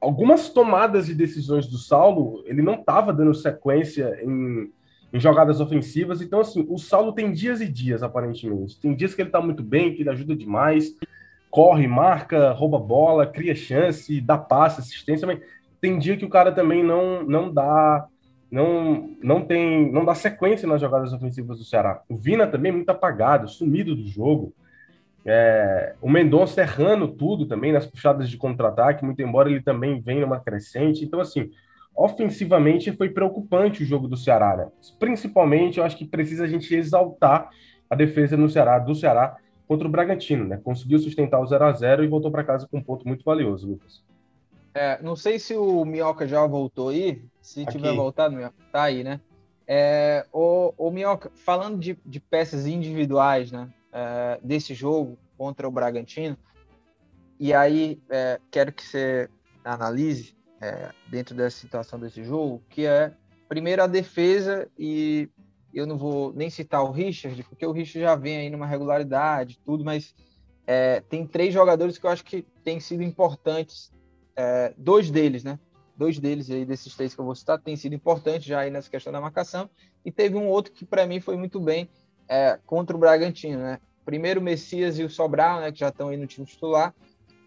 algumas 0.00 0.48
tomadas 0.50 1.06
de 1.06 1.14
decisões 1.14 1.66
do 1.66 1.76
Saulo, 1.78 2.42
ele 2.46 2.62
não 2.62 2.74
estava 2.74 3.12
dando 3.12 3.34
sequência 3.34 4.18
em, 4.22 4.70
em, 5.12 5.18
jogadas 5.18 5.60
ofensivas. 5.60 6.20
Então, 6.22 6.40
assim, 6.40 6.64
o 6.68 6.78
Saulo 6.78 7.12
tem 7.12 7.32
dias 7.32 7.60
e 7.60 7.68
dias, 7.68 8.02
aparentemente. 8.02 8.80
Tem 8.80 8.94
dias 8.94 9.14
que 9.14 9.22
ele 9.22 9.28
está 9.28 9.40
muito 9.40 9.62
bem, 9.62 9.94
que 9.94 10.02
ele 10.02 10.10
ajuda 10.10 10.36
demais, 10.36 10.94
corre, 11.50 11.88
marca, 11.88 12.52
rouba 12.52 12.78
bola, 12.78 13.26
cria 13.26 13.54
chance, 13.54 14.20
dá 14.20 14.38
passe, 14.38 14.80
assistência, 14.80 15.26
mas 15.26 15.40
tem 15.80 15.98
dia 15.98 16.16
que 16.16 16.24
o 16.24 16.30
cara 16.30 16.52
também 16.52 16.84
não, 16.84 17.24
não 17.24 17.52
dá 17.52 18.06
não, 18.50 19.16
não 19.22 19.44
tem 19.44 19.90
não 19.92 20.04
dá 20.04 20.14
sequência 20.14 20.66
nas 20.66 20.80
jogadas 20.80 21.12
ofensivas 21.12 21.58
do 21.58 21.64
Ceará. 21.64 22.02
O 22.08 22.16
Vina 22.16 22.46
também 22.46 22.70
é 22.70 22.74
muito 22.74 22.90
apagado, 22.90 23.48
sumido 23.48 23.94
do 23.94 24.06
jogo. 24.06 24.54
É, 25.24 25.94
o 26.00 26.08
Mendonça 26.08 26.62
errando 26.62 27.08
tudo 27.08 27.46
também 27.46 27.72
nas 27.72 27.86
puxadas 27.86 28.30
de 28.30 28.36
contra-ataque, 28.36 29.04
muito 29.04 29.20
embora 29.20 29.50
ele 29.50 29.60
também 29.60 30.00
venha 30.00 30.22
numa 30.22 30.40
crescente. 30.40 31.04
Então, 31.04 31.20
assim, 31.20 31.50
ofensivamente 31.94 32.92
foi 32.92 33.10
preocupante 33.10 33.82
o 33.82 33.86
jogo 33.86 34.08
do 34.08 34.16
Ceará, 34.16 34.56
né? 34.56 34.68
Principalmente, 34.98 35.78
eu 35.78 35.84
acho 35.84 35.98
que 35.98 36.06
precisa 36.06 36.44
a 36.44 36.48
gente 36.48 36.74
exaltar 36.74 37.50
a 37.90 37.94
defesa 37.94 38.36
no 38.36 38.48
Ceará, 38.48 38.78
do 38.78 38.94
Ceará 38.94 39.36
contra 39.66 39.86
o 39.86 39.90
Bragantino, 39.90 40.46
né? 40.46 40.58
Conseguiu 40.62 40.98
sustentar 40.98 41.40
o 41.40 41.46
0 41.46 41.64
a 41.64 41.72
0 41.72 42.04
e 42.04 42.08
voltou 42.08 42.30
para 42.30 42.44
casa 42.44 42.66
com 42.66 42.78
um 42.78 42.82
ponto 42.82 43.06
muito 43.06 43.24
valioso, 43.24 43.68
Lucas. 43.68 44.02
É, 44.78 45.02
não 45.02 45.16
sei 45.16 45.40
se 45.40 45.56
o 45.56 45.84
Minhoca 45.84 46.24
já 46.24 46.46
voltou 46.46 46.90
aí. 46.90 47.20
Se 47.42 47.62
Aqui. 47.62 47.72
tiver 47.72 47.92
voltado, 47.96 48.36
Minhoca, 48.36 48.54
tá 48.70 48.84
aí, 48.84 49.02
né? 49.02 49.20
É, 49.66 50.24
o, 50.32 50.72
o 50.78 50.88
Minhoca, 50.92 51.32
falando 51.34 51.80
de, 51.80 51.98
de 52.06 52.20
peças 52.20 52.64
individuais, 52.64 53.50
né? 53.50 53.68
É, 53.92 54.38
desse 54.40 54.74
jogo 54.74 55.18
contra 55.36 55.66
o 55.66 55.70
Bragantino, 55.72 56.38
e 57.40 57.52
aí 57.52 58.00
é, 58.08 58.38
quero 58.50 58.72
que 58.72 58.84
você 58.84 59.28
analise 59.64 60.36
é, 60.60 60.90
dentro 61.08 61.34
dessa 61.34 61.58
situação 61.58 61.98
desse 61.98 62.22
jogo, 62.22 62.62
que 62.68 62.86
é 62.86 63.12
primeiro 63.48 63.82
a 63.82 63.86
defesa 63.86 64.68
e 64.78 65.28
eu 65.74 65.86
não 65.86 65.96
vou 65.96 66.32
nem 66.34 66.50
citar 66.50 66.84
o 66.84 66.92
Richard, 66.92 67.42
porque 67.44 67.66
o 67.66 67.72
Richard 67.72 68.00
já 68.00 68.14
vem 68.14 68.36
aí 68.36 68.50
numa 68.50 68.66
regularidade, 68.66 69.58
tudo, 69.64 69.84
mas 69.84 70.14
é, 70.66 71.00
tem 71.00 71.26
três 71.26 71.52
jogadores 71.52 71.98
que 71.98 72.06
eu 72.06 72.10
acho 72.10 72.24
que 72.24 72.42
têm 72.62 72.78
sido 72.78 73.02
importantes 73.02 73.90
é, 74.38 74.72
dois 74.78 75.10
deles, 75.10 75.42
né? 75.42 75.58
Dois 75.96 76.20
deles 76.20 76.48
aí, 76.48 76.64
desses 76.64 76.94
três 76.94 77.12
que 77.12 77.20
eu 77.20 77.24
vou 77.24 77.34
citar, 77.34 77.58
têm 77.58 77.74
sido 77.74 77.92
importantes 77.92 78.46
já 78.46 78.60
aí 78.60 78.70
nessa 78.70 78.88
questão 78.88 79.12
da 79.12 79.20
marcação. 79.20 79.68
E 80.04 80.12
teve 80.12 80.36
um 80.36 80.46
outro 80.46 80.72
que 80.72 80.86
para 80.86 81.04
mim 81.04 81.18
foi 81.18 81.36
muito 81.36 81.58
bem 81.58 81.90
é, 82.28 82.56
contra 82.64 82.96
o 82.96 83.00
Bragantino, 83.00 83.58
né? 83.58 83.80
Primeiro 84.04 84.40
o 84.40 84.42
Messias 84.42 84.96
e 84.96 85.02
o 85.02 85.10
Sobral, 85.10 85.60
né? 85.60 85.72
Que 85.72 85.80
já 85.80 85.88
estão 85.88 86.08
aí 86.08 86.16
no 86.16 86.26
time 86.26 86.46
titular. 86.46 86.94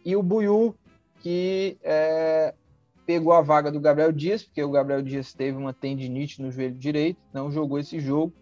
E 0.04 0.18
o 0.18 0.22
Buiu, 0.22 0.76
que 1.22 1.78
é, 1.82 2.54
pegou 3.06 3.32
a 3.32 3.42
vaga 3.42 3.72
do 3.72 3.80
Gabriel 3.80 4.12
Dias, 4.12 4.44
porque 4.44 4.62
o 4.62 4.72
Gabriel 4.72 5.02
Dias 5.02 5.34
teve 5.34 5.58
uma 5.58 5.74
tendinite 5.74 6.42
no 6.42 6.52
joelho 6.52 6.76
direito, 6.76 7.22
não 7.32 7.50
jogou 7.50 7.80
esse 7.80 8.02
jogo. 8.02 8.34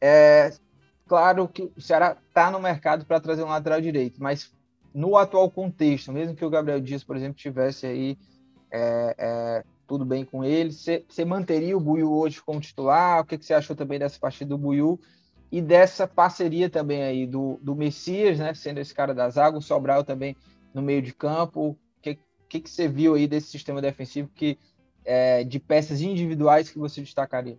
É, 0.00 0.50
claro 1.06 1.46
que 1.46 1.70
o 1.76 1.80
Ceará 1.82 2.16
está 2.28 2.50
no 2.50 2.58
mercado 2.58 3.04
para 3.04 3.20
trazer 3.20 3.42
um 3.42 3.48
lateral 3.48 3.80
direito, 3.80 4.22
mas 4.22 4.50
no 4.94 5.16
atual 5.16 5.50
contexto, 5.50 6.12
mesmo 6.12 6.34
que 6.34 6.44
o 6.44 6.50
Gabriel 6.50 6.80
Dias, 6.80 7.02
por 7.02 7.16
exemplo, 7.16 7.34
tivesse 7.34 7.86
aí 7.86 8.18
é, 8.70 9.14
é, 9.18 9.64
tudo 9.86 10.04
bem 10.04 10.24
com 10.24 10.44
ele, 10.44 10.72
você 10.72 11.24
manteria 11.24 11.76
o 11.76 11.80
Buiu 11.80 12.12
hoje 12.12 12.42
como 12.42 12.60
titular? 12.60 13.20
O 13.20 13.24
que, 13.24 13.36
você 13.36 13.54
achou 13.54 13.76
também 13.76 13.98
dessa 13.98 14.18
partida 14.18 14.50
do 14.50 14.58
Buiu 14.58 15.00
e 15.50 15.60
dessa 15.60 16.06
parceria 16.06 16.70
também 16.70 17.02
aí 17.02 17.26
do, 17.26 17.58
do 17.62 17.74
Messias, 17.74 18.38
né, 18.38 18.54
sendo 18.54 18.78
esse 18.78 18.94
cara 18.94 19.14
da 19.14 19.28
zaga, 19.28 19.58
o 19.58 19.62
Sobral 19.62 20.04
também 20.04 20.36
no 20.72 20.82
meio 20.82 21.02
de 21.02 21.12
campo? 21.12 21.70
O 21.70 21.76
que 22.60 22.68
você 22.68 22.86
viu 22.86 23.14
aí 23.14 23.26
desse 23.26 23.46
sistema 23.48 23.80
defensivo 23.80 24.28
que 24.34 24.58
é, 25.04 25.42
de 25.42 25.58
peças 25.58 26.02
individuais 26.02 26.70
que 26.70 26.78
você 26.78 27.00
destacaria? 27.00 27.58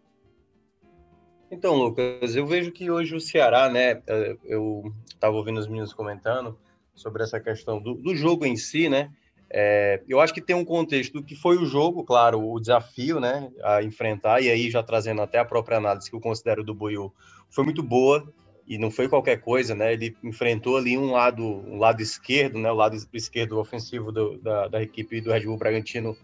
Então, 1.49 1.75
Lucas, 1.75 2.35
eu 2.35 2.45
vejo 2.45 2.71
que 2.71 2.89
hoje 2.89 3.15
o 3.15 3.19
Ceará, 3.19 3.69
né, 3.69 4.01
é, 4.07 4.37
eu 4.43 4.93
estava 5.05 5.35
ouvindo 5.35 5.59
os 5.59 5.67
meninos 5.67 5.93
comentando, 5.93 6.57
sobre 6.93 7.23
essa 7.23 7.39
questão 7.39 7.81
do, 7.81 7.95
do 7.95 8.15
jogo 8.15 8.45
em 8.45 8.55
si, 8.55 8.89
né? 8.89 9.09
É, 9.55 10.01
eu 10.09 10.19
acho 10.19 10.33
que 10.33 10.41
tem 10.41 10.55
um 10.55 10.65
contexto 10.65 11.13
do 11.13 11.23
que 11.23 11.35
foi 11.35 11.57
o 11.57 11.65
jogo, 11.65 12.03
claro, 12.03 12.43
o 12.43 12.59
desafio, 12.59 13.19
né, 13.19 13.51
a 13.63 13.83
enfrentar, 13.83 14.41
e 14.41 14.49
aí 14.49 14.71
já 14.71 14.81
trazendo 14.81 15.21
até 15.21 15.37
a 15.37 15.45
própria 15.45 15.77
análise 15.77 16.09
que 16.09 16.15
eu 16.15 16.19
considero 16.19 16.63
do 16.63 16.73
Buiu, 16.73 17.13
foi 17.51 17.63
muito 17.63 17.83
boa, 17.83 18.27
e 18.67 18.79
não 18.79 18.89
foi 18.89 19.07
qualquer 19.07 19.41
coisa, 19.41 19.75
né, 19.75 19.93
ele 19.93 20.17
enfrentou 20.23 20.75
ali 20.75 20.97
um 20.97 21.11
lado, 21.11 21.43
um 21.43 21.77
lado 21.77 22.01
esquerdo, 22.01 22.57
né, 22.57 22.71
o 22.71 22.75
lado 22.75 22.97
esquerdo 23.13 23.59
ofensivo 23.59 24.11
do, 24.11 24.39
da, 24.39 24.69
da 24.69 24.81
equipe 24.81 25.21
do 25.21 25.31
Red 25.31 25.41
Bull 25.41 25.57
Bragantino, 25.57 26.17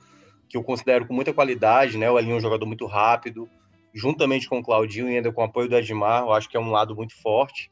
que 0.48 0.58
eu 0.58 0.64
considero 0.64 1.06
com 1.06 1.14
muita 1.14 1.32
qualidade, 1.32 2.00
né, 2.00 2.10
o 2.10 2.18
Elinho 2.18 2.34
é 2.34 2.38
um 2.38 2.42
jogador 2.42 2.66
muito 2.66 2.88
rápido, 2.88 3.48
juntamente 3.94 4.50
com 4.50 4.58
o 4.58 4.64
Claudinho 4.64 5.08
e 5.08 5.18
ainda 5.18 5.32
com 5.32 5.42
o 5.42 5.46
apoio 5.46 5.70
do 5.70 5.78
Edmar, 5.78 6.24
eu 6.24 6.34
acho 6.34 6.50
que 6.50 6.58
é 6.58 6.60
um 6.60 6.72
lado 6.72 6.96
muito 6.96 7.16
forte, 7.22 7.70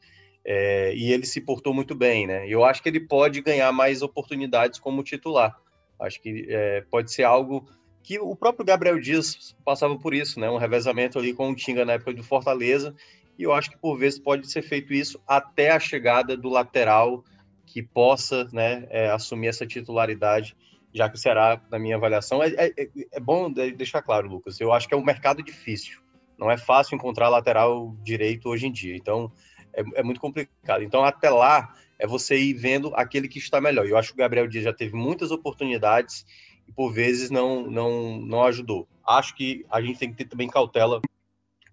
é, 0.50 0.94
e 0.94 1.12
ele 1.12 1.26
se 1.26 1.42
portou 1.42 1.74
muito 1.74 1.94
bem, 1.94 2.26
né? 2.26 2.48
Eu 2.48 2.64
acho 2.64 2.82
que 2.82 2.88
ele 2.88 3.00
pode 3.00 3.42
ganhar 3.42 3.70
mais 3.70 4.00
oportunidades 4.00 4.80
como 4.80 5.02
titular. 5.02 5.54
Acho 6.00 6.18
que 6.22 6.46
é, 6.48 6.80
pode 6.90 7.12
ser 7.12 7.24
algo 7.24 7.68
que 8.02 8.18
o 8.18 8.34
próprio 8.34 8.64
Gabriel 8.64 8.98
Dias 8.98 9.54
passava 9.62 9.98
por 9.98 10.14
isso, 10.14 10.40
né? 10.40 10.48
Um 10.48 10.56
revezamento 10.56 11.18
ali 11.18 11.34
com 11.34 11.50
o 11.50 11.54
Tinga 11.54 11.84
na 11.84 11.92
época 11.92 12.14
do 12.14 12.22
Fortaleza. 12.22 12.94
E 13.38 13.42
eu 13.42 13.52
acho 13.52 13.68
que 13.68 13.76
por 13.76 13.98
vezes 13.98 14.18
pode 14.18 14.50
ser 14.50 14.62
feito 14.62 14.94
isso 14.94 15.20
até 15.28 15.70
a 15.70 15.78
chegada 15.78 16.34
do 16.34 16.48
lateral 16.48 17.22
que 17.66 17.82
possa 17.82 18.48
né, 18.50 18.86
é, 18.88 19.10
assumir 19.10 19.48
essa 19.48 19.66
titularidade, 19.66 20.56
já 20.94 21.10
que 21.10 21.16
o 21.16 21.18
Ceará, 21.18 21.60
na 21.70 21.78
minha 21.78 21.96
avaliação, 21.96 22.42
é, 22.42 22.54
é, 22.56 22.88
é 23.12 23.20
bom 23.20 23.52
deixar 23.52 24.00
claro, 24.00 24.26
Lucas. 24.26 24.58
Eu 24.58 24.72
acho 24.72 24.88
que 24.88 24.94
é 24.94 24.96
um 24.96 25.04
mercado 25.04 25.42
difícil. 25.42 26.00
Não 26.38 26.50
é 26.50 26.56
fácil 26.56 26.94
encontrar 26.94 27.28
lateral 27.28 27.94
direito 28.02 28.48
hoje 28.48 28.66
em 28.66 28.72
dia. 28.72 28.96
Então, 28.96 29.30
é, 29.72 29.82
é 30.00 30.02
muito 30.02 30.20
complicado. 30.20 30.82
Então, 30.82 31.04
até 31.04 31.30
lá, 31.30 31.74
é 31.98 32.06
você 32.06 32.38
ir 32.38 32.54
vendo 32.54 32.92
aquele 32.94 33.28
que 33.28 33.38
está 33.38 33.60
melhor. 33.60 33.86
Eu 33.86 33.96
acho 33.96 34.10
que 34.10 34.14
o 34.14 34.18
Gabriel 34.18 34.46
Dias 34.46 34.64
já 34.64 34.72
teve 34.72 34.94
muitas 34.94 35.30
oportunidades 35.30 36.24
e 36.66 36.72
por 36.72 36.92
vezes 36.92 37.30
não 37.30 37.68
não 37.68 38.20
não 38.20 38.44
ajudou. 38.44 38.86
Acho 39.06 39.34
que 39.34 39.64
a 39.70 39.80
gente 39.80 39.98
tem 39.98 40.10
que 40.10 40.16
ter 40.16 40.26
também 40.26 40.48
cautela 40.48 41.00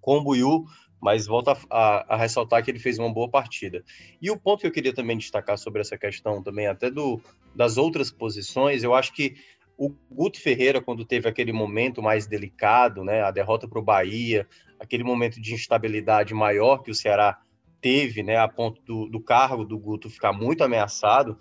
com 0.02 0.18
o 0.18 0.24
Buiu, 0.24 0.66
mas 1.02 1.28
volta 1.28 1.58
a, 1.70 2.16
a, 2.16 2.18
ressaltar 2.18 2.64
que 2.64 2.72
ele 2.72 2.80
fez 2.80 2.98
uma 2.98 3.12
boa 3.12 3.30
partida. 3.30 3.84
E 4.22 4.32
o 4.32 4.38
ponto 4.38 4.62
que 4.62 4.68
eu 4.68 4.72
queria 4.72 4.94
também 4.94 5.18
destacar 5.18 5.58
sobre 5.58 5.82
essa 5.82 5.98
questão 5.98 6.42
também 6.42 6.68
até 6.68 6.90
do 6.90 7.22
das 7.54 7.78
outras 7.78 8.12
posições, 8.12 8.84
eu 8.84 8.94
acho 8.94 9.14
que 9.14 9.36
o 9.78 9.94
Guto 10.10 10.40
Ferreira, 10.40 10.82
quando 10.82 11.06
teve 11.06 11.28
aquele 11.28 11.52
momento 11.52 12.02
mais 12.02 12.26
delicado, 12.28 13.04
né, 13.04 13.22
a 13.22 13.32
derrota 13.32 13.68
para 13.68 13.80
o 13.80 13.84
Bahia, 13.84 14.48
aquele 14.80 15.04
momento 15.04 15.42
de 15.42 15.54
instabilidade 15.54 16.34
maior 16.34 16.78
que 16.78 16.92
o 16.92 16.96
Ceará 16.96 17.40
teve, 17.86 18.24
né, 18.24 18.36
a 18.36 18.48
ponto 18.48 18.82
do, 18.82 19.08
do 19.08 19.20
cargo 19.20 19.64
do 19.64 19.78
Guto 19.78 20.10
ficar 20.10 20.34
muito 20.34 20.64
ameaçado, 20.64 21.38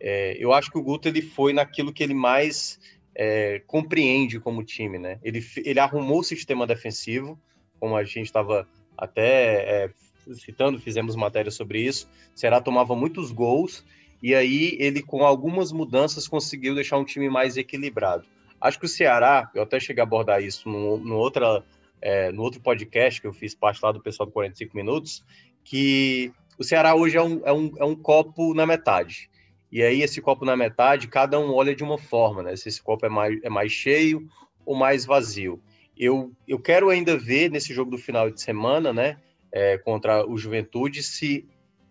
é, 0.00 0.36
eu 0.40 0.52
acho 0.52 0.68
que 0.68 0.76
o 0.76 0.82
Guto 0.82 1.06
ele 1.06 1.22
foi 1.22 1.52
naquilo 1.52 1.92
que 1.92 2.02
ele 2.02 2.14
mais 2.14 2.80
é, 3.14 3.62
compreende 3.64 4.40
como 4.40 4.64
time, 4.64 4.98
né? 4.98 5.20
Ele, 5.22 5.40
ele 5.64 5.78
arrumou 5.78 6.18
o 6.18 6.24
sistema 6.24 6.66
defensivo, 6.66 7.38
como 7.78 7.94
a 7.94 8.02
gente 8.02 8.24
estava 8.26 8.68
até 8.98 9.84
é, 9.84 9.90
citando, 10.34 10.80
fizemos 10.80 11.14
matéria 11.14 11.52
sobre 11.52 11.80
isso. 11.80 12.10
O 12.34 12.40
Ceará 12.40 12.60
tomava 12.60 12.96
muitos 12.96 13.30
gols 13.30 13.86
e 14.20 14.34
aí 14.34 14.76
ele, 14.80 15.00
com 15.00 15.24
algumas 15.24 15.70
mudanças, 15.70 16.26
conseguiu 16.26 16.74
deixar 16.74 16.98
um 16.98 17.04
time 17.04 17.30
mais 17.30 17.56
equilibrado. 17.56 18.24
Acho 18.60 18.80
que 18.80 18.86
o 18.86 18.88
Ceará, 18.88 19.48
eu 19.54 19.62
até 19.62 19.78
cheguei 19.78 20.00
a 20.00 20.04
abordar 20.04 20.42
isso 20.42 20.68
no, 20.68 20.96
no, 20.96 21.14
outra, 21.14 21.64
é, 22.02 22.32
no 22.32 22.42
outro 22.42 22.60
podcast 22.60 23.20
que 23.20 23.28
eu 23.28 23.32
fiz 23.32 23.54
parte 23.54 23.78
lá 23.80 23.92
do 23.92 24.02
pessoal 24.02 24.26
do 24.26 24.32
45 24.32 24.76
Minutos, 24.76 25.22
que 25.64 26.30
o 26.58 26.62
Ceará 26.62 26.94
hoje 26.94 27.16
é 27.16 27.22
um, 27.22 27.40
é 27.44 27.52
um, 27.52 27.72
é 27.78 27.84
um 27.84 27.96
copo 27.96 28.54
na 28.54 28.66
metade. 28.66 29.30
E 29.72 29.82
aí, 29.82 30.02
esse 30.02 30.20
copo 30.20 30.44
na 30.44 30.56
metade, 30.56 31.08
cada 31.08 31.40
um 31.40 31.52
olha 31.52 31.74
de 31.74 31.82
uma 31.82 31.98
forma, 31.98 32.42
né? 32.42 32.54
Se 32.54 32.68
esse 32.68 32.80
copo 32.80 33.06
é 33.06 33.08
mais, 33.08 33.42
é 33.42 33.48
mais 33.48 33.72
cheio 33.72 34.28
ou 34.64 34.76
mais 34.76 35.04
vazio. 35.04 35.60
Eu, 35.96 36.32
eu 36.46 36.60
quero 36.60 36.90
ainda 36.90 37.16
ver 37.16 37.50
nesse 37.50 37.74
jogo 37.74 37.90
do 37.90 37.98
final 37.98 38.30
de 38.30 38.40
semana, 38.40 38.92
né? 38.92 39.16
É, 39.50 39.78
contra 39.78 40.28
o 40.28 40.36
Juventude, 40.36 41.02
se, 41.02 41.44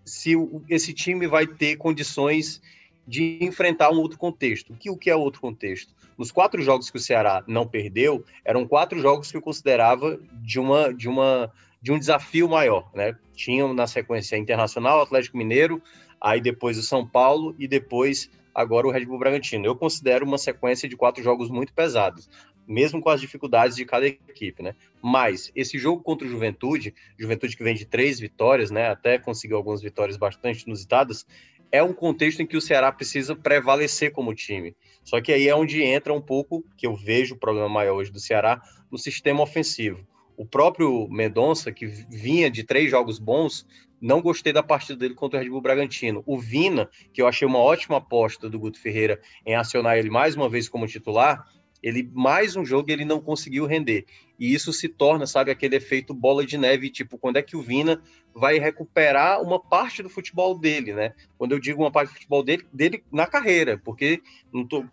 se 0.05 0.33
esse 0.69 0.93
time 0.93 1.27
vai 1.27 1.47
ter 1.47 1.75
condições 1.75 2.61
de 3.05 3.37
enfrentar 3.41 3.91
um 3.91 3.99
outro 3.99 4.17
contexto. 4.17 4.73
O 4.73 4.77
que, 4.77 4.89
o 4.89 4.97
que 4.97 5.09
é 5.09 5.15
outro 5.15 5.41
contexto? 5.41 5.93
Nos 6.17 6.31
quatro 6.31 6.61
jogos 6.61 6.89
que 6.89 6.97
o 6.97 7.01
Ceará 7.01 7.43
não 7.47 7.67
perdeu, 7.67 8.23
eram 8.45 8.67
quatro 8.67 8.99
jogos 9.01 9.31
que 9.31 9.37
eu 9.37 9.41
considerava 9.41 10.19
de 10.41 10.59
uma, 10.59 10.93
de 10.93 11.09
uma 11.09 11.51
de 11.83 11.91
um 11.91 11.99
desafio 11.99 12.47
maior, 12.47 12.89
né? 12.95 13.13
Tinham 13.35 13.73
na 13.73 13.85
sequência 13.85 14.37
Internacional, 14.37 15.01
Atlético 15.01 15.37
Mineiro, 15.37 15.83
aí 16.19 16.39
depois 16.39 16.77
o 16.77 16.81
São 16.81 17.05
Paulo 17.05 17.53
e 17.59 17.67
depois 17.67 18.31
agora 18.55 18.87
o 18.87 18.89
Red 18.89 19.05
Bull 19.05 19.19
Bragantino. 19.19 19.65
Eu 19.65 19.75
considero 19.75 20.25
uma 20.25 20.37
sequência 20.37 20.87
de 20.87 20.95
quatro 20.95 21.21
jogos 21.21 21.49
muito 21.49 21.73
pesados, 21.73 22.29
mesmo 22.65 23.01
com 23.01 23.09
as 23.09 23.19
dificuldades 23.19 23.75
de 23.75 23.83
cada 23.83 24.07
equipe, 24.07 24.63
né? 24.63 24.75
Mas 25.01 25.51
esse 25.53 25.77
jogo 25.77 26.01
contra 26.01 26.25
o 26.25 26.29
Juventude, 26.29 26.95
Juventude 27.19 27.57
que 27.57 27.63
vem 27.65 27.75
de 27.75 27.83
três 27.83 28.17
vitórias, 28.17 28.71
né? 28.71 28.87
Até 28.87 29.19
conseguiu 29.19 29.57
algumas 29.57 29.81
vitórias 29.81 30.15
bastante 30.15 30.61
inusitadas, 30.61 31.25
é 31.69 31.83
um 31.83 31.91
contexto 31.91 32.41
em 32.41 32.47
que 32.47 32.55
o 32.55 32.61
Ceará 32.61 32.93
precisa 32.93 33.35
prevalecer 33.35 34.13
como 34.13 34.33
time. 34.33 34.73
Só 35.03 35.19
que 35.19 35.33
aí 35.33 35.49
é 35.49 35.55
onde 35.55 35.83
entra 35.83 36.13
um 36.13 36.21
pouco, 36.21 36.63
que 36.77 36.87
eu 36.87 36.95
vejo 36.95 37.35
o 37.35 37.37
problema 37.37 37.67
maior 37.67 37.95
hoje 37.95 38.09
do 38.09 38.21
Ceará, 38.21 38.61
no 38.89 38.97
sistema 38.97 39.41
ofensivo. 39.41 40.07
O 40.35 40.45
próprio 40.45 41.07
Mendonça, 41.09 41.71
que 41.71 41.85
vinha 41.85 42.49
de 42.49 42.63
três 42.63 42.89
jogos 42.89 43.19
bons, 43.19 43.65
não 44.01 44.21
gostei 44.21 44.51
da 44.51 44.61
partida 44.61 44.97
dele 44.97 45.13
contra 45.13 45.39
o 45.39 45.41
Red 45.41 45.49
Bull 45.49 45.61
Bragantino. 45.61 46.23
O 46.25 46.37
Vina, 46.37 46.89
que 47.13 47.21
eu 47.21 47.27
achei 47.27 47.47
uma 47.47 47.59
ótima 47.59 47.97
aposta 47.97 48.49
do 48.49 48.59
Guto 48.59 48.79
Ferreira 48.79 49.21
em 49.45 49.55
acionar 49.55 49.97
ele 49.97 50.09
mais 50.09 50.35
uma 50.35 50.49
vez 50.49 50.67
como 50.67 50.87
titular, 50.87 51.47
ele 51.83 52.09
mais 52.13 52.55
um 52.55 52.65
jogo 52.65 52.89
ele 52.91 53.03
não 53.03 53.19
conseguiu 53.19 53.65
render. 53.65 54.05
E 54.39 54.53
isso 54.53 54.71
se 54.71 54.87
torna, 54.87 55.27
sabe, 55.27 55.51
aquele 55.51 55.75
efeito 55.75 56.13
bola 56.13 56.45
de 56.45 56.57
neve, 56.57 56.89
tipo, 56.89 57.17
quando 57.17 57.37
é 57.37 57.41
que 57.41 57.57
o 57.57 57.61
Vina 57.61 58.01
vai 58.33 58.57
recuperar 58.57 59.41
uma 59.41 59.59
parte 59.59 60.01
do 60.01 60.09
futebol 60.09 60.57
dele, 60.57 60.93
né? 60.93 61.13
Quando 61.37 61.51
eu 61.51 61.59
digo 61.59 61.81
uma 61.81 61.91
parte 61.91 62.09
do 62.09 62.15
futebol 62.15 62.41
dele, 62.41 62.65
dele 62.73 63.03
na 63.11 63.27
carreira, 63.27 63.77
porque 63.77 64.21
não 64.51 64.65
tô, 64.65 64.85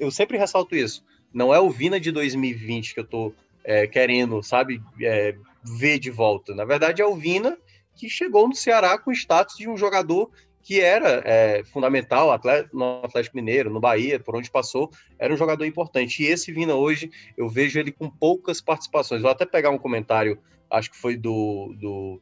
eu 0.00 0.10
sempre 0.10 0.38
ressalto 0.38 0.74
isso. 0.74 1.04
Não 1.32 1.52
é 1.52 1.60
o 1.60 1.70
Vina 1.70 2.00
de 2.00 2.10
2020 2.10 2.94
que 2.94 3.00
eu 3.00 3.04
tô 3.06 3.32
é, 3.64 3.86
querendo, 3.86 4.42
sabe, 4.42 4.82
é, 5.02 5.34
ver 5.62 5.98
de 5.98 6.10
volta. 6.10 6.54
Na 6.54 6.64
verdade, 6.64 7.02
é 7.02 7.06
o 7.06 7.16
Vina 7.16 7.58
que 7.94 8.08
chegou 8.08 8.48
no 8.48 8.54
Ceará 8.54 8.96
com 8.98 9.10
o 9.10 9.14
status 9.14 9.56
de 9.56 9.68
um 9.68 9.76
jogador 9.76 10.30
que 10.62 10.80
era 10.80 11.22
é, 11.24 11.64
fundamental 11.64 12.28
no 12.72 13.02
Atlético 13.02 13.36
Mineiro, 13.36 13.70
no 13.70 13.80
Bahia, 13.80 14.20
por 14.20 14.36
onde 14.36 14.50
passou, 14.50 14.90
era 15.18 15.32
um 15.32 15.36
jogador 15.36 15.64
importante. 15.64 16.22
E 16.22 16.26
esse 16.26 16.52
Vina 16.52 16.74
hoje, 16.74 17.10
eu 17.36 17.48
vejo 17.48 17.78
ele 17.78 17.90
com 17.90 18.10
poucas 18.10 18.60
participações. 18.60 19.22
Vou 19.22 19.30
até 19.30 19.46
pegar 19.46 19.70
um 19.70 19.78
comentário, 19.78 20.38
acho 20.70 20.90
que 20.90 20.96
foi 20.96 21.16
do. 21.16 21.74
do 21.78 22.20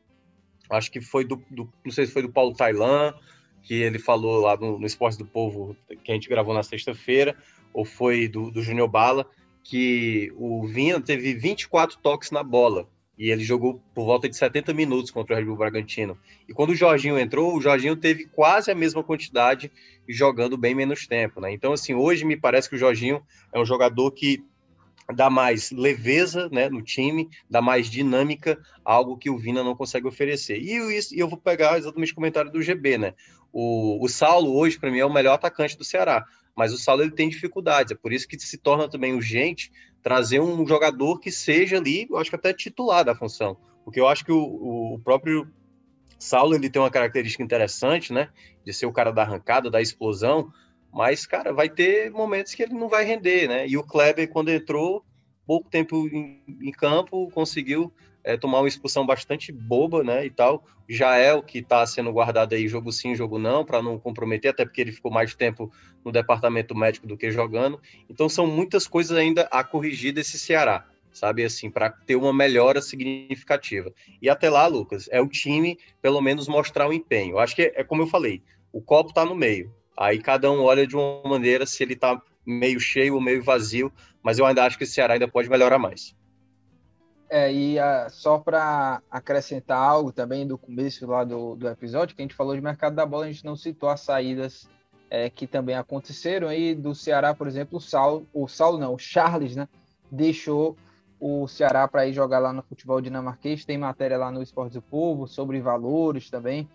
acho 0.70 0.91
que 0.91 1.01
foi 1.01 1.24
do, 1.24 1.43
do, 1.51 1.68
Não 1.84 1.93
sei 1.93 2.07
se 2.07 2.12
foi 2.12 2.22
do 2.22 2.32
Paulo 2.32 2.55
Tailan, 2.55 3.14
que 3.62 3.74
ele 3.74 3.99
falou 3.99 4.41
lá 4.41 4.57
no, 4.57 4.78
no 4.78 4.86
Esporte 4.86 5.18
do 5.18 5.26
Povo, 5.26 5.76
que 6.05 6.11
a 6.11 6.14
gente 6.14 6.28
gravou 6.28 6.55
na 6.55 6.62
sexta-feira, 6.62 7.36
ou 7.72 7.84
foi 7.84 8.28
do, 8.28 8.51
do 8.51 8.62
Júnior 8.62 8.89
Bala, 8.89 9.26
que 9.68 10.32
o 10.34 10.66
Vinha 10.66 10.98
teve 10.98 11.34
24 11.34 11.98
toques 11.98 12.30
na 12.30 12.42
bola 12.42 12.88
e 13.18 13.30
ele 13.30 13.44
jogou 13.44 13.82
por 13.94 14.06
volta 14.06 14.26
de 14.26 14.34
70 14.34 14.72
minutos 14.72 15.10
contra 15.10 15.34
o 15.34 15.38
Red 15.38 15.44
Bull 15.44 15.58
Bragantino. 15.58 16.16
E 16.48 16.54
quando 16.54 16.70
o 16.70 16.74
Jorginho 16.74 17.18
entrou, 17.18 17.54
o 17.54 17.60
Jorginho 17.60 17.94
teve 17.94 18.24
quase 18.24 18.70
a 18.70 18.74
mesma 18.74 19.04
quantidade 19.04 19.70
jogando 20.08 20.56
bem 20.56 20.74
menos 20.74 21.06
tempo, 21.06 21.38
né? 21.38 21.52
Então, 21.52 21.74
assim, 21.74 21.92
hoje 21.92 22.24
me 22.24 22.34
parece 22.34 22.66
que 22.70 22.76
o 22.76 22.78
Jorginho 22.78 23.22
é 23.52 23.60
um 23.60 23.66
jogador 23.66 24.10
que 24.12 24.42
dá 25.14 25.28
mais 25.28 25.70
leveza 25.70 26.48
né, 26.50 26.70
no 26.70 26.80
time, 26.80 27.28
dá 27.50 27.60
mais 27.60 27.90
dinâmica, 27.90 28.58
algo 28.82 29.18
que 29.18 29.28
o 29.28 29.36
Vina 29.36 29.62
não 29.62 29.76
consegue 29.76 30.06
oferecer. 30.06 30.62
E 30.62 30.76
eu, 30.76 30.88
eu 31.12 31.28
vou 31.28 31.38
pegar 31.38 31.76
exatamente 31.76 32.12
o 32.12 32.14
comentário 32.14 32.50
do 32.50 32.62
GB, 32.62 32.96
né? 32.96 33.14
O, 33.52 34.02
o 34.02 34.08
Saulo 34.08 34.56
hoje, 34.56 34.78
para 34.78 34.90
mim, 34.90 35.00
é 35.00 35.04
o 35.04 35.12
melhor 35.12 35.34
atacante 35.34 35.76
do 35.76 35.84
Ceará 35.84 36.24
mas 36.59 36.72
o 36.72 36.76
Saulo 36.76 37.02
ele 37.02 37.12
tem 37.12 37.28
dificuldades, 37.28 37.92
é 37.92 37.94
por 37.94 38.12
isso 38.12 38.26
que 38.26 38.36
se 38.36 38.59
torna 38.59 38.90
também 38.90 39.14
urgente 39.14 39.70
trazer 40.02 40.40
um 40.40 40.66
jogador 40.66 41.20
que 41.20 41.30
seja 41.30 41.76
ali, 41.76 42.09
eu 42.11 42.16
acho 42.16 42.30
que 42.30 42.34
até 42.34 42.52
titular 42.52 43.04
da 43.04 43.14
função, 43.14 43.56
porque 43.84 44.00
eu 44.00 44.09
acho 44.09 44.24
que 44.24 44.32
o, 44.32 44.94
o 44.94 45.00
próprio 45.04 45.48
Saulo 46.18 46.56
ele 46.56 46.68
tem 46.68 46.82
uma 46.82 46.90
característica 46.90 47.44
interessante, 47.44 48.12
né, 48.12 48.28
de 48.64 48.72
ser 48.72 48.86
o 48.86 48.92
cara 48.92 49.12
da 49.12 49.22
arrancada, 49.22 49.70
da 49.70 49.80
explosão, 49.80 50.52
mas, 50.92 51.24
cara, 51.26 51.52
vai 51.52 51.68
ter 51.68 52.11
momentos 52.11 52.52
que 52.56 52.64
ele 52.64 52.74
não 52.74 52.88
vai 52.88 53.04
render, 53.04 53.46
né, 53.46 53.68
e 53.68 53.76
o 53.76 53.84
Kleber, 53.84 54.28
quando 54.28 54.50
entrou, 54.50 55.04
pouco 55.46 55.70
tempo 55.70 56.09
em, 56.09 56.42
em 56.61 56.72
campo, 56.72 57.30
conseguiu 57.30 57.92
é, 58.29 58.37
tomar 58.37 58.59
uma 58.59 58.68
expulsão 58.68 59.07
bastante 59.07 59.51
boba, 59.51 60.05
né, 60.05 60.26
e 60.26 60.29
tal. 60.29 60.62
Já 60.87 61.16
é 61.16 61.33
o 61.33 61.43
que 61.43 61.61
está 61.61 61.85
sendo 61.87 62.12
guardado 62.12 62.55
aí, 62.55 62.68
jogo 62.68 62.93
sim, 62.93 63.14
jogo 63.14 63.39
não, 63.39 63.64
para 63.64 63.83
não 63.83 63.99
comprometer, 63.99 64.51
até 64.51 64.66
porque 64.66 64.83
ele 64.83 64.93
ficou 64.93 65.11
mais 65.11 65.35
tempo 65.35 65.72
no 66.05 66.12
departamento 66.12 66.76
médico 66.76 67.07
do 67.07 67.16
que 67.16 67.31
jogando. 67.31 67.81
Então 68.09 68.29
são 68.29 68.47
muitas 68.47 68.87
coisas 68.87 69.16
ainda 69.16 69.49
a 69.51 69.64
corrigir 69.64 70.12
desse 70.12 70.39
Ceará, 70.39 70.87
sabe, 71.11 71.43
assim, 71.43 71.70
para 71.70 71.89
ter 71.89 72.16
uma 72.16 72.31
melhora 72.31 72.83
significativa. 72.83 73.91
E 74.20 74.29
até 74.29 74.51
lá, 74.51 74.66
Lucas, 74.66 75.09
é 75.11 75.22
o 75.22 75.26
time, 75.26 75.79
pelo 76.03 76.20
menos, 76.20 76.49
mostrar 76.49 76.87
o 76.87 76.93
empenho. 76.93 77.39
Acho 77.39 77.57
que 77.57 77.62
é, 77.62 77.72
é 77.76 77.83
como 77.83 78.03
eu 78.03 78.07
falei, 78.07 78.43
o 78.70 78.83
copo 78.83 79.09
está 79.09 79.24
no 79.24 79.35
meio. 79.35 79.72
Aí 79.97 80.18
cada 80.18 80.53
um 80.53 80.61
olha 80.61 80.87
de 80.87 80.95
uma 80.95 81.22
maneira 81.22 81.64
se 81.64 81.83
ele 81.83 81.95
está 81.95 82.20
meio 82.45 82.79
cheio 82.79 83.14
ou 83.14 83.22
meio 83.22 83.43
vazio, 83.43 83.91
mas 84.22 84.39
eu 84.39 84.45
ainda 84.45 84.64
acho 84.64 84.76
que 84.76 84.85
o 84.85 84.87
Ceará 84.87 85.14
ainda 85.14 85.26
pode 85.26 85.49
melhorar 85.49 85.79
mais. 85.79 86.14
É, 87.31 87.53
e 87.53 87.79
a, 87.79 88.07
ah, 88.07 88.09
só 88.09 88.39
para 88.39 89.03
acrescentar 89.11 89.79
algo 89.79 90.11
também 90.11 90.47
do 90.47 90.57
começo 90.57 91.07
lá 91.07 91.24
do, 91.24 91.55
do 91.57 91.68
episódio, 91.68 92.16
que 92.16 92.22
a 92.22 92.24
gente 92.24 92.35
falou 92.35 92.55
de 92.55 92.62
mercado 92.62 92.97
da 92.97 93.05
bola, 93.05 93.26
a 93.26 93.31
gente 93.31 93.45
não 93.45 93.55
citou 93.55 93.91
as 93.91 94.01
saídas 94.01 94.68
é, 95.11 95.29
que 95.29 95.47
também 95.47 95.74
aconteceram 95.74 96.49
aí 96.49 96.74
do 96.74 96.95
Ceará, 96.95 97.35
por 97.35 97.47
exemplo, 97.47 97.79
o 97.79 97.81
Saulo, 97.81 98.26
o 98.33 98.49
Saulo 98.49 98.79
não, 98.79 98.95
o 98.95 98.99
Charles, 98.99 99.57
né, 99.57 99.68
deixou 100.11 100.76
o 101.20 101.47
Ceará 101.49 101.87
para 101.87 102.07
ir 102.07 102.12
jogar 102.12 102.39
lá 102.39 102.53
no 102.53 102.62
futebol 102.62 103.01
dinamarquês, 103.01 103.64
tem 103.64 103.76
matéria 103.76 104.16
lá 104.16 104.31
no 104.31 104.43
Esporte 104.43 104.74
do 104.74 104.83
Povo 104.83 105.26
sobre 105.26 105.61
valores 105.61 106.31
também, 106.31 106.68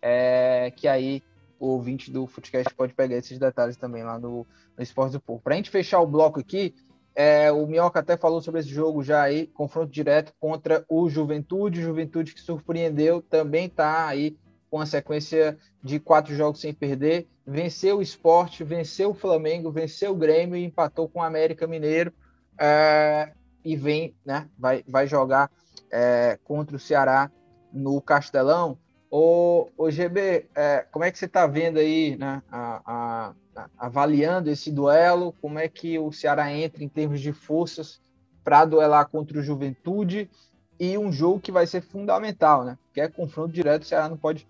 é, 0.00 0.72
que 0.76 0.86
aí 0.86 1.22
o 1.58 1.68
ouvinte 1.68 2.10
do 2.10 2.26
Futecast 2.26 2.74
pode 2.74 2.92
pegar 2.92 3.16
esses 3.16 3.38
detalhes 3.38 3.76
também 3.76 4.02
lá 4.02 4.18
no, 4.18 4.46
no 4.76 4.82
Esporte 4.82 5.12
do 5.12 5.20
Povo. 5.20 5.40
Para 5.40 5.54
a 5.54 5.56
gente 5.56 5.70
fechar 5.70 6.00
o 6.00 6.06
bloco 6.06 6.38
aqui, 6.38 6.74
é, 7.18 7.50
o 7.50 7.66
Minhoca 7.66 8.00
até 8.00 8.14
falou 8.14 8.42
sobre 8.42 8.60
esse 8.60 8.68
jogo 8.68 9.02
já 9.02 9.22
aí, 9.22 9.46
confronto 9.46 9.90
direto 9.90 10.34
contra 10.38 10.84
o 10.86 11.08
Juventude. 11.08 11.80
Juventude 11.80 12.34
que 12.34 12.40
surpreendeu, 12.42 13.22
também 13.22 13.64
está 13.64 14.06
aí 14.06 14.36
com 14.70 14.78
a 14.82 14.84
sequência 14.84 15.56
de 15.82 15.98
quatro 15.98 16.34
jogos 16.34 16.60
sem 16.60 16.74
perder. 16.74 17.26
Venceu 17.46 17.98
o 17.98 18.02
esporte, 18.02 18.62
venceu 18.62 19.10
o 19.10 19.14
Flamengo, 19.14 19.72
venceu 19.72 20.12
o 20.12 20.16
Grêmio 20.16 20.56
e 20.56 20.64
empatou 20.64 21.08
com 21.08 21.20
o 21.20 21.22
América 21.22 21.66
Mineiro. 21.66 22.12
É, 22.60 23.32
e 23.64 23.74
vem, 23.74 24.14
né? 24.22 24.46
Vai, 24.58 24.84
vai 24.86 25.06
jogar 25.06 25.50
é, 25.90 26.38
contra 26.44 26.76
o 26.76 26.80
Ceará 26.80 27.30
no 27.72 27.98
Castelão. 28.02 28.78
O, 29.10 29.70
o 29.78 29.90
GB, 29.90 30.50
é, 30.54 30.84
como 30.92 31.06
é 31.06 31.10
que 31.10 31.18
você 31.18 31.24
está 31.24 31.46
vendo 31.46 31.78
aí 31.78 32.14
né, 32.18 32.42
a, 32.52 33.32
avaliando 33.78 34.50
esse 34.50 34.70
duelo, 34.70 35.34
como 35.40 35.58
é 35.58 35.68
que 35.68 35.98
o 35.98 36.12
Ceará 36.12 36.52
entra 36.52 36.84
em 36.84 36.88
termos 36.88 37.20
de 37.20 37.32
forças 37.32 38.00
para 38.44 38.64
duelar 38.64 39.08
contra 39.08 39.38
o 39.38 39.42
Juventude 39.42 40.30
e 40.78 40.96
um 40.98 41.10
jogo 41.10 41.40
que 41.40 41.50
vai 41.50 41.66
ser 41.66 41.80
fundamental, 41.80 42.64
né? 42.64 42.78
Que 42.92 43.00
é 43.00 43.08
confronto 43.08 43.52
direto, 43.52 43.82
o 43.82 43.86
Ceará 43.86 44.08
não 44.08 44.16
pode 44.16 44.46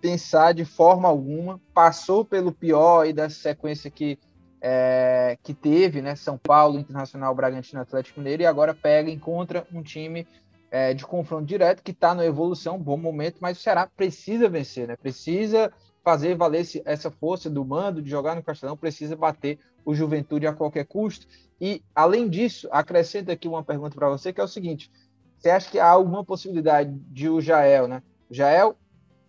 pensar 0.00 0.52
de 0.52 0.64
forma 0.64 1.08
alguma, 1.08 1.60
passou 1.74 2.24
pelo 2.24 2.52
pior 2.52 3.06
e 3.06 3.12
dessa 3.12 3.36
sequência 3.36 3.90
que, 3.90 4.18
é, 4.60 5.36
que 5.42 5.52
teve, 5.52 6.00
né? 6.00 6.14
São 6.14 6.38
Paulo, 6.38 6.78
Internacional, 6.78 7.34
Bragantino, 7.34 7.80
Atlético 7.80 8.20
Mineiro, 8.20 8.42
e 8.42 8.46
agora 8.46 8.74
pega, 8.74 9.10
encontra 9.10 9.66
um 9.72 9.82
time 9.82 10.26
é, 10.70 10.94
de 10.94 11.04
confronto 11.04 11.46
direto 11.46 11.82
que 11.82 11.90
está 11.90 12.14
na 12.14 12.24
evolução, 12.24 12.78
bom 12.78 12.96
momento, 12.96 13.38
mas 13.40 13.58
o 13.58 13.60
Ceará 13.60 13.88
precisa 13.94 14.48
vencer, 14.48 14.86
né? 14.86 14.96
Precisa 14.96 15.72
fazer 16.02 16.34
valer 16.34 16.66
essa 16.84 17.10
força 17.10 17.50
do 17.50 17.64
mando 17.64 18.02
de 18.02 18.10
jogar 18.10 18.34
no 18.34 18.42
Castelão, 18.42 18.76
precisa 18.76 19.16
bater 19.16 19.58
o 19.84 19.94
Juventude 19.94 20.46
a 20.46 20.52
qualquer 20.52 20.86
custo. 20.86 21.26
E, 21.60 21.82
além 21.94 22.28
disso, 22.28 22.68
acrescento 22.70 23.30
aqui 23.30 23.46
uma 23.46 23.62
pergunta 23.62 23.94
para 23.94 24.08
você, 24.08 24.32
que 24.32 24.40
é 24.40 24.44
o 24.44 24.48
seguinte: 24.48 24.90
você 25.38 25.50
acha 25.50 25.70
que 25.70 25.78
há 25.78 25.88
alguma 25.88 26.24
possibilidade 26.24 26.90
de 27.08 27.28
o 27.28 27.40
Jael, 27.40 27.86
né? 27.86 28.02
O 28.30 28.34
Jael, 28.34 28.76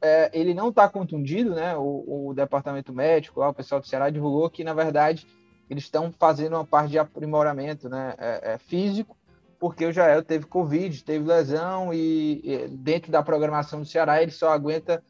é, 0.01 0.29
ele 0.33 0.53
não 0.53 0.69
está 0.69 0.87
contundido, 0.87 1.53
né? 1.55 1.75
O, 1.77 2.29
o, 2.29 2.33
departamento 2.33 2.93
médico, 2.93 3.39
lá, 3.39 3.49
o 3.49 3.53
pessoal 3.53 3.81
do 3.81 3.87
Ceará 3.87 4.09
divulgou 4.09 4.49
que, 4.49 4.63
na 4.63 4.73
verdade, 4.73 5.27
eles 5.69 5.83
estão 5.83 6.11
fazendo 6.17 6.53
uma 6.53 6.65
parte 6.65 6.91
de 6.91 6.99
aprimoramento 6.99 7.89
né? 7.89 8.13
É, 8.17 8.53
é 8.53 8.57
físico, 8.57 9.17
porque 9.59 9.85
o 9.85 9.91
Jael 9.91 10.23
teve 10.23 10.45
Covid, 10.45 11.03
teve 11.03 11.25
lesão 11.25 11.93
e, 11.93 12.41
e 12.43 12.67
dentro 12.69 13.11
da 13.11 13.21
programação 13.21 13.81
do 13.81 13.85
Ceará 13.85 14.21
ele 14.21 14.31
só 14.31 14.49
aguenta 14.49 15.03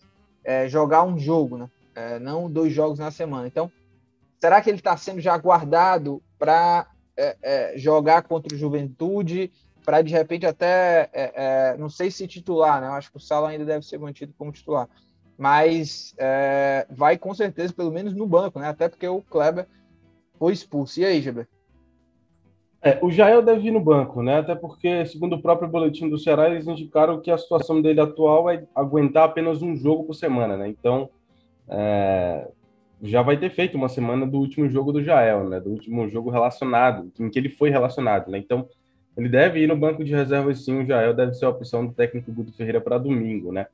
é, 0.44 0.68
jogar 0.68 1.04
um 1.04 1.18
jogo, 1.18 1.58
né? 1.58 1.70
É, 1.94 2.20
não 2.20 2.50
dois 2.50 2.74
jogos 2.74 3.00
na 3.00 3.12
semana. 3.12 3.48
Então, 3.48 3.72
será 4.39 4.62
que 4.62 4.70
ele 4.70 4.78
está 4.78 4.96
sendo 4.98 5.20
já 5.20 5.38
guardado 5.38 6.22
para 6.39 6.88
é, 7.18 7.38
é, 7.42 7.78
jogar 7.78 8.24
contra 8.24 8.56
o 8.56 8.58
Juventude, 8.58 9.52
para 9.86 10.02
de 10.02 10.12
repente 10.12 10.46
até, 10.46 11.10
é, 11.14 11.32
é, 11.36 11.78
não 11.78 11.89
sei 11.89 12.10
se 12.10 12.28
titular, 12.28 12.82
né? 12.82 12.88
Eu 12.88 12.94
acho 12.94 13.12
que 13.12 13.18
o 13.18 13.22
Sala 13.22 13.50
ainda 13.50 13.66
deve 13.66 13.86
ser 13.86 14.00
mantido 14.00 14.34
como 14.38 14.52
titular, 14.52 14.88
mas 15.38 16.16
vai 16.89 17.18
com 17.18 17.34
certeza 17.34 17.74
pelo 17.74 17.92
menos 17.92 18.14
no 18.14 18.28
banco, 18.28 18.60
né? 18.60 18.68
Até 18.68 18.88
porque 18.88 19.08
o 19.08 19.22
Kleber 19.22 19.68
foi 20.38 20.54
expulso. 20.54 21.00
E 21.00 21.06
aí, 21.06 21.22
Geber? 21.22 21.48
É, 22.84 22.98
o 23.02 23.12
Jael 23.12 23.44
deve 23.44 23.68
ir 23.68 23.72
no 23.72 23.80
banco, 23.80 24.24
né? 24.24 24.40
Até 24.40 24.56
porque, 24.56 25.06
segundo 25.06 25.36
o 25.36 25.42
próprio 25.42 25.70
boletim 25.70 26.10
do 26.10 26.18
Ceará, 26.18 26.50
eles 26.50 26.66
indicaram 26.66 27.22
que 27.22 27.30
a 27.30 27.38
situação 27.38 27.80
dele 27.80 28.02
atual 28.02 28.50
é 28.50 28.66
aguentar 28.74 29.26
apenas 29.26 29.62
um 29.62 29.76
jogo 29.76 30.06
por 30.06 30.16
semana, 30.16 30.58
né? 30.58 30.68
Então, 30.68 31.08
é, 31.70 32.48
já 33.04 33.22
vai 33.22 33.38
ter 33.38 33.52
feito 33.52 33.76
uma 33.76 33.88
semana 33.88 34.26
do 34.26 34.40
último 34.40 34.68
jogo 34.68 34.92
do 34.92 35.04
Jael, 35.04 35.48
né? 35.48 35.60
Do 35.60 35.70
último 35.70 36.10
jogo 36.10 36.32
relacionado, 36.32 37.12
em 37.20 37.30
que 37.30 37.38
ele 37.38 37.50
foi 37.50 37.70
relacionado, 37.70 38.32
né? 38.32 38.40
Então, 38.40 38.68
ele 39.16 39.30
deve 39.30 39.60
ir 39.60 39.68
no 39.68 39.78
banco 39.78 40.04
de 40.04 40.12
reservas 40.12 40.66
sim, 40.66 40.82
o 40.82 40.86
Jael 40.86 41.14
deve 41.14 41.34
ser 41.34 41.46
a 41.46 41.50
opção 41.50 41.86
do 41.86 41.94
técnico 41.94 42.32
Guto 42.32 42.52
Ferreira 42.54 42.82
para 42.82 42.98
domingo, 42.98 43.52
né? 43.52 43.68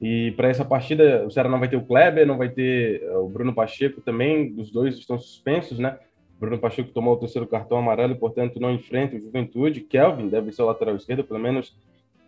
E 0.00 0.32
para 0.32 0.48
essa 0.48 0.64
partida, 0.64 1.24
o 1.26 1.30
Ceará 1.30 1.48
não 1.48 1.58
vai 1.58 1.68
ter 1.68 1.76
o 1.76 1.84
Kleber, 1.84 2.26
não 2.26 2.38
vai 2.38 2.48
ter 2.48 3.02
eh, 3.02 3.16
o 3.16 3.28
Bruno 3.28 3.54
Pacheco 3.54 4.00
também, 4.00 4.54
os 4.58 4.70
dois 4.70 4.96
estão 4.96 5.18
suspensos, 5.18 5.78
né? 5.78 5.98
Bruno 6.40 6.58
Pacheco 6.58 6.90
tomou 6.90 7.12
o 7.12 7.18
terceiro 7.18 7.46
cartão 7.46 7.76
amarelo 7.76 8.14
e, 8.14 8.18
portanto, 8.18 8.58
não 8.58 8.72
enfrenta 8.72 9.14
o 9.14 9.20
Juventude. 9.20 9.82
Kelvin 9.82 10.28
deve 10.28 10.50
ser 10.50 10.62
o 10.62 10.66
lateral 10.66 10.96
esquerdo, 10.96 11.22
pelo 11.22 11.38
menos 11.38 11.76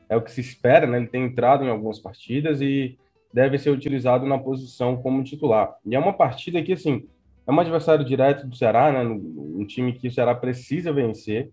é 0.07 0.15
o 0.15 0.21
que 0.21 0.31
se 0.31 0.43
espera, 0.43 0.87
né? 0.87 0.99
Ele 0.99 1.07
tem 1.07 1.25
entrado 1.25 1.65
em 1.65 1.71
algumas 1.71 1.99
partidas 1.99 2.61
e 2.61 2.99
deve 3.33 3.57
ser 3.59 3.71
utilizado 3.71 4.27
na 4.27 4.39
posição 4.39 4.99
como 4.99 5.25
titular. 5.25 5.75
E 5.87 5.97
é 5.97 5.99
uma 5.99 6.13
partida 6.13 6.63
que, 6.63 6.75
assim, 6.75 7.09
é 7.47 7.51
um 7.51 7.59
adversário 7.59 8.05
direto 8.05 8.47
do 8.47 8.55
Ceará, 8.55 8.93
né? 8.93 9.03
Um 9.03 9.65
time 9.65 9.95
que 9.95 10.09
o 10.09 10.13
Ceará 10.13 10.35
precisa 10.35 10.93
vencer. 10.93 11.51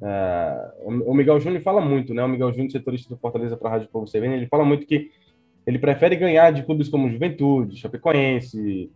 É, 0.00 0.72
o 0.84 1.12
Miguel 1.12 1.40
Júnior 1.40 1.62
fala 1.62 1.80
muito, 1.80 2.14
né? 2.14 2.22
O 2.22 2.28
Miguel 2.28 2.52
Júnior, 2.52 2.70
setorista 2.70 3.12
do 3.12 3.18
Fortaleza 3.18 3.56
para 3.56 3.70
a 3.70 3.72
Rádio 3.72 3.88
Povo 3.88 4.06
CVN, 4.06 4.36
ele 4.36 4.46
fala 4.46 4.64
muito 4.64 4.86
que 4.86 5.10
ele 5.66 5.80
prefere 5.80 6.14
ganhar 6.14 6.52
de 6.52 6.62
clubes 6.62 6.88
como 6.88 7.10
Juventude, 7.10 7.76
Chapecoense, 7.76 8.88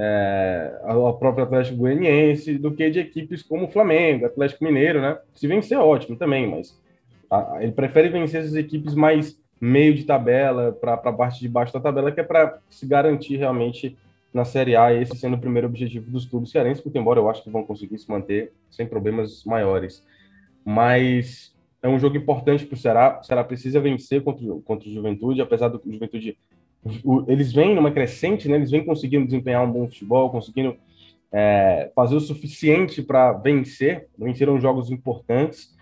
é, 0.00 0.80
a 0.84 1.12
própria 1.12 1.42
Atlético 1.42 1.78
Goianiense, 1.78 2.56
do 2.56 2.72
que 2.72 2.88
de 2.88 3.00
equipes 3.00 3.42
como 3.42 3.66
Flamengo, 3.66 4.26
Atlético 4.26 4.64
Mineiro, 4.64 5.00
né? 5.00 5.18
Se 5.34 5.48
vencer, 5.48 5.76
ótimo 5.76 6.16
também, 6.16 6.48
mas 6.48 6.80
a, 7.28 7.58
ele 7.60 7.72
prefere 7.72 8.08
vencer 8.08 8.40
essas 8.40 8.54
equipes 8.54 8.94
mais 8.94 9.36
meio 9.60 9.92
de 9.92 10.04
tabela, 10.04 10.70
para 10.70 10.94
a 10.94 11.12
parte 11.12 11.40
de 11.40 11.48
baixo 11.48 11.72
da 11.72 11.80
tabela, 11.80 12.12
que 12.12 12.20
é 12.20 12.22
para 12.22 12.60
se 12.70 12.86
garantir 12.86 13.38
realmente 13.38 13.98
na 14.32 14.44
Série 14.44 14.76
A, 14.76 14.94
esse 14.94 15.16
sendo 15.16 15.34
o 15.34 15.40
primeiro 15.40 15.66
objetivo 15.66 16.08
dos 16.12 16.24
clubes 16.24 16.52
cearenses, 16.52 16.80
porque 16.80 16.98
embora 16.98 17.18
eu 17.18 17.28
acho 17.28 17.42
que 17.42 17.50
vão 17.50 17.64
conseguir 17.64 17.98
se 17.98 18.08
manter 18.08 18.52
sem 18.70 18.86
problemas 18.86 19.42
maiores. 19.44 20.06
Mas 20.64 21.52
é 21.82 21.88
um 21.88 21.98
jogo 21.98 22.16
importante 22.16 22.64
para 22.64 22.74
o 22.74 22.78
Ceará. 22.78 23.18
O 23.20 23.24
Ceará 23.24 23.42
precisa 23.42 23.80
vencer 23.80 24.22
contra, 24.22 24.46
contra 24.64 24.88
o 24.88 24.92
Juventude, 24.92 25.40
apesar 25.40 25.68
do 25.68 25.82
Juventude. 25.84 26.38
Eles 27.26 27.52
vêm 27.52 27.74
numa 27.74 27.90
crescente, 27.90 28.48
né? 28.48 28.56
eles 28.56 28.70
vêm 28.70 28.84
conseguindo 28.84 29.26
desempenhar 29.26 29.64
um 29.64 29.70
bom 29.70 29.86
futebol, 29.86 30.30
conseguindo 30.30 30.76
é, 31.32 31.90
fazer 31.94 32.16
o 32.16 32.20
suficiente 32.20 33.02
para 33.02 33.32
vencer. 33.32 34.08
Venceram 34.18 34.60
jogos 34.60 34.90
importantes 34.90 35.76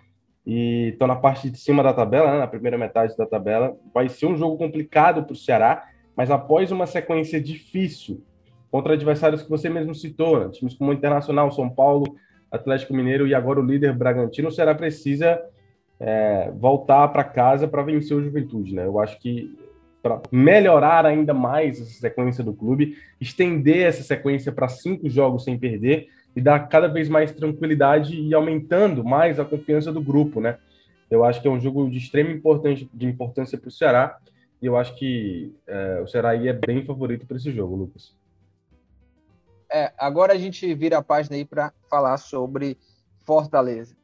e 0.47 0.91
estão 0.93 1.09
na 1.09 1.17
parte 1.17 1.51
de 1.51 1.59
cima 1.59 1.83
da 1.83 1.93
tabela, 1.93 2.31
né, 2.33 2.39
na 2.39 2.47
primeira 2.47 2.79
metade 2.79 3.17
da 3.17 3.27
tabela. 3.27 3.77
Vai 3.93 4.09
ser 4.09 4.27
um 4.27 4.37
jogo 4.37 4.57
complicado 4.57 5.25
para 5.25 5.33
o 5.33 5.37
Ceará, 5.37 5.89
mas 6.17 6.31
após 6.31 6.71
uma 6.71 6.87
sequência 6.87 7.41
difícil 7.41 8.23
contra 8.71 8.95
adversários 8.95 9.43
que 9.43 9.51
você 9.51 9.69
mesmo 9.69 9.95
citou, 9.95 10.39
né, 10.39 10.49
times 10.51 10.75
como 10.75 10.91
o 10.91 10.95
Internacional, 10.95 11.51
São 11.51 11.69
Paulo, 11.69 12.17
Atlético 12.51 12.95
Mineiro 12.95 13.27
e 13.27 13.35
agora 13.35 13.59
o 13.59 13.67
líder 13.67 13.93
Bragantino, 13.93 14.49
o 14.49 14.53
Ceará 14.53 14.75
precisa 14.75 15.43
é, 15.99 16.53
voltar 16.55 17.09
para 17.09 17.25
casa 17.25 17.67
para 17.67 17.83
vencer 17.83 18.17
o 18.17 18.23
Juventude. 18.23 18.75
Né? 18.75 18.85
Eu 18.85 19.01
acho 19.01 19.19
que 19.19 19.53
para 20.07 20.23
melhorar 20.31 21.05
ainda 21.05 21.35
mais 21.35 21.81
essa 21.81 22.01
sequência 22.01 22.45
do 22.45 22.55
clube, 22.55 22.97
estender 23.21 23.87
essa 23.87 24.05
sequência 24.05 24.53
para 24.53 24.69
cinco 24.69 25.11
jogos 25.11 25.43
sem 25.43 25.59
perder, 25.59 26.09
e 26.37 26.41
dar 26.41 26.69
cada 26.69 26.87
vez 26.87 27.09
mais 27.09 27.33
tranquilidade 27.33 28.21
e 28.21 28.33
aumentando 28.35 29.03
mais 29.03 29.41
a 29.41 29.45
confiança 29.45 29.91
do 29.91 30.03
grupo, 30.03 30.41
né? 30.41 30.59
Eu 31.11 31.25
acho 31.25 31.41
que 31.41 31.49
é 31.49 31.51
um 31.51 31.59
jogo 31.59 31.91
de 31.91 31.97
extrema 31.97 32.31
importância, 32.31 32.87
de 32.93 33.07
importância 33.07 33.59
para 33.59 33.69
o 33.69 33.73
Ceará 33.73 34.19
e 34.61 34.67
eu 34.67 34.77
acho 34.77 34.95
que 34.97 35.55
é, 35.67 36.01
o 36.03 36.07
Ceará 36.07 36.31
aí 36.31 36.47
é 36.47 36.53
bem 36.53 36.85
favorito 36.85 37.27
para 37.27 37.39
esse 37.39 37.51
jogo, 37.51 37.75
Lucas. 37.75 38.15
É, 39.73 39.93
agora 39.99 40.35
a 40.35 40.39
gente 40.39 40.73
vira 40.75 40.99
a 40.99 41.03
página 41.03 41.37
aí 41.37 41.45
para 41.45 41.73
falar 41.89 42.19
sobre 42.19 42.77
Fortaleza. 43.25 43.97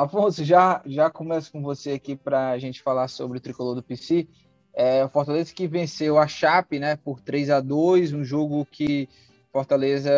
Afonso, 0.00 0.42
já, 0.42 0.80
já 0.86 1.10
começo 1.10 1.52
com 1.52 1.60
você 1.60 1.90
aqui 1.90 2.16
para 2.16 2.52
a 2.52 2.58
gente 2.58 2.82
falar 2.82 3.06
sobre 3.06 3.36
o 3.36 3.40
tricolor 3.40 3.74
do 3.74 3.82
PC. 3.82 4.26
É, 4.72 5.04
o 5.04 5.10
Fortaleza 5.10 5.52
que 5.52 5.66
venceu 5.66 6.16
a 6.16 6.26
Chape 6.26 6.78
né, 6.78 6.96
por 6.96 7.20
3 7.20 7.50
a 7.50 7.60
2 7.60 8.14
um 8.14 8.24
jogo 8.24 8.64
que 8.64 9.10
Fortaleza 9.52 10.10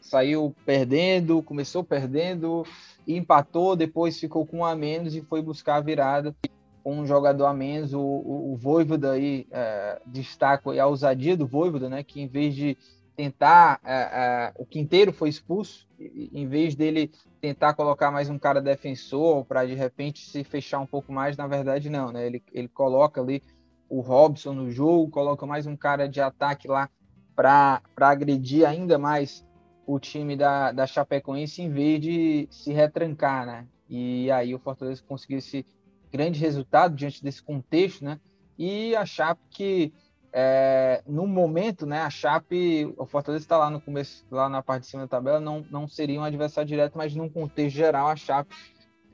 saiu 0.00 0.52
perdendo, 0.66 1.40
começou 1.40 1.84
perdendo, 1.84 2.66
empatou, 3.06 3.76
depois 3.76 4.18
ficou 4.18 4.44
com 4.44 4.58
um 4.58 4.64
a 4.64 4.74
menos 4.74 5.14
e 5.14 5.22
foi 5.22 5.40
buscar 5.40 5.76
a 5.76 5.80
virada 5.80 6.34
com 6.82 6.98
um 6.98 7.06
jogador 7.06 7.46
a 7.46 7.54
menos. 7.54 7.94
O, 7.94 8.00
o, 8.00 8.54
o 8.54 8.56
Voivoda 8.56 9.12
aí 9.12 9.46
é, 9.52 10.02
destaca 10.04 10.72
a 10.82 10.86
ousadia 10.88 11.36
do 11.36 11.46
Voivoda, 11.46 11.88
né, 11.88 12.02
que 12.02 12.20
em 12.20 12.26
vez 12.26 12.56
de 12.56 12.76
tentar. 13.18 13.80
É, 13.84 13.94
é, 13.94 14.52
o 14.56 14.64
Quinteiro 14.64 15.12
foi 15.12 15.28
expulso, 15.28 15.88
em 15.98 16.46
vez 16.46 16.76
dele 16.76 17.10
tentar 17.40 17.74
colocar 17.74 18.12
mais 18.12 18.30
um 18.30 18.38
cara 18.38 18.60
defensor 18.60 19.44
para 19.44 19.66
de 19.66 19.74
repente 19.74 20.24
se 20.30 20.44
fechar 20.44 20.78
um 20.78 20.86
pouco 20.86 21.12
mais, 21.12 21.36
na 21.36 21.48
verdade 21.48 21.90
não, 21.90 22.12
né? 22.12 22.24
Ele, 22.24 22.40
ele 22.52 22.68
coloca 22.68 23.20
ali 23.20 23.42
o 23.88 24.00
Robson 24.00 24.52
no 24.52 24.70
jogo, 24.70 25.10
coloca 25.10 25.44
mais 25.44 25.66
um 25.66 25.76
cara 25.76 26.08
de 26.08 26.20
ataque 26.20 26.68
lá 26.68 26.88
para 27.34 27.82
agredir 27.96 28.64
ainda 28.64 28.96
mais 28.98 29.44
o 29.84 29.98
time 29.98 30.36
da, 30.36 30.70
da 30.70 30.86
Chapecoense 30.86 31.60
em 31.60 31.70
vez 31.70 32.00
de 32.00 32.48
se 32.52 32.72
retrancar, 32.72 33.44
né? 33.44 33.66
E 33.88 34.30
aí 34.30 34.54
o 34.54 34.60
Fortaleza 34.60 35.02
conseguiu 35.02 35.38
esse 35.38 35.66
grande 36.12 36.38
resultado 36.38 36.94
diante 36.94 37.24
desse 37.24 37.42
contexto, 37.42 38.04
né? 38.04 38.20
E 38.56 38.94
a 38.94 39.04
Chape 39.04 39.40
que 39.50 39.92
é, 40.32 41.02
no 41.06 41.26
momento, 41.26 41.86
né, 41.86 42.00
a 42.02 42.10
Chape, 42.10 42.92
o 42.96 43.06
Fortaleza 43.06 43.44
está 43.44 43.56
lá 43.56 43.70
no 43.70 43.80
começo, 43.80 44.24
lá 44.30 44.48
na 44.48 44.62
parte 44.62 44.82
de 44.82 44.88
cima 44.88 45.02
da 45.02 45.08
tabela, 45.08 45.40
não, 45.40 45.64
não 45.70 45.88
seria 45.88 46.20
um 46.20 46.24
adversário 46.24 46.68
direto, 46.68 46.96
mas 46.96 47.14
num 47.14 47.28
contexto 47.28 47.76
geral, 47.76 48.08
a 48.08 48.16
Chape 48.16 48.54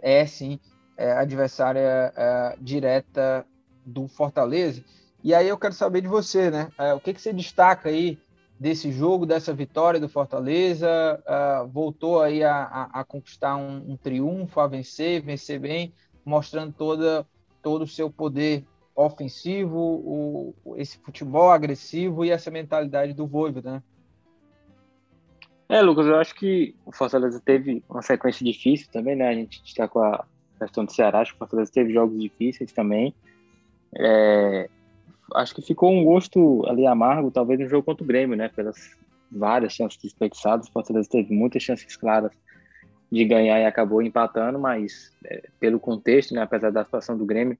é 0.01 0.27
sim 0.27 0.59
é, 0.97 1.13
adversária 1.13 2.13
é, 2.17 2.57
direta 2.61 3.47
do 3.85 4.09
Fortaleza. 4.09 4.85
E 5.23 5.35
aí 5.35 5.49
eu 5.49 5.59
quero 5.59 5.75
saber 5.75 6.01
de 6.01 6.09
você, 6.09 6.51
né? 6.51 6.71
É, 6.79 6.93
o 6.93 7.01
que, 7.01 7.15
que 7.15 7.21
você 7.21 7.33
destaca 7.33 7.89
aí 7.89 8.19
desse 8.59 8.93
jogo, 8.93 9.27
dessa 9.27 9.55
vitória 9.55 9.99
do 9.99 10.09
Fortaleza? 10.09 10.89
É, 11.27 11.67
voltou 11.67 12.21
aí 12.21 12.43
a, 12.43 12.65
a, 12.65 13.01
a 13.01 13.05
conquistar 13.05 13.57
um, 13.57 13.93
um, 13.93 13.97
triunfo, 13.97 14.61
a 14.61 14.67
vencer, 14.67 15.23
vencer 15.23 15.59
bem, 15.59 15.95
mostrando 16.25 16.73
toda, 16.73 17.27
todo 17.63 17.83
o 17.83 17.89
seu 17.89 18.11
poder 18.11 18.65
ofensivo, 18.95 19.79
o, 19.79 20.55
esse 20.77 20.99
futebol 20.99 21.51
agressivo 21.51 22.25
e 22.25 22.31
essa 22.31 22.51
mentalidade 22.51 23.13
do 23.13 23.27
Voivoda, 23.27 23.73
né? 23.73 23.83
É, 25.69 25.81
Lucas, 25.81 26.07
eu 26.07 26.17
acho 26.17 26.35
que 26.35 26.75
o 26.85 26.93
Fortaleza 26.93 27.41
teve 27.45 27.83
uma 27.89 28.03
sequência 28.03 28.45
difícil 28.45 28.89
também, 28.93 29.17
né? 29.17 29.29
A 29.29 29.35
gente 29.35 29.63
está 29.65 29.89
com 29.89 29.99
a 29.99 30.25
questão 30.59 30.85
do 30.85 30.93
Ceará, 30.93 31.21
acho 31.21 31.33
que 31.33 31.37
o 31.37 31.39
Fortaleza 31.39 31.73
teve 31.73 31.93
jogos 31.93 32.21
difíceis 32.21 32.73
também. 32.73 33.15
É, 33.97 34.69
acho 35.35 35.55
que 35.55 35.63
ficou 35.63 35.91
um 35.91 36.05
gosto 36.05 36.65
ali 36.69 36.87
amargo, 36.87 37.31
talvez 37.31 37.59
no 37.59 37.69
jogo 37.69 37.85
contra 37.85 38.05
o 38.05 38.07
Grêmio, 38.07 38.37
né? 38.37 38.49
Pelas 38.49 38.97
várias 39.33 39.73
chances 39.73 39.99
desperdiçadas, 40.01 40.69
o 40.69 40.73
Fortaleza 40.73 41.09
teve 41.11 41.35
muitas 41.35 41.63
chances 41.63 41.97
claras 41.97 42.31
de 43.11 43.25
ganhar 43.25 43.59
e 43.59 43.65
acabou 43.65 44.03
empatando, 44.03 44.59
mas 44.59 45.13
é, 45.25 45.49
pelo 45.59 45.81
contexto, 45.81 46.35
né? 46.35 46.43
Apesar 46.43 46.71
da 46.71 46.85
situação 46.85 47.17
do 47.17 47.25
Grêmio, 47.25 47.59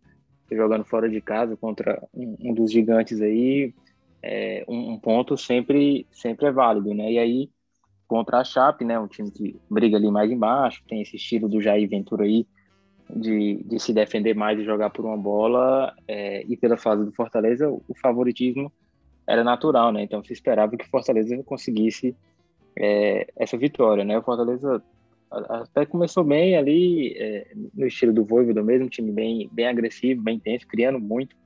jogando 0.51 0.85
fora 0.85 1.09
de 1.09 1.21
casa 1.21 1.57
contra 1.57 2.03
um, 2.13 2.37
um 2.41 2.55
dos 2.55 2.71
gigantes 2.71 3.21
aí, 3.21 3.75
é, 4.23 4.65
um, 4.69 4.93
um, 4.93 4.99
ponto 4.99 5.37
sempre, 5.37 6.07
sempre 6.13 6.47
é 6.47 6.53
válido, 6.53 6.95
né? 6.95 7.13
E 7.13 7.19
aí, 7.19 7.51
contra 8.07 8.39
a 8.39 8.45
Chape, 8.45 8.85
né? 8.85 8.99
Um 8.99 9.07
time 9.07 9.31
que 9.31 9.57
briga 9.69 9.97
ali 9.97 10.11
mais 10.11 10.31
embaixo, 10.31 10.83
tem 10.89 11.03
esse 11.03 11.17
estilo 11.17 11.49
do 11.49 11.61
Jair 11.61 11.89
Ventura 11.89 12.25
aí, 12.25 12.47
de, 13.15 13.63
de 13.65 13.79
se 13.79 13.93
defender 13.93 14.35
mais 14.35 14.59
e 14.59 14.65
jogar 14.65 14.91
por 14.91 15.05
uma 15.05 15.17
bola, 15.17 15.95
é, 16.09 16.43
e 16.49 16.57
pela 16.57 16.77
fase 16.77 17.05
do 17.05 17.13
Fortaleza, 17.13 17.69
o 17.71 17.95
favoritismo 18.01 18.73
era 19.27 19.45
natural, 19.45 19.93
né? 19.93 20.03
Então 20.03 20.23
se 20.23 20.33
esperava 20.33 20.77
que 20.77 20.85
o 20.85 20.91
Fortaleza 20.91 21.43
conseguisse 21.45 22.17
é, 22.79 23.27
essa 23.37 23.57
vitória, 23.57 24.05
né? 24.05 24.19
O 24.19 24.23
Fortaleza 24.23 24.83
até 25.49 25.87
começou 25.87 26.25
bem 26.25 26.57
ali, 26.57 27.15
é, 27.17 27.53
no 27.75 27.87
estilo 27.87 28.13
do 28.13 28.25
Voivoda 28.25 28.63
mesmo, 28.63 28.89
time 28.89 29.11
bem, 29.11 29.49
bem 29.53 29.67
agressivo, 29.67 30.23
bem 30.23 30.37
intenso, 30.37 30.67
criando 30.67 31.01
muito. 31.01 31.37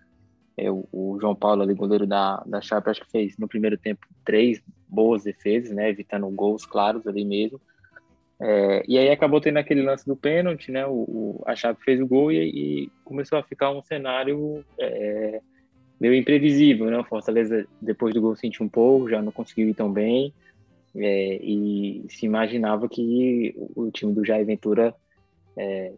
É, 0.57 0.71
o, 0.71 1.17
João 1.21 1.37
Paulo, 1.37 1.63
ali, 1.63 1.73
goleiro 1.73 2.07
da, 2.07 2.43
da 2.45 2.61
Chape, 2.61 2.91
acho 2.91 3.01
que 3.03 3.11
fez 3.11 3.39
no 3.39 3.47
primeiro 3.47 3.79
tempo 3.79 4.07
três 4.25 4.61
boas 4.89 5.23
defesas, 5.23 5.71
né, 5.71 5.89
evitando 5.89 6.29
gols 6.31 6.67
claros 6.67 7.07
ali 7.07 7.25
mesmo. 7.25 7.61
É, 8.41 8.85
e 8.87 8.99
aí 8.99 9.11
acabou 9.11 9.41
tendo 9.41 9.59
aquele 9.59 9.83
lance 9.83 10.07
do 10.07 10.17
pênalti, 10.17 10.71
né, 10.71 10.87
o, 10.87 10.93
o 10.93 11.43
a 11.47 11.55
Chape 11.55 11.83
fez 11.85 12.01
o 12.01 12.07
gol 12.07 12.31
e, 12.33 12.85
e 12.85 12.93
começou 13.05 13.39
a 13.39 13.43
ficar 13.43 13.71
um 13.71 13.83
cenário 13.83 14.65
é, 14.79 15.41
meio 16.01 16.15
imprevisível, 16.15 16.87
né, 16.87 16.99
o 16.99 17.05
Fortaleza 17.05 17.67
depois 17.81 18.15
do 18.15 18.21
gol 18.21 18.37
sentiu 18.37 18.65
um 18.65 18.69
pouco, 18.69 19.09
já 19.11 19.23
não 19.23 19.33
conseguiu 19.33 19.69
ir 19.69 19.75
tão 19.75 19.93
bem, 19.93 20.33
é, 20.99 21.37
e 21.43 22.05
se 22.09 22.27
imaginava 22.27 22.89
que 22.89 23.55
o 23.77 23.91
time 23.91 24.13
do 24.13 24.25
Jair 24.25 24.45
Ventura 24.45 24.95
é, 25.57 25.93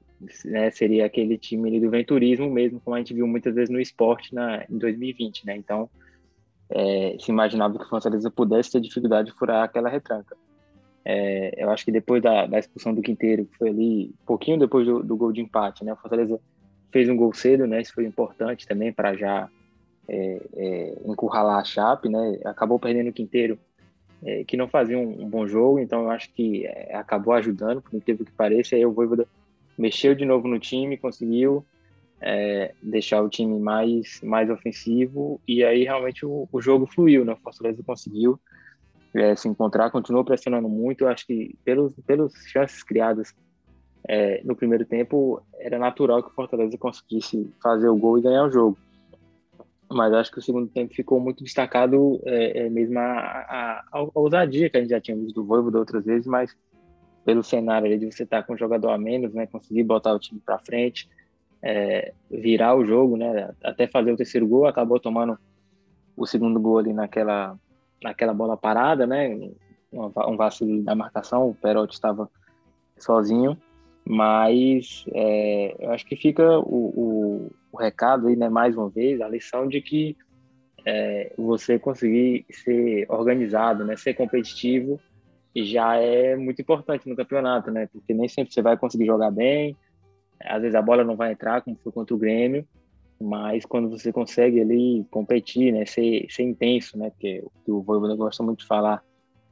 né, 0.45 0.71
seria 0.71 1.07
aquele 1.07 1.39
time 1.39 1.81
do 1.81 1.91
venturismo 1.91 2.51
mesmo, 2.51 2.81
como 2.81 2.95
a 2.95 2.99
gente 2.99 3.15
viu 3.15 3.27
muitas 3.27 3.55
vezes 3.55 3.71
no 3.71 3.81
esporte 3.81 4.35
na, 4.35 4.65
em 4.69 4.79
2020, 4.79 5.47
né? 5.47 5.57
Então, 5.57 5.89
é, 6.69 7.17
se 7.19 7.31
imaginava 7.31 7.79
que 7.79 7.85
o 7.85 7.89
Fortaleza 7.89 8.31
pudesse 8.31 8.73
ter 8.73 8.81
dificuldade 8.81 9.31
de 9.31 9.37
furar 9.37 9.65
aquela 9.65 9.89
retranca. 9.89 10.37
É, 11.05 11.63
eu 11.63 11.71
acho 11.71 11.85
que 11.85 11.91
depois 11.91 12.23
da, 12.23 12.47
da, 12.47 12.59
expulsão 12.59 12.95
do 12.95 13.03
Quinteiro, 13.03 13.47
que 13.47 13.57
foi 13.57 13.71
ali, 13.71 14.15
pouquinho 14.27 14.59
depois 14.59 14.87
do, 14.87 15.03
do, 15.03 15.17
gol 15.17 15.33
de 15.33 15.41
empate, 15.41 15.85
né? 15.85 15.93
O 15.93 15.97
Fortaleza 15.97 16.39
fez 16.93 17.09
um 17.09 17.17
gol 17.17 17.33
cedo, 17.33 17.67
né? 17.67 17.81
Isso 17.81 17.95
foi 17.95 18.05
importante 18.05 18.67
também 18.67 18.93
para 18.93 19.15
já 19.15 19.49
é, 20.07 20.41
é, 20.55 20.99
encurralar 21.07 21.59
a 21.59 21.65
Chape, 21.65 22.09
né? 22.09 22.39
Acabou 22.45 22.79
perdendo 22.79 23.09
o 23.09 23.13
Quinteiro, 23.13 23.59
é, 24.23 24.45
que 24.45 24.57
não 24.57 24.69
fazia 24.69 24.99
um, 24.99 25.23
um, 25.23 25.29
bom 25.29 25.47
jogo, 25.47 25.79
então 25.79 26.03
eu 26.05 26.11
acho 26.11 26.33
que 26.33 26.67
é, 26.67 26.95
acabou 26.95 27.35
ajudando, 27.35 27.81
por 27.81 27.95
incrível 27.95 28.25
que 28.25 28.33
pareça. 28.33 28.77
Aí 28.77 28.85
o 28.85 28.93
Voivoda 28.93 29.27
mexeu 29.79 30.15
de 30.15 30.25
novo 30.25 30.47
no 30.47 30.59
time, 30.59 30.97
conseguiu 30.97 31.65
é, 32.21 32.75
deixar 32.83 33.23
o 33.23 33.29
time 33.29 33.59
mais, 33.59 34.21
mais 34.23 34.51
ofensivo, 34.51 35.41
e 35.49 35.65
aí 35.65 35.85
realmente 35.85 36.27
o, 36.27 36.49
o 36.53 36.61
jogo 36.61 36.87
fluiu, 36.87 37.25
né? 37.25 37.33
O 37.33 37.37
Fortaleza 37.37 37.83
conseguiu 37.83 38.39
é, 39.15 39.35
se 39.35 39.49
encontrar, 39.49 39.91
continuou 39.91 40.25
pressionando 40.25 40.69
muito. 40.69 41.05
Eu 41.05 41.09
acho 41.09 41.27
que 41.27 41.57
pelos, 41.65 41.95
pelos 42.07 42.35
chances 42.47 42.83
criadas 42.83 43.35
é, 44.07 44.43
no 44.45 44.55
primeiro 44.57 44.85
tempo, 44.85 45.43
era 45.59 45.79
natural 45.79 46.23
que 46.23 46.31
o 46.31 46.35
Fortaleza 46.35 46.77
conseguisse 46.79 47.51
fazer 47.63 47.89
o 47.89 47.97
gol 47.97 48.19
e 48.19 48.23
ganhar 48.23 48.45
o 48.45 48.51
jogo. 48.51 48.79
Mas 49.93 50.13
acho 50.13 50.31
que 50.31 50.39
o 50.39 50.43
segundo 50.43 50.69
tempo 50.69 50.95
ficou 50.95 51.19
muito 51.19 51.43
destacado 51.43 52.21
é, 52.25 52.67
é 52.67 52.71
mesmo 52.71 52.99
a, 52.99 53.03
a, 53.03 53.85
a, 53.93 54.07
ousadia 54.15 54.71
que 54.71 54.77
a 54.77 54.81
gente 54.81 54.91
já 54.91 55.01
tinha 55.01 55.17
visto 55.17 55.35
do 55.35 55.45
Voivo 55.45 55.71
da 55.71 55.81
outras 55.81 56.05
vezes, 56.05 56.27
mas 56.27 56.57
pelo 57.25 57.43
cenário 57.43 57.99
de 57.99 58.11
você 58.11 58.23
estar 58.23 58.45
com 58.45 58.55
um 58.55 58.59
jogador 58.59 58.91
a 58.91 58.99
menos, 58.99 59.35
né, 59.35 59.47
conseguir 59.47 59.83
botar 59.83 60.15
o 60.15 60.19
time 60.19 60.41
para 60.45 60.59
frente, 60.61 61.09
é, 61.63 62.13
virar 62.31 62.77
o 62.77 62.85
jogo, 62.85 63.17
né, 63.17 63.53
até 63.63 63.87
fazer 63.87 64.13
o 64.13 64.17
terceiro 64.17 64.47
gol, 64.47 64.67
acabou 64.67 65.01
tomando 65.01 65.37
o 66.17 66.27
segundo 66.27 66.61
gol 66.61 66.79
ali 66.79 66.93
naquela 66.93 67.59
naquela 68.03 68.33
bola 68.33 68.57
parada, 68.57 69.07
né? 69.07 69.29
Um, 69.93 70.13
um 70.29 70.37
vacilo 70.37 70.83
da 70.83 70.95
marcação, 70.95 71.49
o 71.49 71.55
Perotti 71.55 71.95
estava 71.95 72.31
sozinho, 72.99 73.61
mas 74.07 75.05
é, 75.15 75.77
eu 75.79 75.91
acho 75.93 76.07
que 76.07 76.17
fica 76.17 76.59
o, 76.59 76.93
o, 76.97 77.53
o, 77.73 77.77
recado 77.77 78.29
aí, 78.29 78.37
né, 78.37 78.49
mais 78.49 78.77
uma 78.77 78.89
vez, 78.89 79.21
a 79.21 79.29
lição 79.29 79.69
de 79.69 79.81
que 79.81 80.17
é, 80.85 81.33
você 81.37 81.79
conseguir 81.79 82.45
ser 82.51 83.07
organizado, 83.09 83.85
né, 83.85 83.97
ser 83.97 84.15
competitivo, 84.15 85.01
já 85.55 85.97
é 85.97 86.37
muito 86.37 86.63
importante 86.63 87.09
no 87.09 87.17
campeonato, 87.17 87.71
né? 87.71 87.89
Porque 87.93 88.15
nem 88.15 88.29
sempre 88.29 88.55
você 88.55 88.63
vai 88.63 88.77
conseguir 88.77 89.07
jogar 89.07 89.31
bem, 89.33 89.77
às 90.45 90.63
vezes 90.63 90.75
a 90.75 90.83
bola 90.83 91.05
não 91.05 91.17
vai 91.17 91.33
entrar, 91.33 91.61
como 91.63 91.77
foi 91.77 91.93
contra 91.93 92.15
o 92.15 92.19
Grêmio, 92.19 92.67
mas 93.21 93.67
quando 93.67 93.91
você 93.91 94.13
consegue 94.13 94.61
ali 94.61 95.05
competir, 95.11 95.73
né, 95.73 95.85
ser, 95.85 96.27
ser 96.31 96.45
intenso, 96.45 96.97
né, 96.97 97.11
porque 97.11 97.45
o 97.67 97.83
Voivoda 97.83 98.15
gosta 98.17 98.43
muito 98.43 98.61
de 98.61 98.67
falar, 98.67 99.03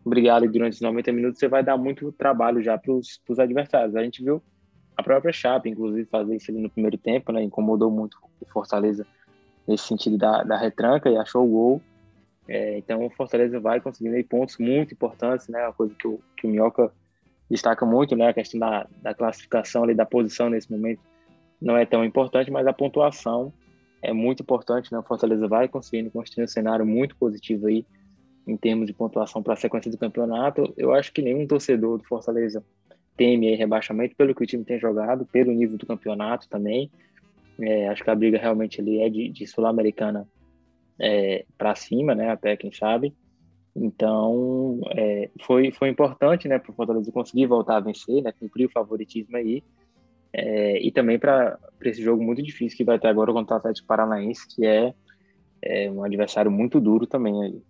obrigado 0.08 0.48
durante 0.50 0.74
os 0.74 0.80
90 0.80 1.12
minutos, 1.12 1.38
você 1.38 1.48
vai 1.48 1.62
dar 1.62 1.76
muito 1.76 2.10
trabalho 2.12 2.62
já 2.62 2.76
para 2.76 2.92
os 2.92 3.38
adversários. 3.38 3.94
A 3.94 4.02
gente 4.02 4.22
viu 4.22 4.42
a 4.96 5.02
própria 5.02 5.32
Chape, 5.32 5.68
inclusive, 5.68 6.04
fazer 6.06 6.36
isso 6.36 6.50
ali 6.50 6.60
no 6.60 6.68
primeiro 6.68 6.98
tempo, 6.98 7.30
né, 7.30 7.42
incomodou 7.42 7.90
muito 7.90 8.18
o 8.40 8.46
Fortaleza 8.46 9.06
nesse 9.66 9.84
sentido 9.84 10.18
da, 10.18 10.42
da 10.42 10.56
retranca 10.56 11.08
e 11.08 11.16
achou 11.16 11.44
o 11.44 11.48
gol. 11.48 11.82
É, 12.48 12.78
então 12.78 13.04
o 13.04 13.10
Fortaleza 13.10 13.60
vai 13.60 13.80
conseguindo 13.80 14.16
aí 14.16 14.24
pontos 14.24 14.56
muito 14.58 14.94
importantes, 14.94 15.46
né, 15.48 15.62
uma 15.62 15.72
coisa 15.72 15.94
que 15.94 16.08
o, 16.08 16.20
que 16.36 16.46
o 16.46 16.50
Minhoca 16.50 16.90
destaca 17.50 17.86
muito, 17.86 18.16
né, 18.16 18.28
a 18.28 18.34
questão 18.34 18.58
da, 18.58 18.86
da 19.02 19.14
classificação 19.14 19.84
ali, 19.84 19.94
da 19.94 20.06
posição 20.06 20.50
nesse 20.50 20.70
momento, 20.70 21.00
não 21.60 21.76
é 21.76 21.84
tão 21.84 22.04
importante, 22.04 22.50
mas 22.50 22.66
a 22.66 22.72
pontuação 22.72 23.52
é 24.02 24.12
muito 24.12 24.42
importante, 24.42 24.92
né? 24.92 24.98
O 24.98 25.02
Fortaleza 25.02 25.48
vai 25.48 25.68
conseguindo 25.68 26.10
construir 26.10 26.44
um 26.44 26.48
cenário 26.48 26.86
muito 26.86 27.16
positivo 27.16 27.66
aí 27.66 27.84
em 28.48 28.56
termos 28.56 28.86
de 28.86 28.94
pontuação 28.94 29.42
para 29.42 29.52
a 29.52 29.56
sequência 29.56 29.90
do 29.90 29.98
campeonato. 29.98 30.72
Eu 30.76 30.92
acho 30.94 31.12
que 31.12 31.20
nenhum 31.20 31.46
torcedor 31.46 31.98
do 31.98 32.04
Fortaleza 32.04 32.64
teme 33.16 33.54
rebaixamento 33.54 34.16
pelo 34.16 34.34
que 34.34 34.42
o 34.42 34.46
time 34.46 34.64
tem 34.64 34.78
jogado, 34.80 35.26
pelo 35.26 35.52
nível 35.52 35.76
do 35.76 35.86
campeonato 35.86 36.48
também. 36.48 36.90
É, 37.60 37.88
acho 37.88 38.02
que 38.02 38.10
a 38.10 38.14
briga 38.14 38.38
realmente 38.38 38.80
ali 38.80 39.00
é 39.00 39.10
de, 39.10 39.28
de 39.28 39.46
sul-americana 39.46 40.26
é, 40.98 41.44
para 41.58 41.74
cima, 41.74 42.14
né? 42.14 42.30
Até 42.30 42.56
quem 42.56 42.72
sabe. 42.72 43.12
Então, 43.76 44.80
é, 44.96 45.30
foi, 45.42 45.70
foi 45.70 45.88
importante, 45.88 46.48
né, 46.48 46.58
para 46.58 46.72
o 46.72 46.74
Fortaleza 46.74 47.12
conseguir 47.12 47.46
voltar 47.46 47.76
a 47.76 47.80
vencer, 47.80 48.22
né, 48.22 48.32
cumprir 48.32 48.66
o 48.66 48.70
favoritismo 48.70 49.36
aí. 49.36 49.62
É, 50.32 50.80
e 50.84 50.90
também 50.90 51.18
para 51.18 51.58
esse 51.82 52.02
jogo 52.02 52.22
muito 52.22 52.42
difícil 52.42 52.76
que 52.76 52.84
vai 52.84 52.98
ter 52.98 53.08
agora 53.08 53.32
contra 53.32 53.54
o 53.54 53.58
Atlético 53.58 53.86
Paranaense, 53.86 54.46
que 54.48 54.66
é, 54.66 54.92
é 55.62 55.90
um 55.90 56.02
adversário 56.02 56.50
muito 56.50 56.80
duro 56.80 57.06
também 57.06 57.42
aí. 57.42 57.62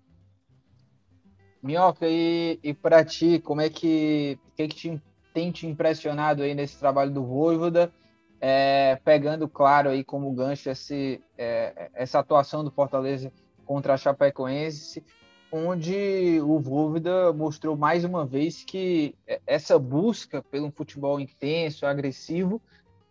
Minhoca, 1.63 2.07
e, 2.07 2.59
e 2.63 2.73
para 2.73 3.05
ti, 3.05 3.39
como 3.41 3.61
é 3.61 3.69
que, 3.69 4.39
que, 4.57 4.69
que 4.69 4.77
te, 4.77 5.03
tem 5.35 5.51
te 5.51 5.67
impressionado 5.67 6.43
aí 6.43 6.55
nesse 6.55 6.79
trabalho 6.79 7.11
do 7.11 7.25
Voivoda, 7.25 7.93
é, 8.41 8.97
pegando 9.05 9.49
claro 9.49 9.91
aí 9.91 10.05
como 10.05 10.33
gancho 10.33 10.71
esse, 10.71 11.21
é, 11.37 11.91
essa 11.95 12.21
atuação 12.21 12.63
do 12.63 12.71
Fortaleza 12.71 13.33
contra 13.65 13.95
a 13.95 13.97
Chapecoense, 13.97 15.05
onde 15.51 16.41
o 16.43 16.61
Voivoda 16.61 17.33
mostrou 17.33 17.77
mais 17.77 18.05
uma 18.05 18.25
vez 18.25 18.65
que 18.65 19.15
essa 19.47 19.79
busca 19.79 20.43
pelo 20.43 20.71
futebol 20.71 21.19
intenso, 21.19 21.87
agressivo, 21.87 22.63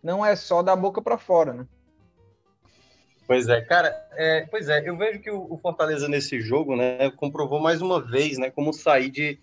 não 0.02 0.26
é 0.26 0.36
só 0.36 0.62
da 0.64 0.76
boca 0.76 1.02
para 1.02 1.18
fora, 1.18 1.54
né? 1.54 1.68
Pois 3.28 3.50
é, 3.50 3.60
cara, 3.60 3.94
é, 4.14 4.48
pois 4.50 4.70
é, 4.70 4.88
eu 4.88 4.96
vejo 4.96 5.20
que 5.20 5.30
o, 5.30 5.60
Fortaleza 5.62 6.08
nesse 6.08 6.40
jogo, 6.40 6.78
né, 6.78 7.12
comprovou 7.12 7.60
mais 7.60 7.82
uma 7.82 8.02
vez, 8.02 8.38
né, 8.38 8.50
como 8.50 8.72
sair 8.72 9.10
de 9.10 9.38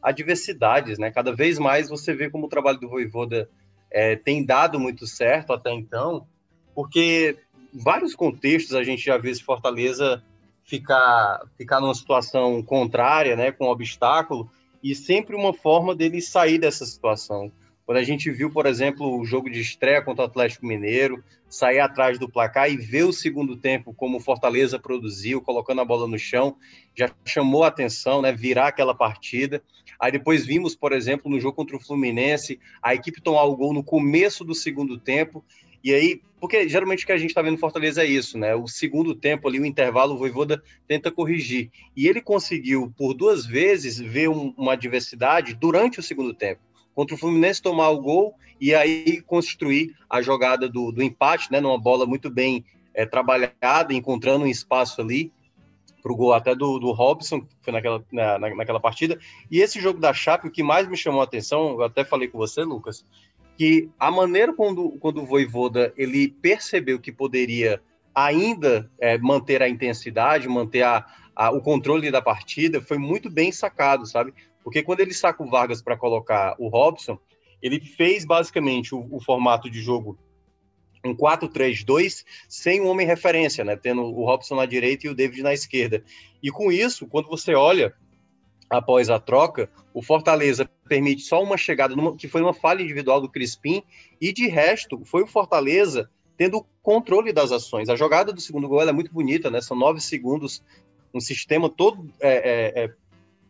adversidades, 0.00 0.98
né, 0.98 1.10
cada 1.10 1.34
vez 1.34 1.58
mais 1.58 1.88
você 1.88 2.14
vê 2.14 2.30
como 2.30 2.46
o 2.46 2.48
trabalho 2.48 2.78
do 2.78 2.88
Voivoda 2.88 3.50
é, 3.90 4.14
tem 4.14 4.44
dado 4.44 4.78
muito 4.78 5.04
certo 5.04 5.52
até 5.52 5.72
então, 5.72 6.28
porque 6.76 7.36
vários 7.72 8.14
contextos 8.14 8.76
a 8.76 8.84
gente 8.84 9.04
já 9.04 9.18
viu 9.18 9.32
esse 9.32 9.42
Fortaleza 9.42 10.22
ficar, 10.62 11.42
ficar 11.58 11.80
numa 11.80 11.94
situação 11.94 12.62
contrária, 12.62 13.34
né, 13.34 13.50
com 13.50 13.66
um 13.66 13.70
obstáculo, 13.70 14.48
e 14.80 14.94
sempre 14.94 15.34
uma 15.34 15.52
forma 15.52 15.92
dele 15.92 16.20
sair 16.20 16.58
dessa 16.58 16.86
situação. 16.86 17.50
Quando 17.86 17.98
a 17.98 18.02
gente 18.02 18.30
viu, 18.30 18.50
por 18.50 18.66
exemplo, 18.66 19.18
o 19.18 19.24
jogo 19.24 19.50
de 19.50 19.60
estreia 19.60 20.02
contra 20.02 20.24
o 20.24 20.26
Atlético 20.26 20.66
Mineiro, 20.66 21.22
sair 21.48 21.80
atrás 21.80 22.18
do 22.18 22.28
placar 22.28 22.70
e 22.70 22.76
ver 22.76 23.04
o 23.04 23.12
segundo 23.12 23.56
tempo 23.56 23.92
como 23.92 24.16
o 24.16 24.20
Fortaleza 24.20 24.78
produziu, 24.78 25.42
colocando 25.42 25.82
a 25.82 25.84
bola 25.84 26.08
no 26.08 26.18
chão, 26.18 26.56
já 26.96 27.10
chamou 27.24 27.62
a 27.62 27.68
atenção, 27.68 28.22
né? 28.22 28.32
Virar 28.32 28.68
aquela 28.68 28.94
partida. 28.94 29.62
Aí 30.00 30.10
depois 30.10 30.46
vimos, 30.46 30.74
por 30.74 30.92
exemplo, 30.92 31.30
no 31.30 31.38
jogo 31.38 31.56
contra 31.56 31.76
o 31.76 31.80
Fluminense, 31.80 32.58
a 32.82 32.94
equipe 32.94 33.20
tomar 33.20 33.44
o 33.44 33.56
gol 33.56 33.74
no 33.74 33.84
começo 33.84 34.44
do 34.44 34.54
segundo 34.54 34.98
tempo 34.98 35.44
e 35.84 35.92
aí, 35.92 36.22
porque 36.40 36.66
geralmente 36.66 37.04
o 37.04 37.06
que 37.06 37.12
a 37.12 37.18
gente 37.18 37.28
está 37.28 37.42
vendo 37.42 37.52
no 37.52 37.58
Fortaleza 37.58 38.02
é 38.02 38.06
isso, 38.06 38.38
né? 38.38 38.54
O 38.54 38.66
segundo 38.66 39.14
tempo 39.14 39.46
ali, 39.46 39.60
o 39.60 39.66
intervalo, 39.66 40.14
o 40.14 40.16
Voivoda 40.16 40.62
tenta 40.88 41.12
corrigir. 41.12 41.70
E 41.94 42.08
ele 42.08 42.22
conseguiu, 42.22 42.90
por 42.96 43.12
duas 43.12 43.44
vezes, 43.44 43.98
ver 43.98 44.30
um, 44.30 44.54
uma 44.56 44.72
adversidade 44.72 45.52
durante 45.52 46.00
o 46.00 46.02
segundo 46.02 46.32
tempo. 46.32 46.62
Contra 46.94 47.14
o 47.14 47.18
Fluminense 47.18 47.60
tomar 47.60 47.90
o 47.90 48.00
gol 48.00 48.34
e 48.60 48.74
aí 48.74 49.20
construir 49.22 49.94
a 50.08 50.22
jogada 50.22 50.68
do, 50.68 50.92
do 50.92 51.02
empate, 51.02 51.50
né? 51.50 51.60
Numa 51.60 51.78
bola 51.78 52.06
muito 52.06 52.30
bem 52.30 52.64
é, 52.94 53.04
trabalhada, 53.04 53.92
encontrando 53.92 54.44
um 54.44 54.48
espaço 54.48 55.00
ali 55.00 55.32
para 56.02 56.12
o 56.12 56.16
gol 56.16 56.34
até 56.34 56.54
do, 56.54 56.78
do 56.78 56.92
Robson, 56.92 57.40
que 57.40 57.48
foi 57.62 57.72
naquela, 57.72 58.04
na, 58.12 58.38
naquela 58.38 58.78
partida. 58.78 59.18
E 59.50 59.60
esse 59.60 59.80
jogo 59.80 59.98
da 59.98 60.12
Chape, 60.12 60.46
o 60.46 60.50
que 60.50 60.62
mais 60.62 60.86
me 60.86 60.96
chamou 60.96 61.22
a 61.22 61.24
atenção, 61.24 61.70
eu 61.70 61.82
até 61.82 62.04
falei 62.04 62.28
com 62.28 62.36
você, 62.36 62.62
Lucas, 62.62 63.04
que 63.56 63.88
a 63.98 64.10
maneira 64.10 64.52
quando, 64.52 64.90
quando 65.00 65.22
o 65.22 65.26
Voivoda 65.26 65.94
ele 65.96 66.28
percebeu 66.28 67.00
que 67.00 67.10
poderia 67.10 67.80
ainda 68.14 68.90
é, 69.00 69.16
manter 69.18 69.62
a 69.62 69.68
intensidade, 69.68 70.46
manter 70.46 70.82
a, 70.82 71.06
a, 71.34 71.50
o 71.50 71.60
controle 71.60 72.10
da 72.10 72.20
partida, 72.20 72.80
foi 72.80 72.98
muito 72.98 73.30
bem 73.30 73.50
sacado, 73.50 74.06
sabe? 74.06 74.34
Porque 74.64 74.82
quando 74.82 75.00
ele 75.00 75.12
saca 75.12 75.42
o 75.42 75.50
Vargas 75.50 75.82
para 75.82 75.96
colocar 75.96 76.56
o 76.58 76.68
Robson, 76.68 77.18
ele 77.62 77.78
fez 77.80 78.24
basicamente 78.24 78.94
o, 78.94 79.06
o 79.10 79.20
formato 79.20 79.70
de 79.70 79.80
jogo 79.80 80.18
um 81.04 81.14
4-3-2 81.14 82.24
sem 82.48 82.80
um 82.80 82.86
homem 82.86 83.06
referência, 83.06 83.62
né? 83.62 83.76
Tendo 83.76 84.02
o 84.02 84.24
Robson 84.24 84.56
na 84.56 84.64
direita 84.64 85.06
e 85.06 85.10
o 85.10 85.14
David 85.14 85.42
na 85.42 85.52
esquerda. 85.52 86.02
E 86.42 86.50
com 86.50 86.72
isso, 86.72 87.06
quando 87.06 87.28
você 87.28 87.54
olha 87.54 87.94
após 88.70 89.10
a 89.10 89.20
troca, 89.20 89.70
o 89.92 90.02
Fortaleza 90.02 90.68
permite 90.88 91.22
só 91.22 91.42
uma 91.42 91.56
chegada, 91.56 91.94
numa, 91.94 92.16
que 92.16 92.26
foi 92.26 92.40
uma 92.40 92.54
falha 92.54 92.82
individual 92.82 93.20
do 93.20 93.28
Crispim, 93.28 93.82
e 94.20 94.32
de 94.32 94.48
resto, 94.48 95.02
foi 95.04 95.22
o 95.22 95.26
Fortaleza 95.26 96.10
tendo 96.36 96.66
controle 96.82 97.32
das 97.32 97.52
ações. 97.52 97.88
A 97.88 97.96
jogada 97.96 98.32
do 98.32 98.40
segundo 98.40 98.68
gol 98.68 98.82
é 98.82 98.92
muito 98.92 99.12
bonita, 99.12 99.50
né? 99.50 99.60
São 99.60 99.76
nove 99.76 100.00
segundos, 100.00 100.62
um 101.12 101.20
sistema 101.20 101.68
todo 101.68 102.10
é, 102.20 102.28
é, 102.28 102.84
é, 102.84 102.94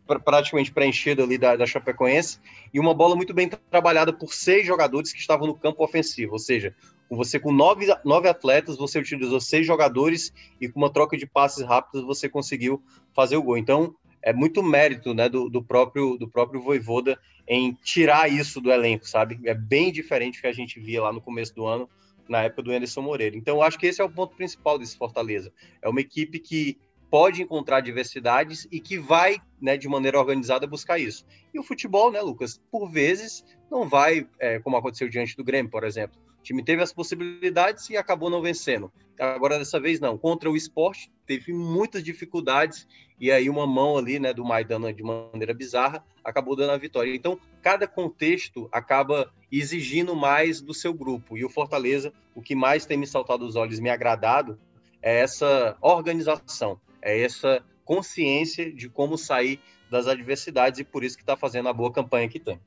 praticamente 0.07 0.71
preenchida 0.71 1.23
ali 1.23 1.39
da, 1.39 1.57
da 1.57 1.67
Chapecoense, 1.67 2.39
e 2.73 2.79
uma 2.79 2.95
bola 2.95 3.17
muito 3.17 3.33
bem 3.33 3.49
trabalhada 3.49 4.13
por 4.13 4.35
seis 4.35 4.67
jogadores 4.67 5.13
que 5.13 5.19
estavam 5.19 5.47
no 5.47 5.55
campo 5.55 5.83
ofensivo, 5.83 6.33
ou 6.33 6.39
seja, 6.39 6.75
você 7.11 7.39
com 7.39 7.53
nove, 7.53 7.87
nove 8.05 8.29
atletas, 8.29 8.77
você 8.77 8.99
utilizou 8.99 9.41
seis 9.41 9.67
jogadores 9.67 10.33
e 10.61 10.69
com 10.69 10.81
uma 10.81 10.93
troca 10.93 11.17
de 11.17 11.27
passes 11.27 11.65
rápidos 11.65 12.07
você 12.07 12.29
conseguiu 12.29 12.83
fazer 13.15 13.37
o 13.37 13.43
gol. 13.43 13.57
Então, 13.57 13.95
é 14.23 14.33
muito 14.33 14.63
mérito 14.63 15.13
né, 15.13 15.29
do, 15.29 15.49
do 15.51 15.63
próprio 15.63 16.17
do 16.17 16.27
próprio 16.29 16.61
Voivoda 16.61 17.19
em 17.47 17.75
tirar 17.75 18.31
isso 18.31 18.61
do 18.61 18.73
elenco, 18.73 19.07
sabe? 19.07 19.39
É 19.45 19.55
bem 19.55 19.93
diferente 19.93 20.39
do 20.39 20.41
que 20.41 20.47
a 20.47 20.53
gente 20.53 20.81
via 20.81 21.03
lá 21.03 21.13
no 21.13 21.21
começo 21.21 21.55
do 21.55 21.67
ano, 21.67 21.89
na 22.27 22.43
época 22.43 22.63
do 22.63 22.73
Anderson 22.73 23.03
Moreira. 23.03 23.37
Então, 23.37 23.61
acho 23.61 23.79
que 23.79 23.87
esse 23.87 24.01
é 24.01 24.05
o 24.05 24.11
ponto 24.11 24.35
principal 24.35 24.79
desse 24.79 24.97
Fortaleza. 24.97 25.53
É 25.83 25.89
uma 25.89 26.01
equipe 26.01 26.39
que 26.39 26.79
pode 27.11 27.43
encontrar 27.43 27.81
diversidades 27.81 28.67
e 28.71 28.81
que 28.81 28.99
vai, 28.99 29.37
né, 29.61 29.77
de 29.77 29.89
maneira 29.89 30.19
organizada, 30.19 30.67
buscar 30.67 30.99
isso. 30.99 31.25
E 31.53 31.59
o 31.59 31.63
futebol, 31.63 32.11
né, 32.11 32.21
Lucas, 32.21 32.61
por 32.71 32.91
vezes 32.91 33.45
não 33.71 33.89
vai, 33.89 34.27
é, 34.39 34.59
como 34.59 34.77
aconteceu 34.77 35.09
diante 35.09 35.37
do 35.37 35.45
Grêmio, 35.45 35.71
por 35.71 35.85
exemplo. 35.85 36.19
O 36.41 36.43
time 36.43 36.63
teve 36.63 36.83
as 36.83 36.93
possibilidades 36.93 37.89
e 37.89 37.97
acabou 37.97 38.29
não 38.29 38.43
vencendo. 38.43 38.93
Agora, 39.19 39.59
dessa 39.59 39.81
vez, 39.81 40.01
não. 40.01 40.19
Contra 40.19 40.51
o 40.51 40.57
esporte, 40.57 41.11
teve 41.27 41.53
muitas 41.53 42.03
dificuldades 42.03 42.87
e 43.19 43.31
aí 43.31 43.49
uma 43.49 43.67
mão 43.67 43.97
ali, 43.97 44.19
né, 44.19 44.35
do 44.35 44.45
Maidana 44.45 44.93
de 44.93 45.03
maneira 45.03 45.55
bizarra, 45.55 46.05
acabou 46.23 46.57
dando 46.57 46.73
a 46.73 46.77
vitória. 46.77 47.15
Então, 47.15 47.39
cada 47.63 47.87
contexto 47.87 48.69
acaba 48.73 49.33
exigindo 49.51 50.15
mais 50.17 50.61
do 50.61 50.75
seu 50.75 50.93
grupo. 50.93 51.39
E 51.39 51.45
o 51.45 51.49
Fortaleza, 51.49 52.13
o 52.35 52.43
que 52.43 52.55
mais 52.55 52.85
tem 52.85 52.97
me 52.97 53.07
saltado 53.07 53.47
os 53.47 53.57
olhos, 53.57 53.79
me 53.79 53.89
agradado, 53.89 54.59
é 55.01 55.21
essa 55.21 55.77
organização 55.81 56.81
é 57.05 57.23
essa 57.23 57.63
consciência 57.85 58.73
de 58.73 58.89
como 58.89 59.17
sair 59.19 59.61
das 59.91 60.09
adversidades 60.09 60.81
e 60.81 60.85
por 60.85 61.05
isso 61.05 61.17
que 61.17 61.23
está 61.23 61.37
fazendo 61.37 61.69
a 61.69 61.73
boa 61.73 61.93
campanha 61.93 62.29
que 62.29 62.41
tem. 62.41 62.59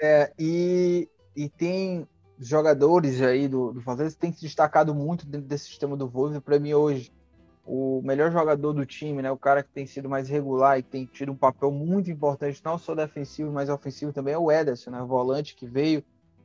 É, 0.00 0.30
e, 0.38 1.08
e 1.34 1.48
tem 1.48 2.06
jogadores 2.38 3.22
aí 3.22 3.48
do, 3.48 3.72
do 3.72 3.80
que 3.80 4.16
tem 4.18 4.30
se 4.30 4.42
destacado 4.42 4.94
muito 4.94 5.26
dentro 5.26 5.48
desse 5.48 5.64
sistema 5.64 5.96
do 5.96 6.06
Wolves. 6.06 6.38
Para 6.40 6.58
mim, 6.58 6.74
hoje, 6.74 7.10
o 7.64 8.02
melhor 8.04 8.30
jogador 8.30 8.74
do 8.74 8.84
time, 8.84 9.22
né, 9.22 9.30
o 9.30 9.38
cara 9.38 9.62
que 9.62 9.70
tem 9.70 9.86
sido 9.86 10.08
mais 10.08 10.28
regular 10.28 10.78
e 10.78 10.82
tem 10.82 11.06
tido 11.06 11.32
um 11.32 11.36
papel 11.36 11.72
muito 11.72 12.10
importante, 12.10 12.60
não 12.62 12.78
só 12.78 12.94
defensivo, 12.94 13.50
mas 13.50 13.70
ofensivo 13.70 14.12
também, 14.12 14.34
é 14.34 14.38
o 14.38 14.52
Ederson, 14.52 14.90
né, 14.90 15.00
o 15.00 15.06
volante 15.06 15.56
que 15.56 15.66
veio 15.66 16.04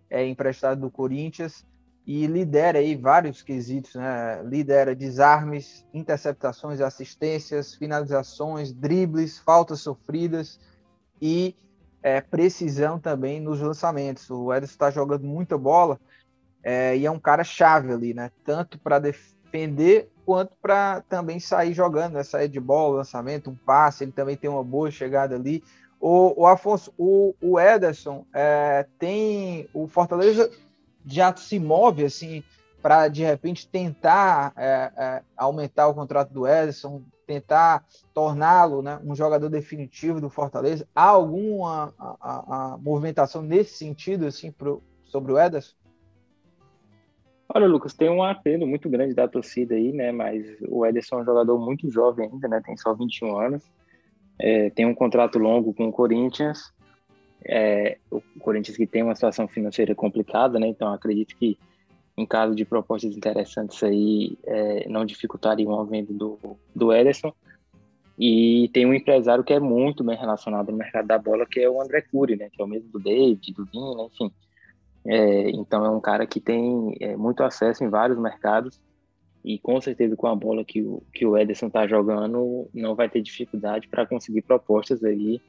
é, 0.10 0.26
emprestado 0.26 0.80
do 0.80 0.90
Corinthians 0.90 1.66
e 2.06 2.26
lidera 2.26 2.80
aí 2.80 2.96
vários 2.96 3.42
quesitos, 3.42 3.96
né? 3.96 4.42
Lidera 4.44 4.96
desarmes, 4.96 5.86
interceptações, 5.94 6.82
assistências, 6.82 7.76
finalizações, 7.76 8.74
dribles, 8.74 9.38
faltas 9.38 9.82
sofridas 9.82 10.60
e 11.22 11.56
é, 12.02 12.20
precisão 12.20 13.00
também 13.00 13.40
nos 13.40 13.62
lançamentos. 13.62 14.30
O 14.30 14.52
Ederson 14.52 14.74
está 14.74 14.90
jogando 14.90 15.26
muita 15.26 15.58
bola 15.58 16.00
é, 16.64 16.98
e 16.98 17.06
é 17.06 17.12
um 17.12 17.20
cara 17.20 17.44
chave 17.44 17.94
ali, 17.94 18.14
né? 18.14 18.32
Tanto 18.44 18.80
para 18.80 18.98
defender 18.98 20.10
quanto 20.26 20.54
para 20.60 21.02
também 21.02 21.40
sair 21.40 21.74
jogando, 21.74 22.14
né? 22.14 22.24
Sair 22.24 22.50
de 22.50 22.60
bola, 22.60 22.98
lançamento, 22.98 23.52
um 23.52 23.56
passe. 23.56 24.04
Ele 24.04 24.12
também 24.12 24.36
tem 24.36 24.50
uma 24.50 24.64
boa 24.64 24.90
chegada 24.90 25.36
ali. 25.36 25.64
O, 26.00 26.42
o 26.42 26.48
Afonso, 26.48 26.92
o, 26.98 27.36
o 27.40 27.60
Ederson 27.60 28.26
é, 28.34 28.88
tem 28.98 29.70
o 29.72 29.88
Fortaleza 29.88 30.50
já 31.06 31.36
se 31.36 31.60
move 31.60 32.04
assim 32.04 32.44
para 32.82 33.08
de 33.08 33.24
repente 33.24 33.68
tentar 33.68 34.54
é, 34.58 34.92
é, 34.98 35.22
aumentar 35.38 35.88
o 35.88 35.94
contrato 35.94 36.34
do 36.34 36.48
Ederson, 36.48 37.04
tentar 37.28 37.86
torná-lo 38.14 38.82
né, 38.82 39.00
um 39.04 39.16
jogador 39.16 39.50
definitivo 39.50 40.20
do 40.20 40.30
Fortaleza? 40.30 40.88
Há 40.96 41.06
alguma 41.06 41.94
a, 41.98 42.18
a, 42.20 42.74
a 42.74 42.78
movimentação 42.78 43.42
nesse 43.42 43.78
sentido 43.78 44.26
assim 44.26 44.52
pro, 44.52 44.82
sobre 45.06 45.32
o 45.32 45.40
Ederson? 45.40 45.76
Olha, 47.54 47.68
Lucas, 47.68 47.94
tem 47.94 48.10
um 48.10 48.24
apelo 48.24 48.66
muito 48.66 48.90
grande 48.90 49.14
da 49.14 49.28
torcida 49.28 49.76
aí, 49.76 49.92
né? 49.92 50.12
Mas 50.12 50.46
o 50.70 50.86
Ederson 50.86 51.20
é 51.20 51.22
um 51.22 51.26
jogador 51.26 51.60
muito 51.60 51.90
jovem 51.90 52.30
ainda, 52.32 52.48
né? 52.48 52.62
Tem 52.66 52.78
só 52.78 52.94
21 52.94 53.38
anos. 53.38 53.72
É, 54.40 54.70
tem 54.70 54.86
um 54.86 54.96
contrato 54.96 55.38
longo 55.38 55.74
com 55.74 55.90
o 55.90 55.92
Corinthians 55.92 56.74
é, 57.46 57.98
o 58.10 58.22
Corinthians 58.40 58.78
que 58.78 58.88
tem 58.88 59.04
uma 59.04 59.16
situação 59.16 59.48
financeira 59.48 59.96
complicada, 59.96 60.60
né? 60.60 60.68
Então 60.68 60.94
acredito 60.94 61.36
que 61.36 61.58
em 62.18 62.26
caso 62.26 62.54
de 62.54 62.66
propostas 62.66 63.16
interessantes 63.16 63.82
aí 63.84 64.38
é, 64.44 64.88
não 64.88 65.06
dificultariam 65.06 65.80
a 65.80 65.84
venda 65.84 66.14
do, 66.14 66.38
do 66.76 66.94
Ederson. 66.94 67.34
E 68.20 68.70
tem 68.74 68.86
um 68.86 68.94
empresário 68.94 69.44
que 69.44 69.54
é 69.54 69.60
muito 69.60 70.04
bem 70.04 70.16
relacionado 70.16 70.72
no 70.72 70.78
mercado 70.78 71.08
da 71.08 71.18
bola, 71.18 71.46
que 71.46 71.60
é 71.60 71.70
o 71.70 71.82
André 71.82 72.02
Cury, 72.02 72.36
né? 72.36 72.50
Que 72.52 72.62
é 72.62 72.66
o 72.66 72.68
mesmo 72.68 72.90
do 72.90 73.00
David, 73.00 73.54
do 73.54 73.66
Vinho, 73.66 73.98
né? 73.98 74.04
enfim. 74.12 74.32
É, 75.04 75.50
então 75.52 75.84
é 75.84 75.90
um 75.90 76.00
cara 76.00 76.28
que 76.28 76.40
tem 76.40 76.96
é, 77.00 77.16
muito 77.16 77.42
acesso 77.44 77.84
em 77.84 77.90
vários 77.90 78.20
mercados 78.20 78.80
e 79.44 79.58
com 79.58 79.82
certeza 79.82 80.16
com 80.16 80.28
a 80.28 80.36
bola 80.36 80.64
que 80.64 80.84
o, 80.84 81.02
que 81.12 81.26
o 81.26 81.36
Ederson 81.36 81.68
está 81.68 81.88
jogando 81.88 82.70
não 82.72 82.94
vai 82.94 83.10
ter 83.10 83.22
dificuldade 83.22 83.88
para 83.88 84.06
conseguir 84.06 84.44
propostas 84.44 85.04
aí 85.04 85.42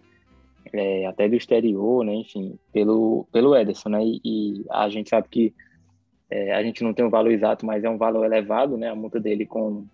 é, 0.73 1.07
até 1.07 1.29
do 1.29 1.35
exterior, 1.35 2.05
né? 2.05 2.15
Enfim, 2.15 2.59
pelo, 2.73 3.27
pelo 3.33 3.55
Ederson, 3.57 3.89
né? 3.91 4.05
E, 4.05 4.21
e 4.25 4.65
a 4.71 4.89
gente 4.89 5.11
sabe 5.11 5.29
que 5.29 5.55
é, 6.31 6.53
a 6.55 6.63
gente 6.63 6.83
não 6.83 6.95
tem 6.95 7.05
um 7.05 7.11
valor 7.11 7.31
exato, 7.31 7.67
mas 7.67 7.85
é 7.85 7.91
um 7.91 7.99
valor 7.99 8.25
elevado, 8.25 8.77
né? 8.77 8.89
A 8.89 8.95
multa 8.95 9.21
dele 9.21 9.47
com, 9.47 9.87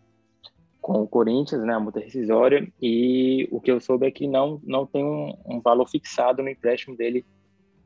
com 0.80 1.02
o 1.02 1.08
Corinthians, 1.08 1.62
né? 1.62 1.74
A 1.74 1.80
multa 1.80 2.00
rescisória. 2.00 2.66
E 2.80 3.48
o 3.50 3.60
que 3.60 3.70
eu 3.70 3.80
soube 3.80 4.06
é 4.06 4.10
que 4.10 4.26
não, 4.26 4.60
não 4.64 4.86
tem 4.86 5.04
um, 5.04 5.34
um 5.46 5.60
valor 5.60 5.88
fixado 5.88 6.42
no 6.42 6.48
empréstimo 6.48 6.96
dele 6.96 7.24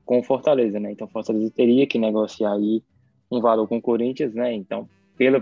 com 0.05 0.18
o 0.18 0.22
Fortaleza, 0.22 0.78
né? 0.78 0.93
Então, 0.93 1.07
o 1.07 1.11
Fortaleza 1.11 1.51
teria 1.51 1.87
que 1.87 1.99
negociar 1.99 2.53
aí 2.53 2.83
um 3.30 3.41
valor 3.41 3.66
com 3.66 3.78
o 3.78 3.83
Corinthians, 3.83 4.35
né? 4.35 4.53
Então, 4.53 4.89
pela 5.16 5.41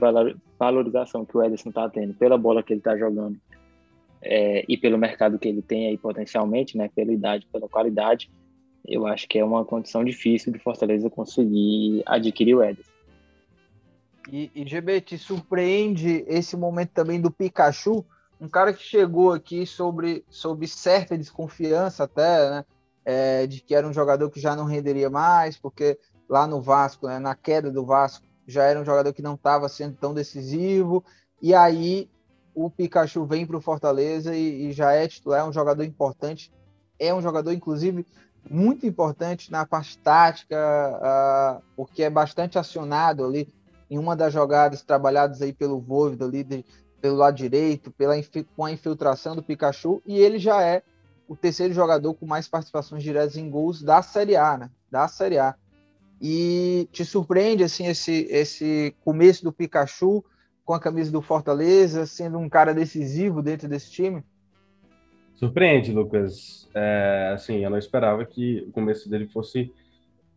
valorização 0.59 1.25
que 1.25 1.37
o 1.37 1.43
Ederson 1.43 1.71
está 1.71 1.89
tendo, 1.89 2.15
pela 2.15 2.37
bola 2.37 2.63
que 2.63 2.73
ele 2.73 2.81
está 2.81 2.97
jogando 2.97 3.39
é, 4.23 4.65
e 4.69 4.77
pelo 4.77 4.99
mercado 4.99 5.39
que 5.39 5.49
ele 5.49 5.63
tem 5.63 5.89
aí 5.89 5.97
potencialmente, 5.97 6.77
né, 6.77 6.91
pela 6.95 7.13
idade, 7.13 7.47
pela 7.51 7.69
qualidade, 7.69 8.31
eu 8.87 9.07
acho 9.07 9.29
que 9.29 9.39
é 9.39 9.45
uma 9.45 9.65
condição 9.65 10.05
difícil 10.05 10.53
de 10.53 10.59
Fortaleza 10.59 11.09
conseguir 11.09 12.03
adquirir 12.07 12.55
o 12.55 12.63
Ederson. 12.63 12.91
E, 14.31 14.51
e 14.55 14.67
GB, 14.67 15.01
te 15.01 15.19
surpreende 15.19 16.25
esse 16.29 16.57
momento 16.57 16.91
também 16.91 17.21
do 17.21 17.31
Pikachu, 17.31 18.05
um 18.41 18.49
cara 18.49 18.73
que 18.73 18.83
chegou 18.83 19.33
aqui 19.33 19.67
sobre, 19.67 20.25
sobre 20.29 20.67
certa 20.67 21.17
desconfiança 21.17 22.05
até, 22.05 22.51
né, 22.51 22.65
é, 23.05 23.47
de 23.47 23.61
que 23.61 23.75
era 23.75 23.87
um 23.87 23.93
jogador 23.93 24.31
que 24.31 24.41
já 24.41 24.55
não 24.55 24.65
renderia 24.65 25.11
mais, 25.11 25.57
porque 25.57 25.99
lá 26.29 26.47
no 26.47 26.61
Vasco, 26.61 27.07
né, 27.07 27.19
na 27.19 27.35
queda 27.35 27.71
do 27.71 27.85
Vasco, 27.85 28.25
já 28.47 28.65
era 28.65 28.81
um 28.81 28.85
jogador 28.85 29.13
que 29.13 29.23
não 29.23 29.35
estava 29.35 29.69
sendo 29.69 29.97
tão 29.97 30.13
decisivo, 30.13 31.05
e 31.41 31.55
aí 31.55 32.09
o 32.55 32.71
Pikachu 32.71 33.25
vem 33.25 33.47
para 33.47 33.57
o 33.57 33.61
Fortaleza 33.61 34.35
e, 34.35 34.69
e, 34.69 34.73
já 34.73 34.93
é 34.93 35.07
titular, 35.07 35.41
é 35.41 35.45
um 35.45 35.53
jogador 35.53 35.85
importante, 35.85 36.53
é 36.99 37.15
um 37.15 37.23
jogador, 37.23 37.53
inclusive, 37.53 38.07
muito 38.49 38.87
importante 38.87 39.51
na 39.51 39.67
parte 39.67 39.99
tática, 39.99 40.57
uh, 40.57 41.63
porque 41.77 42.03
é 42.03 42.11
bastante 42.11 42.59
acionado 42.59 43.25
ali 43.25 43.49
em 43.91 43.99
uma 43.99 44.15
das 44.15 44.33
jogadas 44.33 44.83
trabalhadas 44.83 45.43
aí 45.43 45.53
pelo 45.53 45.81
Voivoda 45.81 46.25
ali 46.25 46.45
de, 46.45 46.65
pelo 47.01 47.17
lado 47.17 47.37
direito, 47.37 47.91
pela 47.91 48.15
com 48.57 48.65
a 48.65 48.73
infiltração 48.73 49.35
do 49.35 49.43
Pikachu, 49.43 50.03
e 50.07 50.19
ele 50.19 50.39
já 50.39 50.63
é 50.63 50.83
o 51.27 51.37
terceiro 51.37 51.73
jogador 51.73 52.15
com 52.15 52.27
mais 52.27 52.49
participações 52.49 53.03
diretas 53.03 53.37
em 53.37 53.49
gols 53.49 53.83
da 53.83 54.03
Série 54.03 54.37
A, 54.37 54.59
né? 54.59 54.71
Da 54.91 55.07
Série 55.09 55.39
A. 55.39 55.55
E 56.21 56.89
te 56.93 57.05
surpreende 57.05 57.65
assim 57.65 57.87
esse 57.87 58.27
esse 58.31 58.95
começo 59.05 59.43
do 59.45 59.53
Pikachu, 59.53 60.25
com 60.71 60.75
a 60.75 60.79
camisa 60.79 61.11
do 61.11 61.21
Fortaleza, 61.21 62.07
sendo 62.07 62.39
um 62.39 62.49
cara 62.49 62.73
decisivo 62.73 63.43
dentro 63.43 63.69
desse 63.69 63.91
time? 63.91 64.23
Surpreende, 65.35 65.91
Lucas. 65.91 66.71
É, 66.73 67.33
assim, 67.35 67.65
eu 67.65 67.71
não 67.71 67.77
esperava 67.77 68.25
que 68.25 68.65
o 68.69 68.71
começo 68.71 69.11
dele 69.11 69.27
fosse 69.27 69.73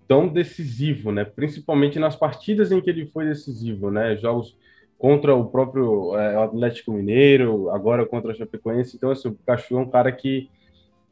tão 0.07 0.27
decisivo, 0.27 1.11
né? 1.11 1.23
Principalmente 1.23 1.99
nas 1.99 2.15
partidas 2.15 2.71
em 2.71 2.81
que 2.81 2.89
ele 2.89 3.05
foi 3.05 3.25
decisivo, 3.25 3.91
né? 3.91 4.17
Jogos 4.17 4.57
contra 4.97 5.36
o 5.36 5.45
próprio 5.45 6.17
é, 6.17 6.43
Atlético 6.43 6.93
Mineiro, 6.93 7.69
agora 7.69 8.03
contra 8.03 8.31
o 8.31 8.36
Chapecoense. 8.36 8.97
Então, 8.97 9.11
assim, 9.11 9.27
o 9.27 9.34
Pikachu 9.34 9.77
é 9.77 9.81
um 9.81 9.89
cara 9.91 10.11
que 10.11 10.49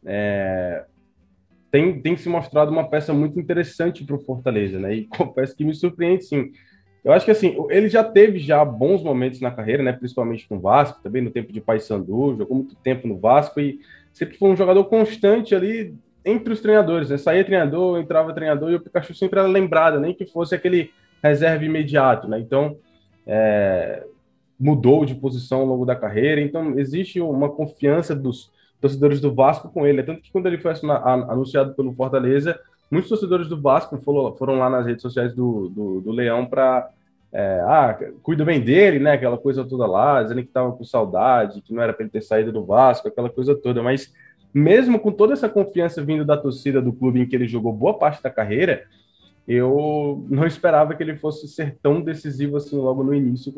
é, 0.04 0.84
tem, 1.70 2.02
tem 2.02 2.18
se 2.18 2.28
mostrado 2.28 2.72
uma 2.72 2.90
peça 2.90 3.14
muito 3.14 3.40
interessante 3.40 4.04
para 4.04 4.16
o 4.16 4.20
Fortaleza, 4.20 4.80
né? 4.80 4.96
E 4.96 5.06
confesso 5.16 5.56
que 5.56 5.64
me 5.64 5.76
surpreende, 5.76 6.24
sim. 6.24 6.52
Eu 7.04 7.14
acho 7.14 7.26
que 7.26 7.32
assim, 7.32 7.56
ele 7.70 7.90
já 7.90 8.04
teve 8.04 8.40
já 8.40 8.64
bons 8.64 9.04
momentos 9.04 9.42
na 9.42 9.52
carreira, 9.52 9.82
né? 9.82 9.92
Principalmente 9.92 10.48
com 10.48 10.58
o 10.58 10.60
Vasco, 10.60 11.02
também 11.02 11.22
no 11.22 11.32
tempo 11.32 11.52
de 11.52 11.60
Paysandu, 11.60 12.36
jogou 12.38 12.58
muito 12.58 12.76
tempo 12.76 13.08
no 13.08 13.18
Vasco 13.18 13.60
e 13.60 13.80
sempre 14.14 14.38
foi 14.38 14.50
um 14.50 14.56
jogador 14.56 14.84
constante 14.86 15.56
ali 15.56 15.96
entre 16.24 16.54
os 16.54 16.62
treinadores, 16.62 17.10
né? 17.10 17.18
Saía 17.18 17.44
treinador, 17.44 18.00
entrava 18.00 18.34
treinador 18.34 18.72
e 18.72 18.76
o 18.76 18.80
Pikachu 18.80 19.14
sempre 19.16 19.40
era 19.40 19.48
lembrado, 19.48 20.00
nem 20.00 20.14
que 20.14 20.26
fosse 20.26 20.54
aquele 20.54 20.92
reserva 21.24 21.66
imediato, 21.66 22.28
né? 22.28 22.40
Então, 22.40 22.78
é, 23.26 24.04
mudou 24.60 25.04
de 25.04 25.16
posição 25.16 25.62
ao 25.62 25.66
longo 25.66 25.86
da 25.86 25.96
carreira, 25.96 26.40
então 26.40 26.78
existe 26.78 27.20
uma 27.20 27.50
confiança 27.50 28.16
dos, 28.16 28.52
torcedores 28.82 29.22
do 29.22 29.34
Vasco 29.34 29.70
com 29.70 29.86
ele. 29.86 30.04
Tanto 30.04 30.22
que 30.22 30.32
quando 30.32 30.48
ele 30.48 30.58
foi 30.58 30.74
anunciado 31.30 31.76
pelo 31.76 31.94
Fortaleza, 31.94 32.60
muitos 32.92 33.10
torcedores 33.10 33.48
do 33.48 33.60
Vasco 33.60 33.98
foram, 33.98 34.36
foram 34.36 34.60
lá 34.60 34.70
nas 34.70 34.86
redes 34.86 35.02
sociais 35.02 35.34
do, 35.34 35.70
do, 35.70 36.02
do 36.02 36.12
Leão 36.12 36.46
para 36.46 36.90
é, 37.34 37.62
ah, 37.66 37.98
cuida 38.22 38.44
bem 38.44 38.60
dele, 38.60 39.00
né? 39.00 39.14
Aquela 39.14 39.38
coisa 39.38 39.64
toda 39.64 39.88
lá, 39.88 40.22
dizendo 40.22 40.42
que 40.42 40.50
estava 40.50 40.72
com 40.74 40.84
saudade, 40.84 41.62
que 41.62 41.74
não 41.74 41.82
era 41.82 41.94
para 41.94 42.04
ele 42.04 42.12
ter 42.12 42.22
saído 42.22 42.52
do 42.52 42.66
Vasco, 42.66 43.08
aquela 43.08 43.30
coisa 43.30 43.56
toda. 43.56 43.82
Mas 43.82 44.14
mesmo 44.54 45.00
com 45.00 45.12
toda 45.12 45.32
essa 45.32 45.48
confiança 45.48 46.04
vindo 46.04 46.26
da 46.26 46.36
torcida 46.36 46.82
do 46.82 46.92
clube 46.92 47.22
em 47.22 47.26
que 47.26 47.36
ele 47.36 47.48
jogou 47.48 47.72
boa 47.72 47.98
parte 47.98 48.22
da 48.22 48.30
carreira, 48.30 48.84
eu 49.48 50.26
não 50.30 50.46
esperava 50.46 50.94
que 50.94 51.02
ele 51.02 51.16
fosse 51.16 51.48
ser 51.48 51.78
tão 51.82 52.02
decisivo 52.02 52.58
assim 52.58 52.76
logo 52.76 53.02
no 53.02 53.14
início. 53.14 53.54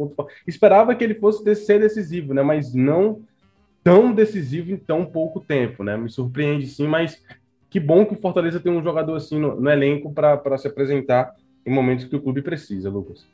Esperava 0.45 0.93
que 0.93 1.03
ele 1.03 1.15
fosse 1.15 1.55
ser 1.55 1.79
decisivo, 1.79 2.33
né? 2.33 2.43
Mas 2.43 2.75
não 2.75 3.21
tão 3.83 4.13
decisivo 4.13 4.71
em 4.71 4.77
tão 4.77 5.03
pouco 5.03 5.39
tempo, 5.39 5.83
né? 5.83 5.97
Me 5.97 6.09
surpreende 6.09 6.67
sim, 6.67 6.87
mas 6.87 7.21
que 7.73 7.79
bom 7.79 8.05
que 8.05 8.13
o 8.13 8.21
Fortaleza 8.21 8.59
tem 8.59 8.71
um 8.71 8.83
jogador 8.83 9.15
assim 9.15 9.39
no, 9.39 9.59
no 9.59 9.67
elenco 9.67 10.13
para 10.13 10.59
se 10.59 10.67
apresentar 10.67 11.35
em 11.65 11.73
momentos 11.73 12.05
que 12.05 12.15
o 12.15 12.21
clube 12.21 12.43
precisa, 12.43 12.87
Lucas. 12.87 13.25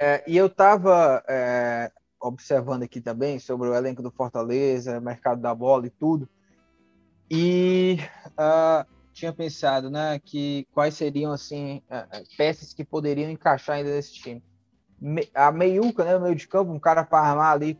É, 0.00 0.24
e 0.26 0.38
eu 0.38 0.46
estava 0.46 1.22
é, 1.28 1.92
observando 2.18 2.84
aqui 2.84 2.98
também 2.98 3.38
sobre 3.38 3.68
o 3.68 3.74
elenco 3.74 4.02
do 4.02 4.10
Fortaleza, 4.10 5.02
mercado 5.02 5.42
da 5.42 5.54
bola 5.54 5.86
e 5.86 5.90
tudo, 5.90 6.26
e 7.30 7.98
uh, 8.30 8.86
tinha 9.12 9.34
pensado, 9.34 9.90
né, 9.90 10.18
que 10.18 10.66
quais 10.72 10.94
seriam 10.94 11.30
assim 11.30 11.82
uh, 11.90 12.36
peças 12.38 12.72
que 12.72 12.86
poderiam 12.86 13.30
encaixar 13.30 13.76
ainda 13.76 13.90
nesse 13.90 14.14
time. 14.14 14.42
A 15.34 15.52
meiuca, 15.52 16.04
né, 16.04 16.16
o 16.16 16.20
meio 16.20 16.34
de 16.34 16.48
campo, 16.48 16.72
um 16.72 16.78
cara 16.78 17.04
para 17.04 17.28
armar 17.28 17.52
ali 17.52 17.78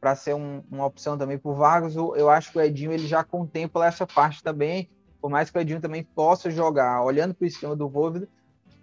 para 0.00 0.14
ser 0.14 0.34
um, 0.34 0.62
uma 0.70 0.84
opção 0.84 1.16
também 1.16 1.38
por 1.38 1.54
Vargas, 1.54 1.96
eu 1.96 2.28
acho 2.28 2.52
que 2.52 2.58
o 2.58 2.60
Edinho 2.60 2.92
ele 2.92 3.06
já 3.06 3.24
contempla 3.24 3.86
essa 3.86 4.06
parte 4.06 4.42
também, 4.42 4.90
por 5.20 5.30
mais 5.30 5.48
que 5.48 5.56
o 5.56 5.60
Edinho 5.60 5.80
também 5.80 6.04
possa 6.04 6.50
jogar, 6.50 7.02
olhando 7.02 7.32
para 7.32 7.44
o 7.44 7.48
esquema 7.48 7.74
do 7.74 7.88
Voivoda, 7.88 8.28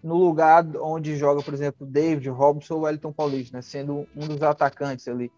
no 0.01 0.15
lugar 0.15 0.65
onde 0.77 1.15
joga, 1.17 1.43
por 1.43 1.53
exemplo, 1.53 1.85
David, 1.85 2.29
Robson 2.29 2.75
ou 2.75 2.81
Wellington 2.81 3.11
Paulista, 3.11 3.57
né, 3.57 3.61
sendo 3.61 4.07
um 4.15 4.27
dos 4.27 4.41
atacantes 4.41 5.07
ali. 5.07 5.31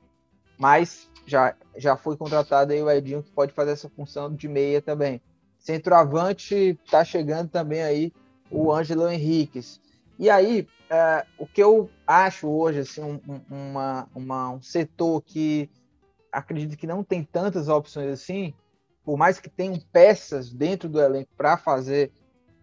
Mas 0.57 1.09
já, 1.25 1.55
já 1.75 1.97
foi 1.97 2.15
contratado 2.15 2.71
aí 2.71 2.81
o 2.81 2.89
Edinho, 2.89 3.23
que 3.23 3.31
pode 3.31 3.51
fazer 3.51 3.71
essa 3.71 3.89
função 3.89 4.33
de 4.33 4.47
meia 4.47 4.81
também. 4.81 5.21
Centroavante 5.57 6.79
está 6.85 7.03
chegando 7.03 7.49
também 7.49 7.81
aí 7.81 8.13
o 8.49 8.71
Ângelo 8.71 9.09
Henriquez. 9.09 9.81
E 10.21 10.29
aí, 10.29 10.67
é, 10.87 11.25
o 11.35 11.47
que 11.47 11.63
eu 11.63 11.89
acho 12.05 12.47
hoje, 12.47 12.81
assim, 12.81 13.01
um, 13.01 13.19
uma, 13.49 14.07
uma, 14.13 14.51
um 14.51 14.61
setor 14.61 15.19
que 15.23 15.67
acredito 16.31 16.77
que 16.77 16.85
não 16.85 17.03
tem 17.03 17.23
tantas 17.23 17.67
opções 17.67 18.07
assim, 18.07 18.53
por 19.03 19.17
mais 19.17 19.39
que 19.39 19.49
tenham 19.49 19.79
peças 19.91 20.53
dentro 20.53 20.87
do 20.87 21.01
elenco 21.01 21.31
para 21.35 21.57
fazer 21.57 22.11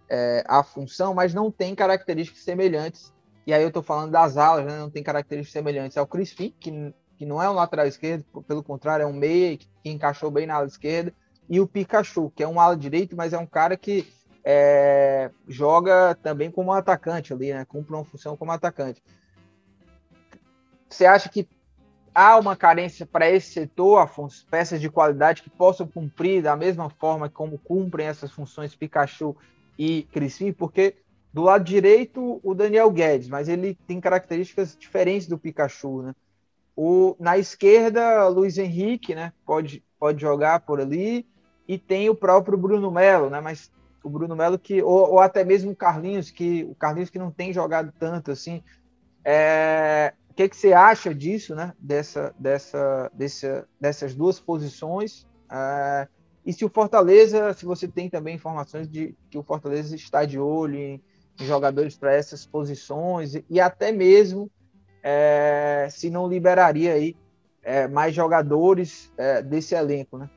é, 0.09 0.45
a 0.47 0.63
função, 0.63 1.13
mas 1.13 1.35
não 1.35 1.51
tem 1.51 1.75
características 1.75 2.45
semelhantes. 2.45 3.13
E 3.45 3.53
aí 3.53 3.63
eu 3.63 3.69
estou 3.69 3.83
falando 3.83 4.13
das 4.13 4.37
alas, 4.37 4.65
né? 4.65 4.79
não 4.79 4.89
tem 4.89 5.03
características 5.03 5.53
semelhantes 5.53 5.99
ao 5.99 6.07
Crispim, 6.07 6.55
que, 6.61 6.95
que 7.17 7.27
não 7.27 7.43
é 7.43 7.51
um 7.51 7.55
lateral 7.55 7.89
esquerdo, 7.89 8.25
pelo 8.47 8.63
contrário, 8.63 9.03
é 9.03 9.07
um 9.07 9.13
meia 9.13 9.59
que, 9.59 9.69
que 9.83 9.91
encaixou 9.91 10.31
bem 10.31 10.47
na 10.47 10.55
ala 10.55 10.67
esquerda, 10.69 11.13
e 11.51 11.59
o 11.59 11.67
Pikachu, 11.67 12.31
que 12.37 12.45
é 12.45 12.47
um 12.47 12.61
ala 12.61 12.77
direito, 12.77 13.17
mas 13.17 13.33
é 13.33 13.39
um 13.39 13.47
cara 13.47 13.77
que 13.77 14.07
é, 14.51 15.31
joga 15.47 16.15
também 16.23 16.51
como 16.51 16.73
atacante 16.73 17.35
ali, 17.35 17.53
né? 17.53 17.67
Cumpre 17.67 17.93
uma 17.95 18.05
função 18.07 18.35
como 18.35 18.51
atacante. 18.51 19.03
Você 20.89 21.05
acha 21.05 21.29
que 21.29 21.47
há 22.15 22.39
uma 22.39 22.57
carência 22.57 23.05
para 23.05 23.29
esse 23.29 23.53
setor, 23.53 23.99
Afonso, 23.99 24.47
peças 24.51 24.81
de 24.81 24.89
qualidade 24.89 25.43
que 25.43 25.51
possam 25.51 25.87
cumprir 25.87 26.43
da 26.43 26.57
mesma 26.57 26.89
forma 26.89 27.29
como 27.29 27.59
cumprem 27.59 28.07
essas 28.07 28.31
funções 28.33 28.75
Pikachu 28.75 29.37
e 29.79 30.05
Crispim, 30.05 30.51
porque 30.51 30.97
do 31.31 31.43
lado 31.43 31.63
direito 31.63 32.41
o 32.43 32.55
Daniel 32.55 32.91
Guedes, 32.91 33.29
mas 33.29 33.51
ele 33.51 33.77
tem 33.87 34.01
características 34.01 34.75
diferentes 34.75 35.29
do 35.29 35.37
Pikachu, 35.37 36.01
né? 36.05 36.15
O, 36.75 37.15
na 37.21 37.37
esquerda, 37.37 38.27
Luiz 38.29 38.57
Henrique, 38.57 39.15
né? 39.15 39.31
Pode, 39.45 39.85
pode 39.99 40.23
jogar 40.23 40.61
por 40.61 40.81
ali. 40.81 41.27
E 41.67 41.77
tem 41.77 42.09
o 42.09 42.15
próprio 42.15 42.57
Bruno 42.57 42.91
Melo, 42.91 43.29
né? 43.29 43.43
Mas 43.43 43.71
o 44.09 44.11
Bruno 44.11 44.35
Melo 44.35 44.59
que. 44.59 44.83
Ou, 44.83 45.13
ou, 45.13 45.21
até 45.21 45.45
mesmo 45.45 45.71
o 45.71 45.77
Carlinhos, 45.77 46.31
que 46.31 46.65
o 46.65 46.75
Carlinhos 46.75 47.11
que 47.11 47.19
não 47.19 47.31
tem 47.31 47.53
jogado 47.53 47.93
tanto 47.99 48.33
assim. 48.33 48.63
É, 49.25 50.15
o 50.31 50.35
que, 50.35 50.49
que 50.49 50.57
você 50.57 50.73
acha 50.73 51.15
disso, 51.15 51.55
né? 51.55 51.75
Dessa, 51.79 52.35
dessa, 52.39 53.11
dessa, 53.13 53.69
dessas 53.81 54.15
duas 54.15 54.41
posições? 54.41 55.27
É, 55.51 56.09
e 56.45 56.53
se 56.53 56.65
o 56.65 56.69
Fortaleza, 56.71 57.53
se 57.53 57.67
você 57.67 57.87
tem 57.87 58.09
também 58.09 58.35
informações 58.35 58.89
de 58.89 59.15
que 59.31 59.37
o 59.37 59.43
Fortaleza 59.43 59.95
está 59.95 60.25
de 60.25 60.39
olho 60.39 60.77
em, 60.77 61.03
em 61.39 61.45
jogadores 61.45 61.97
para 61.97 62.15
essas 62.15 62.47
posições 62.47 63.35
e, 63.35 63.45
e 63.51 63.61
até 63.61 63.93
mesmo 63.93 64.51
é, 65.03 65.89
se 65.91 66.09
não 66.09 66.27
liberaria 66.27 66.95
aí 66.95 67.15
é, 67.63 67.87
mais 67.87 68.15
jogadores 68.15 69.13
é, 69.19 69.43
desse 69.43 69.75
elenco, 69.75 70.17
né? 70.17 70.31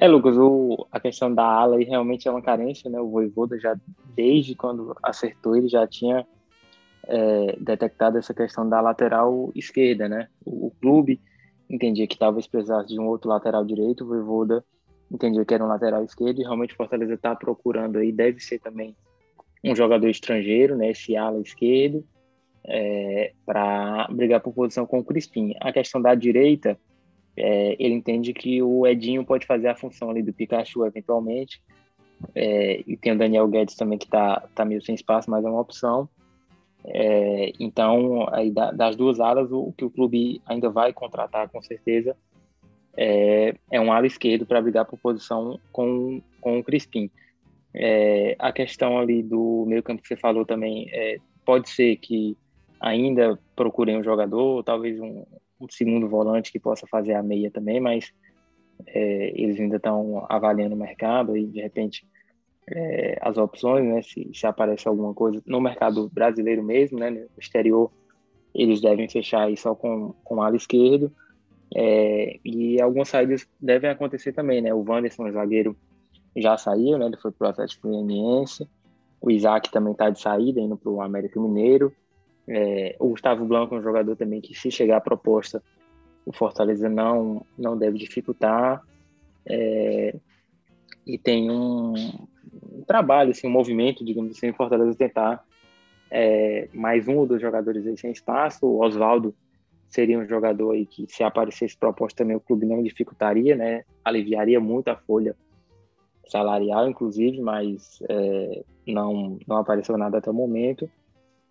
É, 0.00 0.08
Lucas, 0.08 0.34
o, 0.38 0.86
a 0.90 0.98
questão 0.98 1.32
da 1.32 1.44
ala 1.44 1.76
aí 1.76 1.84
realmente 1.84 2.26
é 2.26 2.30
uma 2.30 2.40
carência, 2.40 2.88
né? 2.88 2.98
O 2.98 3.10
Voivoda 3.10 3.60
já, 3.60 3.78
desde 4.16 4.54
quando 4.54 4.96
acertou, 5.02 5.54
ele 5.54 5.68
já 5.68 5.86
tinha 5.86 6.26
é, 7.06 7.54
detectado 7.60 8.16
essa 8.16 8.32
questão 8.32 8.66
da 8.66 8.80
lateral 8.80 9.52
esquerda, 9.54 10.08
né? 10.08 10.28
O, 10.42 10.68
o 10.68 10.70
clube 10.80 11.20
entendia 11.68 12.06
que 12.06 12.16
talvez 12.16 12.46
precisasse 12.46 12.88
de 12.88 12.98
um 12.98 13.08
outro 13.08 13.28
lateral 13.28 13.62
direito, 13.62 14.04
o 14.04 14.06
Voivoda 14.06 14.64
entendia 15.10 15.44
que 15.44 15.52
era 15.52 15.62
um 15.62 15.68
lateral 15.68 16.02
esquerdo 16.02 16.40
e 16.40 16.44
realmente 16.44 16.72
o 16.72 16.76
Fortaleza 16.78 17.12
está 17.12 17.36
procurando 17.36 17.98
aí, 17.98 18.10
deve 18.10 18.40
ser 18.40 18.58
também 18.58 18.96
um 19.62 19.76
jogador 19.76 20.08
estrangeiro, 20.08 20.76
né, 20.76 20.92
esse 20.92 21.14
ala 21.14 21.38
esquerdo, 21.42 22.02
é, 22.64 23.34
para 23.44 24.08
brigar 24.10 24.40
por 24.40 24.54
posição 24.54 24.86
com 24.86 25.00
o 25.00 25.04
Crispim. 25.04 25.52
A 25.60 25.70
questão 25.72 26.00
da 26.00 26.14
direita, 26.14 26.78
é, 27.36 27.76
ele 27.78 27.94
entende 27.94 28.32
que 28.32 28.62
o 28.62 28.86
Edinho 28.86 29.24
pode 29.24 29.46
fazer 29.46 29.68
a 29.68 29.76
função 29.76 30.10
ali 30.10 30.22
do 30.22 30.32
Pikachu 30.32 30.84
eventualmente, 30.84 31.62
é, 32.34 32.82
e 32.86 32.96
tem 32.96 33.12
o 33.12 33.18
Daniel 33.18 33.48
Guedes 33.48 33.76
também 33.76 33.98
que 33.98 34.04
está 34.04 34.40
tá 34.54 34.64
meio 34.64 34.82
sem 34.82 34.94
espaço, 34.94 35.30
mas 35.30 35.44
é 35.44 35.48
uma 35.48 35.60
opção. 35.60 36.08
É, 36.84 37.52
então, 37.58 38.26
aí 38.32 38.50
das 38.50 38.96
duas 38.96 39.20
alas, 39.20 39.50
o, 39.52 39.72
que 39.76 39.84
o 39.84 39.90
clube 39.90 40.40
ainda 40.46 40.70
vai 40.70 40.92
contratar 40.92 41.48
com 41.48 41.60
certeza 41.62 42.16
é, 42.96 43.54
é 43.70 43.80
um 43.80 43.92
ala 43.92 44.06
esquerdo 44.06 44.46
para 44.46 44.60
brigar 44.60 44.84
por 44.84 44.98
posição 44.98 45.58
com, 45.72 46.20
com 46.40 46.58
o 46.58 46.64
Crispim. 46.64 47.10
É, 47.72 48.34
a 48.38 48.52
questão 48.52 48.98
ali 48.98 49.22
do 49.22 49.64
meio 49.66 49.82
campo 49.82 50.02
que 50.02 50.08
você 50.08 50.16
falou 50.16 50.44
também, 50.44 50.88
é, 50.92 51.18
pode 51.44 51.68
ser 51.68 51.96
que 51.96 52.36
ainda 52.80 53.38
procurem 53.54 53.98
um 53.98 54.02
jogador, 54.02 54.62
talvez 54.64 54.98
um, 55.00 55.24
um, 55.60 55.68
segundo 55.68 56.08
volante 56.08 56.52
que 56.52 56.58
possa 56.58 56.86
fazer 56.86 57.14
a 57.14 57.22
meia 57.22 57.50
também, 57.50 57.80
mas 57.80 58.12
é, 58.86 59.32
eles 59.34 59.58
ainda 59.60 59.76
estão 59.76 60.24
avaliando 60.28 60.74
o 60.74 60.78
mercado 60.78 61.36
e 61.36 61.46
de 61.46 61.60
repente 61.60 62.06
é, 62.68 63.18
as 63.20 63.36
opções, 63.36 63.84
né? 63.84 64.02
Se, 64.02 64.30
se 64.32 64.46
aparece 64.46 64.88
alguma 64.88 65.12
coisa 65.12 65.42
no 65.46 65.60
mercado 65.60 66.08
brasileiro 66.08 66.62
mesmo, 66.62 66.98
né? 66.98 67.10
No 67.10 67.28
exterior, 67.38 67.90
eles 68.54 68.80
devem 68.80 69.08
fechar 69.08 69.42
aí 69.42 69.56
só 69.56 69.74
com, 69.74 70.14
com 70.24 70.42
ala 70.42 70.56
esquerdo. 70.56 71.12
É, 71.74 72.38
e 72.44 72.80
algumas 72.80 73.08
saídas 73.08 73.48
devem 73.60 73.90
acontecer 73.90 74.32
também, 74.32 74.60
né? 74.60 74.72
O 74.74 74.84
Wanderson, 74.86 75.30
zagueiro, 75.30 75.76
já 76.36 76.56
saiu, 76.56 76.98
né? 76.98 77.06
Ele 77.06 77.16
foi 77.16 77.30
para 77.32 77.48
o 77.48 77.50
Atlético 77.50 77.88
Goianiense. 77.88 78.68
O 79.20 79.30
Isaac 79.30 79.70
também 79.70 79.92
está 79.92 80.08
de 80.10 80.20
saída, 80.20 80.60
indo 80.60 80.76
para 80.76 80.90
o 80.90 81.00
América 81.00 81.40
Mineiro. 81.40 81.92
É, 82.52 82.96
o 82.98 83.10
Gustavo 83.10 83.44
Blanco 83.44 83.76
é 83.76 83.78
um 83.78 83.82
jogador 83.82 84.16
também 84.16 84.40
que, 84.40 84.54
se 84.54 84.70
chegar 84.72 84.96
a 84.96 85.00
proposta, 85.00 85.62
o 86.26 86.32
Fortaleza 86.32 86.88
não, 86.88 87.46
não 87.56 87.78
deve 87.78 87.96
dificultar. 87.96 88.82
É, 89.46 90.16
e 91.06 91.16
tem 91.16 91.48
um, 91.48 91.94
um 92.72 92.82
trabalho, 92.84 93.30
assim, 93.30 93.46
um 93.46 93.50
movimento, 93.50 94.04
digamos 94.04 94.36
assim, 94.36 94.48
em 94.48 94.52
Fortaleza 94.52 94.98
tentar 94.98 95.44
é, 96.10 96.68
mais 96.74 97.06
um 97.06 97.18
ou 97.18 97.26
dois 97.26 97.40
jogadores 97.40 97.86
aí 97.86 97.96
sem 97.96 98.10
espaço. 98.10 98.66
O 98.66 98.84
Oswaldo 98.84 99.32
seria 99.88 100.18
um 100.18 100.26
jogador 100.26 100.72
aí 100.72 100.84
que, 100.84 101.06
se 101.08 101.22
aparecesse 101.22 101.76
proposta 101.76 102.24
também, 102.24 102.36
o 102.36 102.40
clube 102.40 102.66
não 102.66 102.82
dificultaria, 102.82 103.54
né? 103.54 103.84
Aliviaria 104.04 104.58
muito 104.58 104.88
a 104.88 104.96
folha 104.96 105.36
salarial, 106.26 106.88
inclusive, 106.88 107.40
mas 107.40 108.00
é, 108.08 108.64
não, 108.86 109.38
não 109.46 109.56
apareceu 109.56 109.96
nada 109.96 110.18
até 110.18 110.30
o 110.30 110.34
momento. 110.34 110.90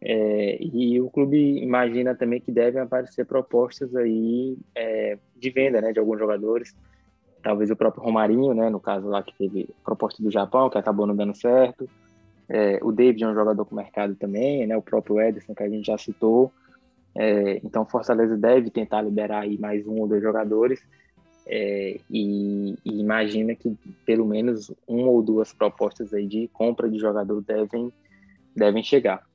É, 0.01 0.57
e 0.61 0.99
o 1.01 1.09
clube 1.09 1.61
imagina 1.61 2.15
também 2.15 2.39
que 2.39 2.51
devem 2.51 2.81
aparecer 2.81 3.25
propostas 3.25 3.93
aí 3.95 4.57
é, 4.73 5.17
de 5.35 5.49
venda, 5.49 5.81
né, 5.81 5.91
de 5.91 5.99
alguns 5.99 6.17
jogadores 6.17 6.73
talvez 7.41 7.69
o 7.71 7.75
próprio 7.75 8.03
Romarinho, 8.03 8.53
né, 8.53 8.69
no 8.69 8.79
caso 8.79 9.07
lá 9.07 9.23
que 9.23 9.35
teve 9.37 9.69
proposta 9.83 10.21
do 10.21 10.31
Japão, 10.31 10.69
que 10.69 10.77
acabou 10.77 11.07
não 11.07 11.15
dando 11.15 11.35
certo. 11.35 11.89
É, 12.47 12.79
o 12.81 12.91
David 12.91 13.23
é 13.23 13.27
um 13.27 13.33
jogador 13.33 13.65
com 13.65 13.75
mercado 13.75 14.15
também, 14.15 14.65
né, 14.65 14.75
o 14.75 14.81
próprio 14.81 15.19
Ederson, 15.19 15.53
que 15.53 15.63
a 15.63 15.69
gente 15.69 15.85
já 15.85 15.97
citou. 15.97 16.51
É, 17.15 17.59
então, 17.63 17.85
Fortaleza 17.85 18.37
deve 18.37 18.69
tentar 18.69 19.01
liberar 19.01 19.41
aí 19.41 19.57
mais 19.57 19.87
um 19.87 19.99
ou 19.99 20.07
dois 20.07 20.21
jogadores. 20.21 20.81
é, 21.47 21.99
e, 22.09 22.75
e, 22.85 22.99
imagina 22.99 23.55
que 23.55 23.75
pelo 24.05 24.25
menos 24.25 24.71
uma 24.87 25.07
ou 25.07 25.21
duas 25.23 25.51
propostas 25.51 26.13
aí 26.13 26.27
de 26.27 26.47
compra 26.49 26.89
de 26.89 26.99
jogador 26.99 27.41
devem, 27.41 27.91
devem 28.55 28.83
chegar. 28.83 29.27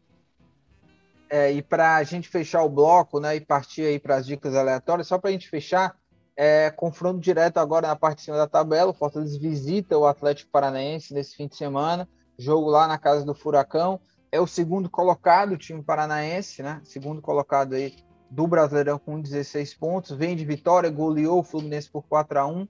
É, 1.35 1.51
e 1.51 1.61
para 1.61 1.97
a 1.97 2.05
gente 2.05 2.29
fechar 2.29 2.63
o 2.63 2.69
bloco, 2.69 3.19
né, 3.19 3.35
e 3.35 3.41
partir 3.41 3.83
aí 3.83 3.99
para 3.99 4.15
as 4.15 4.25
dicas 4.25 4.55
aleatórias, 4.55 5.09
só 5.09 5.19
para 5.19 5.31
a 5.31 5.33
gente 5.33 5.51
fechar, 5.51 5.97
é, 6.37 6.71
confronto 6.71 7.19
direto 7.19 7.59
agora 7.59 7.89
na 7.89 7.97
parte 7.97 8.19
de 8.19 8.27
cima 8.27 8.37
da 8.37 8.47
tabela, 8.47 8.93
o 8.93 8.95
Fortaleza 8.95 9.37
visita 9.37 9.99
o 9.99 10.07
Atlético 10.07 10.53
Paranaense 10.53 11.13
nesse 11.13 11.35
fim 11.35 11.49
de 11.49 11.57
semana, 11.57 12.09
jogo 12.39 12.71
lá 12.71 12.87
na 12.87 12.99
casa 12.99 13.25
do 13.25 13.35
Furacão, 13.35 13.99
é 14.31 14.41
o 14.41 14.47
segundo 14.47 14.89
colocado, 14.89 15.55
o 15.55 15.59
time 15.59 15.83
paranaense, 15.83 16.63
né, 16.63 16.81
segundo 16.85 17.21
colocado 17.21 17.75
aí 17.75 17.97
do 18.31 18.47
Brasileirão 18.47 18.97
com 18.97 19.21
16 19.21 19.75
pontos, 19.75 20.17
vem 20.17 20.37
de 20.37 20.45
vitória, 20.45 20.89
goleou 20.89 21.41
o 21.41 21.43
Fluminense 21.43 21.91
por 21.91 22.05
4 22.05 22.39
a 22.39 22.47
1 22.47 22.69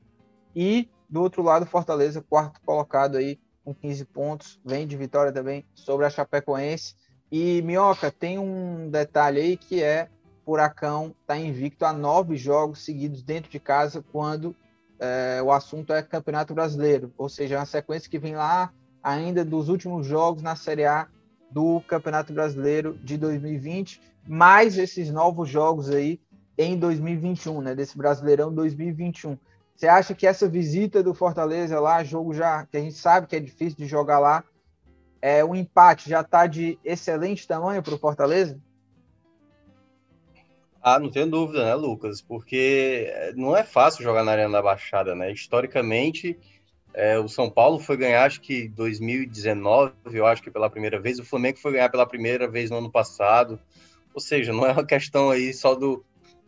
e 0.57 0.89
do 1.07 1.21
outro 1.21 1.43
lado 1.43 1.67
Fortaleza, 1.67 2.25
quarto 2.27 2.63
colocado 2.63 3.19
aí 3.19 3.39
com 3.63 3.75
15 3.75 4.07
pontos, 4.07 4.59
vem 4.65 4.87
de 4.87 4.97
vitória 4.97 5.31
também 5.31 5.67
sobre 5.75 6.07
a 6.07 6.11
Chapecoense. 6.11 6.95
E 7.37 7.61
Minhoca, 7.63 8.13
tem 8.13 8.39
um 8.39 8.89
detalhe 8.89 9.41
aí 9.41 9.57
que 9.57 9.83
é 9.83 10.09
Furacão 10.45 11.13
está 11.21 11.37
invicto 11.37 11.85
a 11.85 11.93
nove 11.93 12.37
jogos 12.37 12.85
seguidos 12.85 13.25
dentro 13.25 13.51
de 13.51 13.59
casa 13.59 14.05
quando 14.13 14.55
é, 15.01 15.43
o 15.43 15.51
assunto 15.51 15.93
é 15.93 16.01
Campeonato 16.01 16.55
Brasileiro, 16.55 17.13
ou 17.19 17.29
seja, 17.29 17.57
é 17.57 17.59
uma 17.59 17.67
sequência 17.67 18.09
que 18.09 18.21
vem 18.21 18.37
lá 18.37 18.73
ainda 19.03 19.45
dos 19.45 19.69
últimos 19.69 20.07
jogos 20.07 20.45
na 20.45 20.55
Série 20.55 20.85
A 20.85 21.09
do 21.51 21.81
Campeonato 21.89 22.33
Brasileiro 22.33 22.97
de 23.03 23.19
2020, 23.19 24.01
mais 24.29 24.79
esses 24.79 25.11
novos 25.11 25.49
jogos 25.49 25.91
aí 25.91 26.21
em 26.57 26.79
2021, 26.79 27.63
né, 27.63 27.75
desse 27.75 27.99
Brasileirão 27.99 28.55
2021. 28.55 29.37
Você 29.75 29.89
acha 29.89 30.15
que 30.15 30.25
essa 30.25 30.49
visita 30.49 31.03
do 31.03 31.13
Fortaleza 31.13 31.81
lá, 31.81 32.05
jogo 32.05 32.33
já 32.33 32.65
que 32.65 32.77
a 32.77 32.81
gente 32.81 32.95
sabe 32.95 33.27
que 33.27 33.35
é 33.35 33.41
difícil 33.41 33.77
de 33.77 33.89
jogar 33.89 34.21
lá, 34.21 34.45
é 35.25 35.43
o 35.43 35.55
empate 35.55 36.11
já 36.11 36.21
está 36.21 36.47
de 36.47 36.79
excelente 36.85 37.49
tamanho 37.49 37.83
para 37.83 37.95
o 37.95 37.99
Fortaleza? 37.99 38.61
Ah, 40.83 40.99
não 40.99 41.11
tenho 41.11 41.31
dúvida, 41.31 41.65
né, 41.65 41.75
Lucas? 41.75 42.21
Porque 42.21 43.11
não 43.35 43.57
é 43.57 43.65
fácil 43.65 44.05
jogar 44.05 44.23
na 44.23 44.33
Arena 44.33 44.53
da 44.53 44.61
Baixada, 44.61 45.15
né? 45.15 45.33
Historicamente, 45.33 46.39
é, 46.93 47.19
o 47.19 47.27
São 47.27 47.49
Paulo 47.49 47.79
foi 47.79 47.97
ganhar, 47.97 48.27
acho 48.27 48.43
que 48.43 48.69
2019, 48.69 49.95
eu 50.13 50.27
acho 50.27 50.43
que 50.43 50.51
pela 50.51 50.69
primeira 50.69 51.01
vez. 51.01 51.19
O 51.19 51.25
Flamengo 51.25 51.57
foi 51.59 51.73
ganhar 51.73 51.89
pela 51.89 52.07
primeira 52.07 52.47
vez 52.47 52.69
no 52.69 52.77
ano 52.77 52.93
passado. 52.93 53.59
Ou 54.13 54.21
seja, 54.21 54.53
não 54.53 54.67
é 54.67 54.73
uma 54.73 54.85
questão 54.85 55.31
aí 55.31 55.55
só 55.55 55.75
do, 55.75 56.05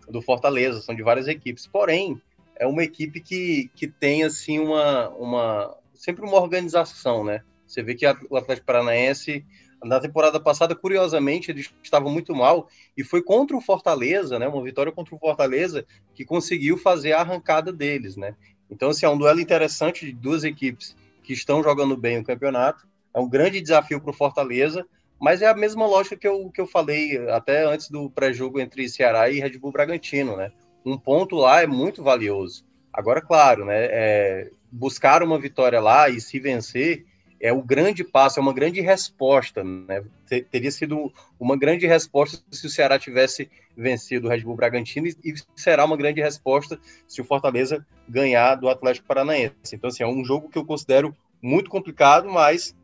do 0.07 0.20
Fortaleza, 0.20 0.83
são 0.83 0.95
de 0.95 1.03
várias 1.03 1.29
equipes. 1.29 1.66
Porém, 1.66 2.20
é 2.55 2.66
uma 2.66 2.85
equipe 2.85 3.22
que, 3.22 3.70
que 3.74 3.89
tem, 3.89 4.22
assim, 4.22 4.59
uma, 4.59 5.09
uma... 5.09 5.74
Sempre 5.95 6.27
uma 6.27 6.37
organização, 6.37 7.24
né? 7.24 7.41
Você 7.77 7.83
vê 7.83 7.95
que 7.95 8.07
o 8.31 8.37
Atlético 8.39 8.66
Paranaense, 8.66 9.45
na 9.85 10.01
temporada 10.01 10.41
passada, 10.41 10.74
curiosamente, 10.74 11.51
eles 11.51 11.70
estavam 11.83 12.11
muito 12.11 12.35
mal. 12.35 12.70
E 12.97 13.05
foi 13.05 13.22
contra 13.22 13.55
o 13.55 13.61
Fortaleza, 13.61 14.39
né? 14.39 14.49
Uma 14.49 14.62
vitória 14.62 14.91
contra 14.91 15.14
o 15.14 15.18
Fortaleza 15.18 15.85
que 16.14 16.24
conseguiu 16.24 16.79
fazer 16.79 17.12
a 17.12 17.20
arrancada 17.20 17.70
deles, 17.70 18.16
né? 18.16 18.35
Então, 18.70 18.89
assim, 18.89 19.05
é 19.05 19.11
um 19.11 19.18
duelo 19.18 19.41
interessante 19.41 20.07
de 20.07 20.12
duas 20.12 20.43
equipes 20.43 20.97
que 21.22 21.35
estão 21.35 21.62
jogando 21.62 21.95
bem 21.99 22.18
o 22.18 22.24
campeonato. 22.24 22.89
É 23.12 23.20
um 23.20 23.29
grande 23.29 23.61
desafio 23.61 24.01
para 24.01 24.11
o 24.11 24.14
Fortaleza, 24.14 24.87
mas 25.20 25.43
é 25.43 25.47
a 25.47 25.55
mesma 25.55 25.87
lógica 25.87 26.16
que 26.16 26.27
eu, 26.27 26.49
que 26.49 26.61
eu 26.62 26.66
falei 26.66 27.29
até 27.29 27.66
antes 27.66 27.91
do 27.91 28.09
pré-jogo 28.09 28.59
entre 28.59 28.89
Ceará 28.89 29.29
e 29.29 29.39
Red 29.39 29.59
Bull 29.59 29.70
Bragantino, 29.70 30.35
né? 30.35 30.51
Um 30.83 30.97
ponto 30.97 31.37
lá 31.37 31.61
é 31.61 31.66
muito 31.66 32.03
valioso. 32.03 32.64
Agora, 32.91 33.20
claro, 33.20 33.66
né? 33.66 33.85
É, 33.91 34.51
buscar 34.72 35.22
uma 35.22 35.39
vitória 35.39 35.79
lá 35.79 36.09
e 36.09 36.22
se 36.22 36.41
vencer 36.41 37.05
é 37.41 37.53
o 37.53 37.62
grande 37.62 38.03
passo, 38.03 38.39
é 38.39 38.43
uma 38.43 38.53
grande 38.53 38.80
resposta, 38.80 39.62
né? 39.62 40.05
Teria 40.51 40.70
sido 40.70 41.12
uma 41.39 41.57
grande 41.57 41.87
resposta 41.87 42.43
se 42.51 42.66
o 42.66 42.70
Ceará 42.70 42.99
tivesse 42.99 43.51
vencido 43.76 44.26
o 44.26 44.30
Red 44.30 44.41
Bull 44.41 44.57
Bragantino 44.57 45.07
e 45.07 45.34
será 45.55 45.84
uma 45.84 45.97
grande 45.97 46.20
resposta 46.20 46.78
se 47.07 47.20
o 47.20 47.24
Fortaleza 47.24 47.87
ganhar 48.09 48.55
do 48.55 48.68
Atlético 48.68 49.07
Paranaense. 49.07 49.74
Então, 49.74 49.89
assim, 49.89 50.03
é 50.03 50.07
um 50.07 50.24
jogo 50.24 50.49
que 50.49 50.59
eu 50.59 50.64
considero 50.64 51.14
muito 51.43 51.70
complicado, 51.70 52.30
mas 52.30 52.74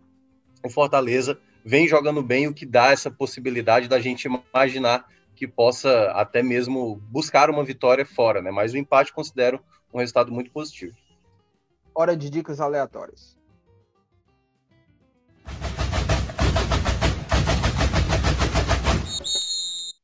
o 0.62 0.68
Fortaleza 0.68 1.38
vem 1.64 1.88
jogando 1.88 2.22
bem, 2.22 2.46
o 2.46 2.54
que 2.54 2.66
dá 2.66 2.90
essa 2.90 3.10
possibilidade 3.10 3.88
da 3.88 4.00
gente 4.00 4.26
imaginar 4.26 5.06
que 5.34 5.46
possa 5.48 6.10
até 6.12 6.42
mesmo 6.42 6.96
buscar 7.10 7.48
uma 7.50 7.64
vitória 7.64 8.04
fora, 8.04 8.42
né? 8.42 8.50
Mas 8.50 8.72
o 8.72 8.76
empate 8.76 9.12
considero 9.12 9.60
um 9.92 9.98
resultado 9.98 10.30
muito 10.30 10.50
positivo. 10.50 10.94
Hora 11.94 12.16
de 12.16 12.30
dicas 12.30 12.60
aleatórias. 12.60 13.36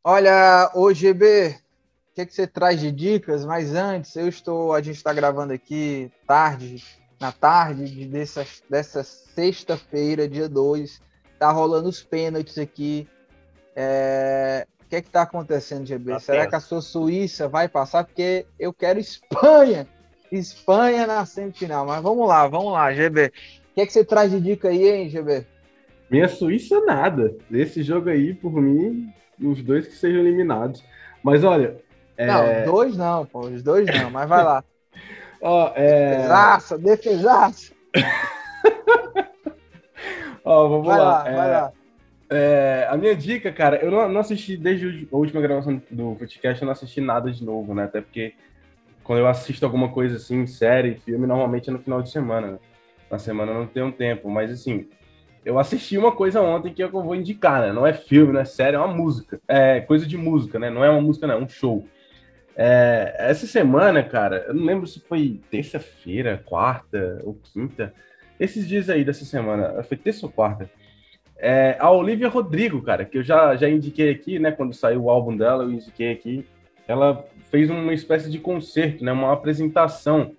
Olha, 0.05 0.71
o 0.75 0.93
GB, 0.93 1.57
o 2.11 2.15
que, 2.15 2.21
é 2.23 2.27
que 2.27 2.35
você 2.35 2.47
traz 2.47 2.81
de 2.81 2.91
dicas? 2.93 3.45
Mas 3.45 3.75
antes, 3.75 4.15
eu 4.17 4.29
estou, 4.29 4.73
a 4.73 4.81
gente 4.81 4.97
está 4.97 5.13
gravando 5.13 5.53
aqui 5.53 6.11
tarde, 6.27 6.85
na 7.21 7.33
tarde 7.33 7.91
de 7.91 8.07
dessa, 8.07 8.47
dessa 8.71 9.03
sexta-feira, 9.03 10.29
dia 10.29 10.49
2. 10.49 11.01
Tá 11.39 11.51
rolando 11.51 11.89
os 11.89 12.03
pênaltis 12.03 12.59
aqui. 12.59 13.09
É... 13.75 14.67
O 14.85 14.89
que 14.89 14.97
é 14.97 15.03
que 15.03 15.11
tá 15.11 15.23
acontecendo, 15.23 15.87
GB? 15.87 16.13
Tá 16.13 16.21
Será 16.21 16.47
que 16.47 16.57
a 16.57 16.61
sua 16.61 16.81
Suíça 16.81 17.47
vai 17.47 17.69
passar? 17.69 18.05
Porque 18.05 18.47
eu 18.59 18.73
quero 18.73 18.99
Espanha. 18.99 19.87
Espanha 20.33 21.07
na 21.07 21.27
semifinal. 21.27 21.87
Mas 21.87 22.03
vamos 22.03 22.27
lá, 22.27 22.47
vamos 22.47 22.73
lá, 22.73 22.93
GB. 22.93 23.27
O 23.27 23.75
que 23.75 23.81
é 23.83 23.87
que 23.87 23.93
você 23.93 24.05
traz 24.05 24.31
de 24.31 24.41
dica 24.41 24.69
aí, 24.69 24.89
hein, 24.89 25.09
GB? 25.11 25.47
Minha 26.11 26.29
Suíça, 26.29 26.81
nada. 26.81 27.37
Esse 27.51 27.83
jogo 27.83 28.09
aí, 28.09 28.33
por 28.33 28.53
mim, 28.53 29.13
os 29.41 29.63
dois 29.63 29.87
que 29.87 29.95
sejam 29.95 30.21
eliminados. 30.21 30.83
Mas 31.23 31.45
olha. 31.45 31.77
É... 32.17 32.27
Não, 32.27 32.73
dois 32.73 32.97
não, 32.97 33.27
pô, 33.27 33.41
os 33.41 33.63
dois 33.63 33.87
não, 33.87 34.11
mas 34.11 34.29
vai 34.29 34.43
lá. 34.43 34.65
Ó, 35.41 35.73
é... 35.77 36.17
Defesaça, 36.17 36.79
defesaça. 36.79 37.73
Ó, 40.45 40.69
vamos 40.69 40.87
vai 40.87 40.99
lá. 40.99 41.23
lá 41.23 41.29
é... 41.29 41.37
vai 41.37 41.51
lá. 41.51 41.73
É, 42.31 42.87
a 42.91 42.97
minha 42.97 43.17
dica, 43.17 43.51
cara, 43.51 43.77
eu 43.77 43.91
não, 43.91 44.07
não, 44.09 44.21
assisti 44.21 44.55
desde 44.57 45.09
a 45.11 45.17
última 45.17 45.41
gravação 45.41 45.81
do 45.91 46.15
podcast, 46.15 46.61
eu 46.61 46.67
não 46.67 46.73
assisti 46.73 47.01
nada 47.01 47.31
de 47.31 47.43
novo, 47.43 47.75
né? 47.75 47.85
Até 47.85 48.03
porque 48.03 48.35
quando 49.03 49.21
eu 49.21 49.27
assisto 49.27 49.65
alguma 49.65 49.89
coisa 49.89 50.17
assim, 50.17 50.47
série, 50.47 50.97
filme, 50.97 51.27
normalmente 51.27 51.71
é 51.71 51.73
no 51.73 51.79
final 51.79 52.03
de 52.03 52.11
semana. 52.11 52.53
Né? 52.53 52.59
Na 53.11 53.19
semana 53.19 53.53
eu 53.53 53.61
não 53.61 53.67
tenho 53.67 53.91
tempo, 53.91 54.29
mas 54.29 54.51
assim, 54.51 54.87
eu 55.45 55.59
assisti 55.59 55.97
uma 55.97 56.13
coisa 56.13 56.41
ontem 56.41 56.73
que, 56.73 56.83
é 56.83 56.89
que 56.89 56.95
eu 56.95 57.03
vou 57.03 57.15
indicar, 57.15 57.63
né? 57.63 57.73
Não 57.73 57.87
é 57.87 57.93
filme, 57.93 58.33
não 58.33 58.41
é 58.41 58.45
série, 58.45 58.77
é 58.77 58.79
uma 58.79 58.95
música. 58.95 59.41
É 59.47 59.81
coisa 59.81 60.07
de 60.07 60.17
música, 60.17 60.59
né? 60.59 60.71
Não 60.71 60.85
é 60.85 60.91
uma 60.91 61.01
música, 61.01 61.27
não, 61.27 61.35
é 61.35 61.39
um 61.39 61.49
show. 61.49 61.87
É, 62.57 63.15
essa 63.19 63.47
semana, 63.47 64.03
cara, 64.03 64.45
eu 64.49 64.55
não 64.55 64.65
lembro 64.65 64.87
se 64.87 65.01
foi 65.01 65.41
terça-feira, 65.51 66.43
quarta 66.45 67.21
ou 67.23 67.35
quinta. 67.35 67.95
Esses 68.39 68.67
dias 68.67 68.91
aí 68.91 69.05
dessa 69.05 69.25
semana, 69.25 69.83
foi 69.85 69.97
terça 69.97 70.27
ou 70.27 70.33
quarta. 70.33 70.69
É, 71.37 71.77
a 71.79 71.91
Olivia 71.91 72.29
Rodrigo, 72.29 72.83
cara, 72.83 73.05
que 73.05 73.19
eu 73.19 73.23
já, 73.23 73.55
já 73.55 73.69
indiquei 73.69 74.11
aqui, 74.11 74.39
né? 74.39 74.51
Quando 74.51 74.75
saiu 74.75 75.05
o 75.05 75.11
álbum 75.11 75.37
dela, 75.37 75.63
eu 75.63 75.73
indiquei 75.73 76.11
aqui. 76.11 76.45
Ela 76.87 77.25
fez 77.51 77.71
uma 77.71 77.95
espécie 77.95 78.29
de 78.29 78.39
concerto, 78.39 79.05
né? 79.05 79.13
Uma 79.13 79.33
apresentação 79.33 80.33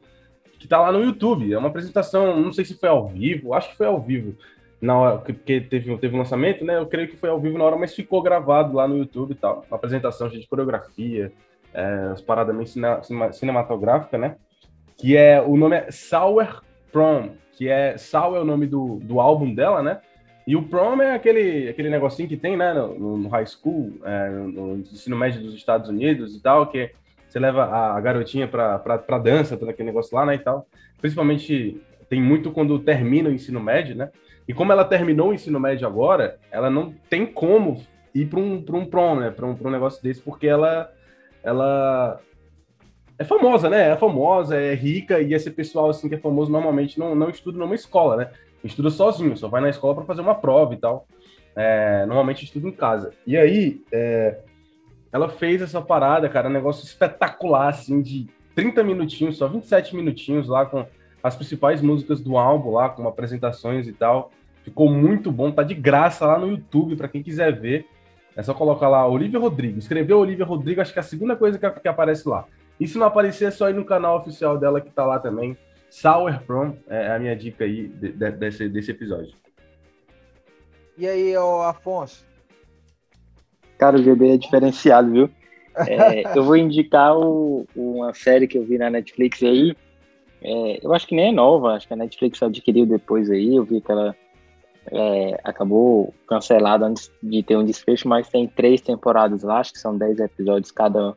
que 0.60 0.68
tá 0.68 0.80
lá 0.80 0.92
no 0.92 1.02
YouTube. 1.02 1.54
É 1.54 1.58
uma 1.58 1.70
apresentação, 1.70 2.40
não 2.40 2.52
sei 2.52 2.66
se 2.66 2.78
foi 2.78 2.90
ao 2.90 3.08
vivo, 3.08 3.54
acho 3.54 3.70
que 3.70 3.78
foi 3.78 3.88
ao 3.88 4.02
vivo 4.02 4.36
na 4.82 4.98
hora, 4.98 5.18
porque 5.18 5.60
teve, 5.62 5.98
teve 5.98 6.16
um 6.16 6.20
lançamento, 6.20 6.64
né? 6.64 6.78
Eu 6.78 6.86
creio 6.86 7.08
que 7.08 7.18
foi 7.18 7.30
ao 7.30 7.40
vivo 7.40 7.58
na 7.58 7.66
hora, 7.66 7.76
mas 7.76 7.94
ficou 7.94 8.22
gravado 8.22 8.74
lá 8.74 8.88
no 8.88 8.98
YouTube 8.98 9.32
e 9.32 9.36
tal. 9.36 9.66
Uma 9.70 9.78
apresentação 9.78 10.30
de 10.30 10.48
coreografia, 10.48 11.32
é, 11.74 12.10
as 12.12 12.22
paradas 12.22 12.56
meio 12.56 12.68
cine, 12.68 12.86
cinematográfica, 13.34 14.18
né? 14.18 14.36
Que 14.98 15.18
é, 15.18 15.42
o 15.42 15.58
nome 15.58 15.76
é 15.76 15.92
Sour 15.92 16.62
Prom, 16.92 17.32
que 17.54 17.68
é, 17.68 17.98
Sour 17.98 18.38
é 18.38 18.40
o 18.40 18.46
nome 18.46 18.68
do, 18.68 19.00
do 19.04 19.20
álbum 19.20 19.54
dela, 19.54 19.84
né? 19.84 20.00
E 20.50 20.56
o 20.56 20.64
prom 20.64 21.00
é 21.00 21.14
aquele, 21.14 21.70
aquele 21.70 21.92
negocinho 21.92 22.28
que 22.28 22.36
tem, 22.36 22.58
né, 22.58 22.74
no, 22.74 23.18
no 23.18 23.30
high 23.30 23.46
school, 23.46 23.94
é, 24.04 24.30
no 24.30 24.78
ensino 24.78 25.16
médio 25.16 25.44
dos 25.44 25.54
Estados 25.54 25.88
Unidos 25.90 26.36
e 26.36 26.42
tal, 26.42 26.66
que 26.66 26.90
você 27.28 27.38
leva 27.38 27.66
a, 27.66 27.96
a 27.96 28.02
garotinha 28.02 28.48
pra, 28.48 28.80
pra, 28.80 28.98
pra 28.98 29.20
dança, 29.20 29.56
todo 29.56 29.70
aquele 29.70 29.86
negócio 29.86 30.16
lá, 30.16 30.26
né, 30.26 30.34
e 30.34 30.40
tal. 30.40 30.66
Principalmente 31.00 31.80
tem 32.10 32.20
muito 32.20 32.50
quando 32.50 32.80
termina 32.80 33.30
o 33.30 33.32
ensino 33.32 33.60
médio, 33.60 33.96
né? 33.96 34.10
E 34.50 34.54
como 34.54 34.72
ela 34.72 34.84
terminou 34.84 35.30
o 35.30 35.34
ensino 35.34 35.60
médio 35.60 35.88
agora, 35.88 36.40
ela 36.50 36.72
não 36.72 36.92
tem 37.08 37.24
como 37.24 37.86
ir 38.16 38.26
para 38.26 38.40
um, 38.40 38.66
um 38.68 38.84
prom, 38.84 39.20
né? 39.20 39.30
Para 39.30 39.46
um, 39.46 39.56
um 39.64 39.70
negócio 39.70 40.02
desse, 40.02 40.20
porque 40.24 40.48
ela, 40.48 40.92
ela 41.44 42.20
é 43.20 43.24
famosa, 43.24 43.70
né? 43.70 43.92
É 43.92 43.96
famosa, 43.96 44.60
é 44.60 44.74
rica, 44.74 45.22
e 45.22 45.36
esse 45.36 45.52
pessoal 45.52 45.92
assim 45.92 46.10
que 46.10 46.16
é 46.16 46.18
famoso 46.18 46.52
normalmente 46.52 46.98
não, 46.98 47.14
não 47.14 47.30
estuda 47.30 47.60
numa 47.60 47.76
escola, 47.76 48.18
né? 48.18 48.32
Estuda 48.64 48.90
sozinho, 48.90 49.38
só 49.38 49.48
vai 49.48 49.62
na 49.62 49.70
escola 49.70 49.94
para 49.94 50.06
fazer 50.06 50.22
uma 50.22 50.34
prova 50.34 50.74
e 50.74 50.78
tal. 50.78 51.06
É, 51.56 52.08
normalmente 52.08 52.44
estuda 52.44 52.68
em 52.68 52.72
casa. 52.72 53.12
E 53.28 53.38
aí, 53.38 53.84
é, 53.92 54.40
ela 55.12 55.30
fez 55.30 55.62
essa 55.62 55.80
parada, 55.80 56.28
cara, 56.28 56.50
um 56.50 56.54
negócio 56.54 56.84
espetacular, 56.84 57.68
assim, 57.68 58.02
de 58.02 58.26
30 58.56 58.84
minutinhos, 58.84 59.38
só 59.38 59.48
27 59.48 59.96
minutinhos 59.96 60.48
lá 60.48 60.66
com 60.66 60.88
as 61.22 61.36
principais 61.36 61.84
músicas 61.84 62.20
do 62.20 62.36
álbum 62.36 62.72
lá, 62.72 62.90
com 62.90 63.08
apresentações 63.08 63.88
e 63.88 63.94
tal. 63.94 64.32
Ficou 64.64 64.90
muito 64.92 65.32
bom, 65.32 65.52
tá 65.52 65.64
de 65.64 65.74
graça 65.74 66.26
lá 66.26 66.38
no 66.38 66.50
YouTube 66.50 66.96
para 66.96 67.08
quem 67.08 67.24
quiser 67.24 67.58
ver. 67.60 67.86
É 68.36 68.44
só 68.44 68.54
colocar 68.54 68.88
lá 68.88 69.06
Olivia 69.08 69.40
Rodrigo. 69.40 69.80
Escreveu 69.80 70.20
Olivia 70.20 70.46
Rodrigo, 70.46 70.82
acho 70.82 70.94
que 70.94 71.00
é 71.00 71.02
a 71.02 71.04
segunda 71.04 71.36
coisa 71.36 71.58
que, 71.58 71.70
que 71.70 71.88
aparece 71.88 72.28
lá. 72.28 72.46
E 72.80 72.88
se 72.88 72.98
não 72.98 73.08
aparecer, 73.08 73.46
é 73.46 73.52
só 73.52 73.70
ir 73.70 73.74
no 73.74 73.84
canal 73.84 74.18
oficial 74.18 74.58
dela 74.58 74.80
que 74.80 74.90
tá 74.92 75.06
lá 75.06 75.20
também. 75.20 75.58
Sour 75.90 76.40
Prom 76.44 76.74
é 76.88 77.12
a 77.12 77.20
minha 77.20 77.36
dica 77.36 77.66
aí 77.66 77.88
de, 77.88 78.12
de, 78.12 78.32
desse, 78.32 78.70
desse 78.70 78.92
episódio. 78.92 79.34
E 80.98 81.08
aí, 81.08 81.36
ô 81.38 81.62
Afonso? 81.62 82.26
Cara, 83.78 83.98
o 83.98 84.04
GB 84.04 84.34
é 84.34 84.38
diferenciado, 84.38 85.12
viu? 85.12 85.30
É, 85.76 86.24
eu 86.38 86.44
vou 86.44 86.56
indicar 86.56 87.18
o, 87.18 87.66
uma 87.76 88.14
série 88.14 88.48
que 88.48 88.58
eu 88.58 88.64
vi 88.64 88.78
na 88.78 88.90
Netflix 88.90 89.42
aí. 89.42 89.76
É, 90.42 90.86
eu 90.86 90.94
acho 90.94 91.08
que 91.08 91.16
nem 91.16 91.30
é 91.30 91.32
nova, 91.32 91.74
acho 91.74 91.88
que 91.88 91.94
a 91.94 91.98
Netflix 91.98 92.42
adquiriu 92.44 92.86
depois 92.86 93.30
aí. 93.30 93.56
Eu 93.56 93.64
vi 93.64 93.82
que 93.82 93.92
ela 93.92 94.16
é, 94.92 95.40
acabou 95.44 96.14
cancelada 96.28 96.86
antes 96.86 97.12
de 97.22 97.44
ter 97.44 97.58
um 97.58 97.66
desfecho, 97.66 98.08
mas 98.08 98.30
tem 98.30 98.48
três 98.48 98.82
temporadas 98.82 99.44
lá, 99.44 99.60
acho 99.60 99.74
que 99.74 99.80
são 99.80 99.98
dez 99.98 100.20
episódios 100.20 100.72
cada, 100.72 101.16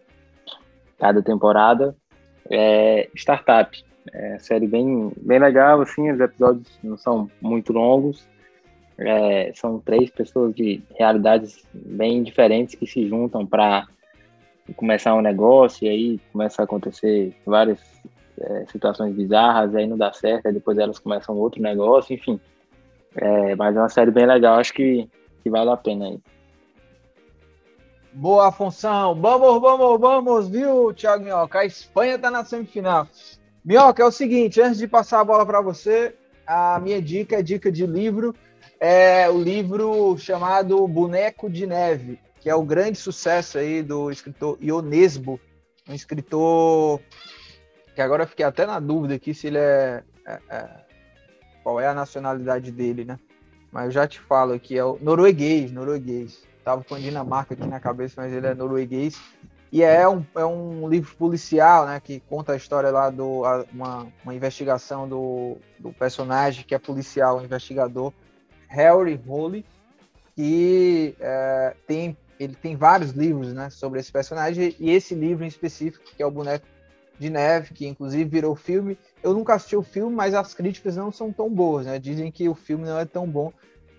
cada 0.98 1.22
temporada. 1.22 1.96
É, 2.50 3.08
Startup, 3.14 3.84
é 4.12 4.38
série 4.38 4.66
bem, 4.66 5.12
bem 5.16 5.38
legal, 5.38 5.80
assim, 5.80 6.10
os 6.10 6.20
episódios 6.20 6.68
não 6.82 6.96
são 6.96 7.30
muito 7.40 7.72
longos. 7.72 8.26
É, 8.98 9.52
são 9.54 9.80
três 9.80 10.10
pessoas 10.10 10.54
de 10.54 10.82
realidades 10.98 11.64
bem 11.72 12.22
diferentes 12.22 12.74
que 12.74 12.86
se 12.86 13.08
juntam 13.08 13.46
para 13.46 13.86
começar 14.76 15.14
um 15.14 15.20
negócio 15.20 15.86
e 15.86 15.88
aí 15.88 16.20
começa 16.30 16.62
a 16.62 16.64
acontecer 16.64 17.34
várias 17.44 17.80
é, 18.38 18.64
situações 18.66 19.14
bizarras, 19.14 19.74
aí 19.74 19.86
não 19.86 19.96
dá 19.96 20.12
certo, 20.12 20.46
aí 20.46 20.52
depois 20.52 20.78
elas 20.78 20.98
começam 20.98 21.36
outro 21.36 21.60
negócio, 21.60 22.14
enfim. 22.14 22.38
É, 23.16 23.54
mas 23.56 23.76
é 23.76 23.78
uma 23.78 23.88
série 23.88 24.10
bem 24.10 24.26
legal, 24.26 24.58
acho 24.58 24.72
que, 24.72 25.08
que 25.42 25.50
vale 25.50 25.70
a 25.70 25.76
pena 25.76 26.06
aí. 26.06 26.18
Boa, 28.14 28.48
Afonso. 28.48 28.88
Vamos, 29.14 29.60
vamos, 29.60 30.00
vamos, 30.00 30.48
viu, 30.48 30.92
Thiago 30.92 31.24
Minhoca? 31.24 31.60
A 31.60 31.64
Espanha 31.64 32.16
está 32.16 32.30
na 32.30 32.44
semifinal. 32.44 33.08
Minhoca, 33.64 34.02
é 34.02 34.06
o 34.06 34.10
seguinte, 34.10 34.60
antes 34.60 34.78
de 34.78 34.86
passar 34.86 35.20
a 35.20 35.24
bola 35.24 35.46
para 35.46 35.62
você, 35.62 36.14
a 36.46 36.78
minha 36.80 37.00
dica 37.00 37.36
é 37.36 37.42
dica 37.42 37.72
de 37.72 37.86
livro. 37.86 38.34
É 38.78 39.30
o 39.30 39.40
livro 39.40 40.18
chamado 40.18 40.86
Boneco 40.88 41.48
de 41.48 41.66
Neve, 41.66 42.18
que 42.40 42.50
é 42.50 42.54
o 42.54 42.64
grande 42.64 42.98
sucesso 42.98 43.56
aí 43.56 43.82
do 43.82 44.10
escritor 44.10 44.58
Ionesbo, 44.60 45.40
um 45.88 45.94
escritor 45.94 47.00
que 47.94 48.00
agora 48.00 48.24
eu 48.24 48.26
fiquei 48.26 48.44
até 48.44 48.66
na 48.66 48.80
dúvida 48.80 49.14
aqui 49.14 49.32
se 49.32 49.46
ele 49.46 49.58
é, 49.58 50.02
é, 50.26 50.38
é, 50.50 50.70
qual 51.62 51.80
é 51.80 51.86
a 51.86 51.94
nacionalidade 51.94 52.70
dele, 52.70 53.04
né? 53.04 53.18
Mas 53.70 53.86
eu 53.86 53.90
já 53.90 54.06
te 54.06 54.20
falo 54.20 54.52
aqui, 54.52 54.76
é 54.76 54.84
o 54.84 54.98
norueguês, 55.00 55.72
norueguês. 55.72 56.42
Tava 56.64 56.84
com 56.84 56.94
a 56.94 56.98
Dinamarca 56.98 57.54
aqui 57.54 57.66
na 57.66 57.80
cabeça, 57.80 58.20
mas 58.20 58.32
ele 58.32 58.46
é 58.46 58.54
norueguês. 58.54 59.20
E 59.72 59.82
é 59.82 60.06
um, 60.06 60.24
é 60.34 60.44
um 60.44 60.86
livro 60.88 61.16
policial, 61.16 61.86
né? 61.86 61.98
Que 61.98 62.20
conta 62.28 62.52
a 62.52 62.56
história 62.56 62.90
lá 62.90 63.08
do 63.08 63.42
uma, 63.72 64.06
uma 64.22 64.34
investigação 64.34 65.08
do, 65.08 65.56
do 65.78 65.92
personagem 65.92 66.64
que 66.64 66.74
é 66.74 66.78
policial, 66.78 67.42
investigador, 67.42 68.12
Harry 68.68 69.20
Holly, 69.26 69.64
que 70.36 71.14
é, 71.18 71.74
tem 71.86 72.16
ele 72.38 72.56
tem 72.56 72.74
vários 72.74 73.12
livros, 73.12 73.52
né, 73.52 73.70
sobre 73.70 74.00
esse 74.00 74.10
personagem 74.10 74.74
e 74.80 74.90
esse 74.90 75.14
livro 75.14 75.44
em 75.44 75.48
específico, 75.48 76.04
que 76.16 76.20
é 76.20 76.26
o 76.26 76.30
Boneco 76.30 76.66
de 77.22 77.30
Neve, 77.30 77.72
que 77.72 77.86
inclusive 77.86 78.24
virou 78.24 78.56
filme. 78.56 78.98
Eu 79.22 79.32
nunca 79.32 79.54
assisti 79.54 79.76
o 79.76 79.82
filme, 79.82 80.14
mas 80.14 80.34
as 80.34 80.52
críticas 80.52 80.96
não 80.96 81.12
são 81.12 81.32
tão 81.32 81.48
boas, 81.48 81.86
né? 81.86 81.98
Dizem 81.98 82.32
que 82.32 82.48
o 82.48 82.54
filme 82.54 82.84
não 82.84 82.98
é 82.98 83.04
tão 83.04 83.26
bom, 83.26 83.52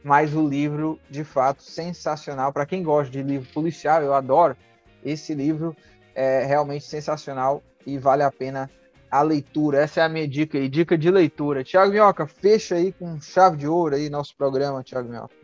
mas 0.04 0.36
o 0.36 0.46
livro, 0.46 1.00
de 1.10 1.24
fato, 1.24 1.64
sensacional. 1.64 2.52
Para 2.52 2.66
quem 2.66 2.84
gosta 2.84 3.10
de 3.10 3.24
livro 3.24 3.50
policial, 3.54 4.04
eu 4.04 4.14
adoro. 4.14 4.58
Esse 5.04 5.34
livro 5.34 5.76
é 6.14 6.44
realmente 6.46 6.86
sensacional 6.86 7.64
e 7.86 7.98
vale 7.98 8.24
a 8.24 8.32
pena 8.32 8.70
a 9.10 9.22
leitura. 9.22 9.82
Essa 9.82 10.02
é 10.02 10.04
a 10.04 10.10
minha 10.10 10.28
dica 10.28 10.58
aí, 10.58 10.68
dica 10.68 10.98
de 10.98 11.10
leitura. 11.10 11.64
Tiago 11.64 11.94
Minhoca, 11.94 12.28
fecha 12.28 12.76
aí 12.76 12.92
com 12.92 13.20
chave 13.22 13.56
de 13.56 13.68
ouro 13.68 13.96
aí 13.96 14.10
nosso 14.10 14.36
programa, 14.36 14.84
Tiago 14.84 15.10
Minhoca. 15.10 15.43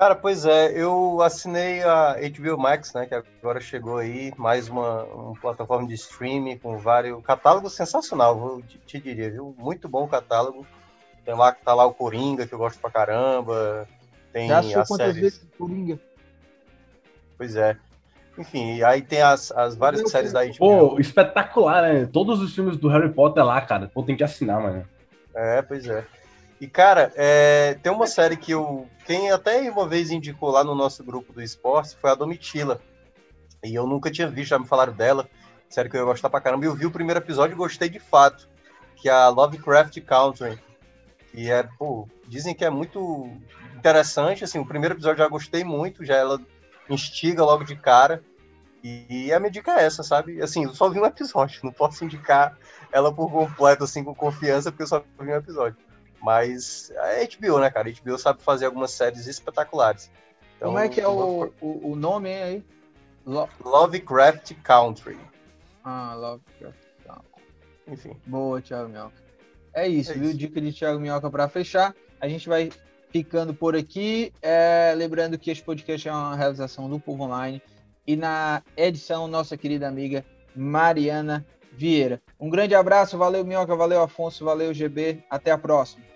Cara, 0.00 0.14
pois 0.14 0.46
é, 0.46 0.72
eu 0.72 1.20
assinei 1.20 1.82
a 1.82 2.14
HBO 2.14 2.56
Max, 2.56 2.94
né, 2.94 3.04
que 3.04 3.14
agora 3.14 3.60
chegou 3.60 3.98
aí, 3.98 4.32
mais 4.34 4.66
uma, 4.66 5.04
uma 5.04 5.34
plataforma 5.38 5.86
de 5.86 5.92
streaming 5.92 6.56
com 6.56 6.78
vários... 6.78 7.22
Catálogo 7.22 7.68
sensacional, 7.68 8.34
vou 8.34 8.62
te 8.62 8.98
diria, 8.98 9.30
viu? 9.30 9.54
Muito 9.58 9.90
bom 9.90 10.04
o 10.04 10.08
catálogo. 10.08 10.66
Tem 11.22 11.34
lá 11.34 11.52
que 11.52 11.62
tá 11.62 11.74
lá 11.74 11.84
o 11.84 11.92
Coringa, 11.92 12.46
que 12.46 12.54
eu 12.54 12.58
gosto 12.58 12.80
pra 12.80 12.90
caramba. 12.90 13.86
Tem 14.32 14.48
Já 14.48 14.60
as 14.60 14.88
séries... 14.88 15.16
vezes 15.16 15.46
Coringa? 15.58 16.00
Pois 17.36 17.54
é. 17.54 17.76
Enfim, 18.38 18.82
aí 18.82 19.02
tem 19.02 19.20
as, 19.20 19.52
as 19.52 19.76
várias 19.76 20.10
séries 20.10 20.32
da 20.32 20.46
HBO. 20.46 20.56
Pô, 20.56 20.98
espetacular, 20.98 21.82
né? 21.82 22.08
Todos 22.10 22.40
os 22.40 22.54
filmes 22.54 22.78
do 22.78 22.88
Harry 22.88 23.12
Potter 23.12 23.44
lá, 23.44 23.60
cara. 23.60 23.90
Pô, 23.92 24.02
tem 24.02 24.16
que 24.16 24.24
assinar, 24.24 24.62
mano. 24.62 24.82
É, 25.34 25.60
pois 25.60 25.86
é. 25.86 26.06
E, 26.60 26.68
cara, 26.68 27.10
é, 27.16 27.74
tem 27.82 27.90
uma 27.90 28.06
série 28.06 28.36
que 28.36 28.52
eu. 28.52 28.86
Quem 29.06 29.30
até 29.30 29.70
uma 29.70 29.88
vez 29.88 30.10
indicou 30.10 30.50
lá 30.50 30.62
no 30.62 30.74
nosso 30.74 31.02
grupo 31.02 31.32
do 31.32 31.42
esporte 31.42 31.96
foi 31.96 32.10
a 32.10 32.14
Domitila. 32.14 32.80
E 33.64 33.74
eu 33.74 33.86
nunca 33.86 34.10
tinha 34.10 34.28
visto, 34.28 34.50
já 34.50 34.58
me 34.58 34.66
falaram 34.66 34.92
dela. 34.92 35.28
Série 35.70 35.88
que 35.88 35.96
eu 35.96 36.00
ia 36.00 36.06
gostar 36.06 36.28
pra 36.28 36.40
caramba. 36.40 36.64
E 36.64 36.68
eu 36.68 36.74
vi 36.74 36.84
o 36.84 36.90
primeiro 36.90 37.20
episódio 37.20 37.54
e 37.54 37.56
gostei 37.56 37.88
de 37.88 37.98
fato. 37.98 38.46
Que 38.96 39.08
é 39.08 39.12
a 39.12 39.28
Lovecraft 39.28 39.98
Country. 40.02 40.58
E 41.32 41.50
é, 41.50 41.62
pô, 41.78 42.06
dizem 42.28 42.54
que 42.54 42.64
é 42.64 42.70
muito 42.70 43.30
interessante. 43.74 44.44
Assim, 44.44 44.58
o 44.58 44.66
primeiro 44.66 44.94
episódio 44.94 45.18
já 45.18 45.28
gostei 45.28 45.64
muito, 45.64 46.04
já 46.04 46.16
ela 46.16 46.38
instiga 46.90 47.42
logo 47.42 47.64
de 47.64 47.76
cara. 47.76 48.22
E 48.82 49.32
a 49.32 49.38
minha 49.38 49.50
dica 49.50 49.72
é 49.72 49.84
essa, 49.84 50.02
sabe? 50.02 50.42
Assim, 50.42 50.64
eu 50.64 50.74
só 50.74 50.88
vi 50.88 51.00
um 51.00 51.06
episódio, 51.06 51.60
não 51.64 51.72
posso 51.72 52.04
indicar 52.04 52.56
ela 52.92 53.12
por 53.12 53.30
completo, 53.30 53.84
assim, 53.84 54.02
com 54.02 54.14
confiança, 54.14 54.70
porque 54.70 54.82
eu 54.82 54.86
só 54.86 55.02
vi 55.18 55.30
um 55.30 55.36
episódio. 55.36 55.76
Mas 56.22 56.90
é 56.90 57.26
HBO, 57.26 57.58
né, 57.60 57.70
cara? 57.70 57.88
A 57.88 57.92
HBO 57.92 58.18
sabe 58.18 58.42
fazer 58.42 58.66
algumas 58.66 58.90
séries 58.90 59.26
espetaculares. 59.26 60.10
Então, 60.56 60.68
Como 60.68 60.78
é 60.78 60.88
que 60.88 61.00
é 61.00 61.08
o, 61.08 61.50
o, 61.60 61.92
o 61.92 61.96
nome 61.96 62.30
aí? 62.30 62.64
Lo... 63.24 63.48
Lovecraft 63.64 64.52
Country. 64.62 65.18
Ah, 65.82 66.14
Lovecraft 66.14 66.78
Country. 67.06 67.42
Enfim. 67.88 68.16
Boa, 68.26 68.60
Thiago 68.60 68.88
Minhoca. 68.88 69.14
É 69.72 69.88
isso, 69.88 70.12
é 70.12 70.14
viu? 70.14 70.28
Isso. 70.28 70.36
Dica 70.36 70.60
de 70.60 70.72
Thiago 70.72 71.00
Minhoca 71.00 71.30
para 71.30 71.48
fechar. 71.48 71.94
A 72.20 72.28
gente 72.28 72.48
vai 72.48 72.70
ficando 73.10 73.54
por 73.54 73.74
aqui. 73.74 74.32
É, 74.42 74.92
lembrando 74.96 75.38
que 75.38 75.50
este 75.50 75.64
podcast 75.64 76.08
é 76.08 76.12
uma 76.12 76.36
realização 76.36 76.88
do 76.88 77.00
Povo 77.00 77.24
Online. 77.24 77.62
E 78.06 78.16
na 78.16 78.62
edição, 78.76 79.26
nossa 79.26 79.56
querida 79.56 79.88
amiga 79.88 80.24
Mariana 80.54 81.46
Vieira. 81.72 82.20
Um 82.38 82.50
grande 82.50 82.74
abraço, 82.74 83.16
valeu 83.16 83.44
Minhoca, 83.44 83.74
valeu 83.76 84.02
Afonso, 84.02 84.44
valeu 84.44 84.74
GB. 84.74 85.24
Até 85.30 85.50
a 85.50 85.58
próxima. 85.58 86.09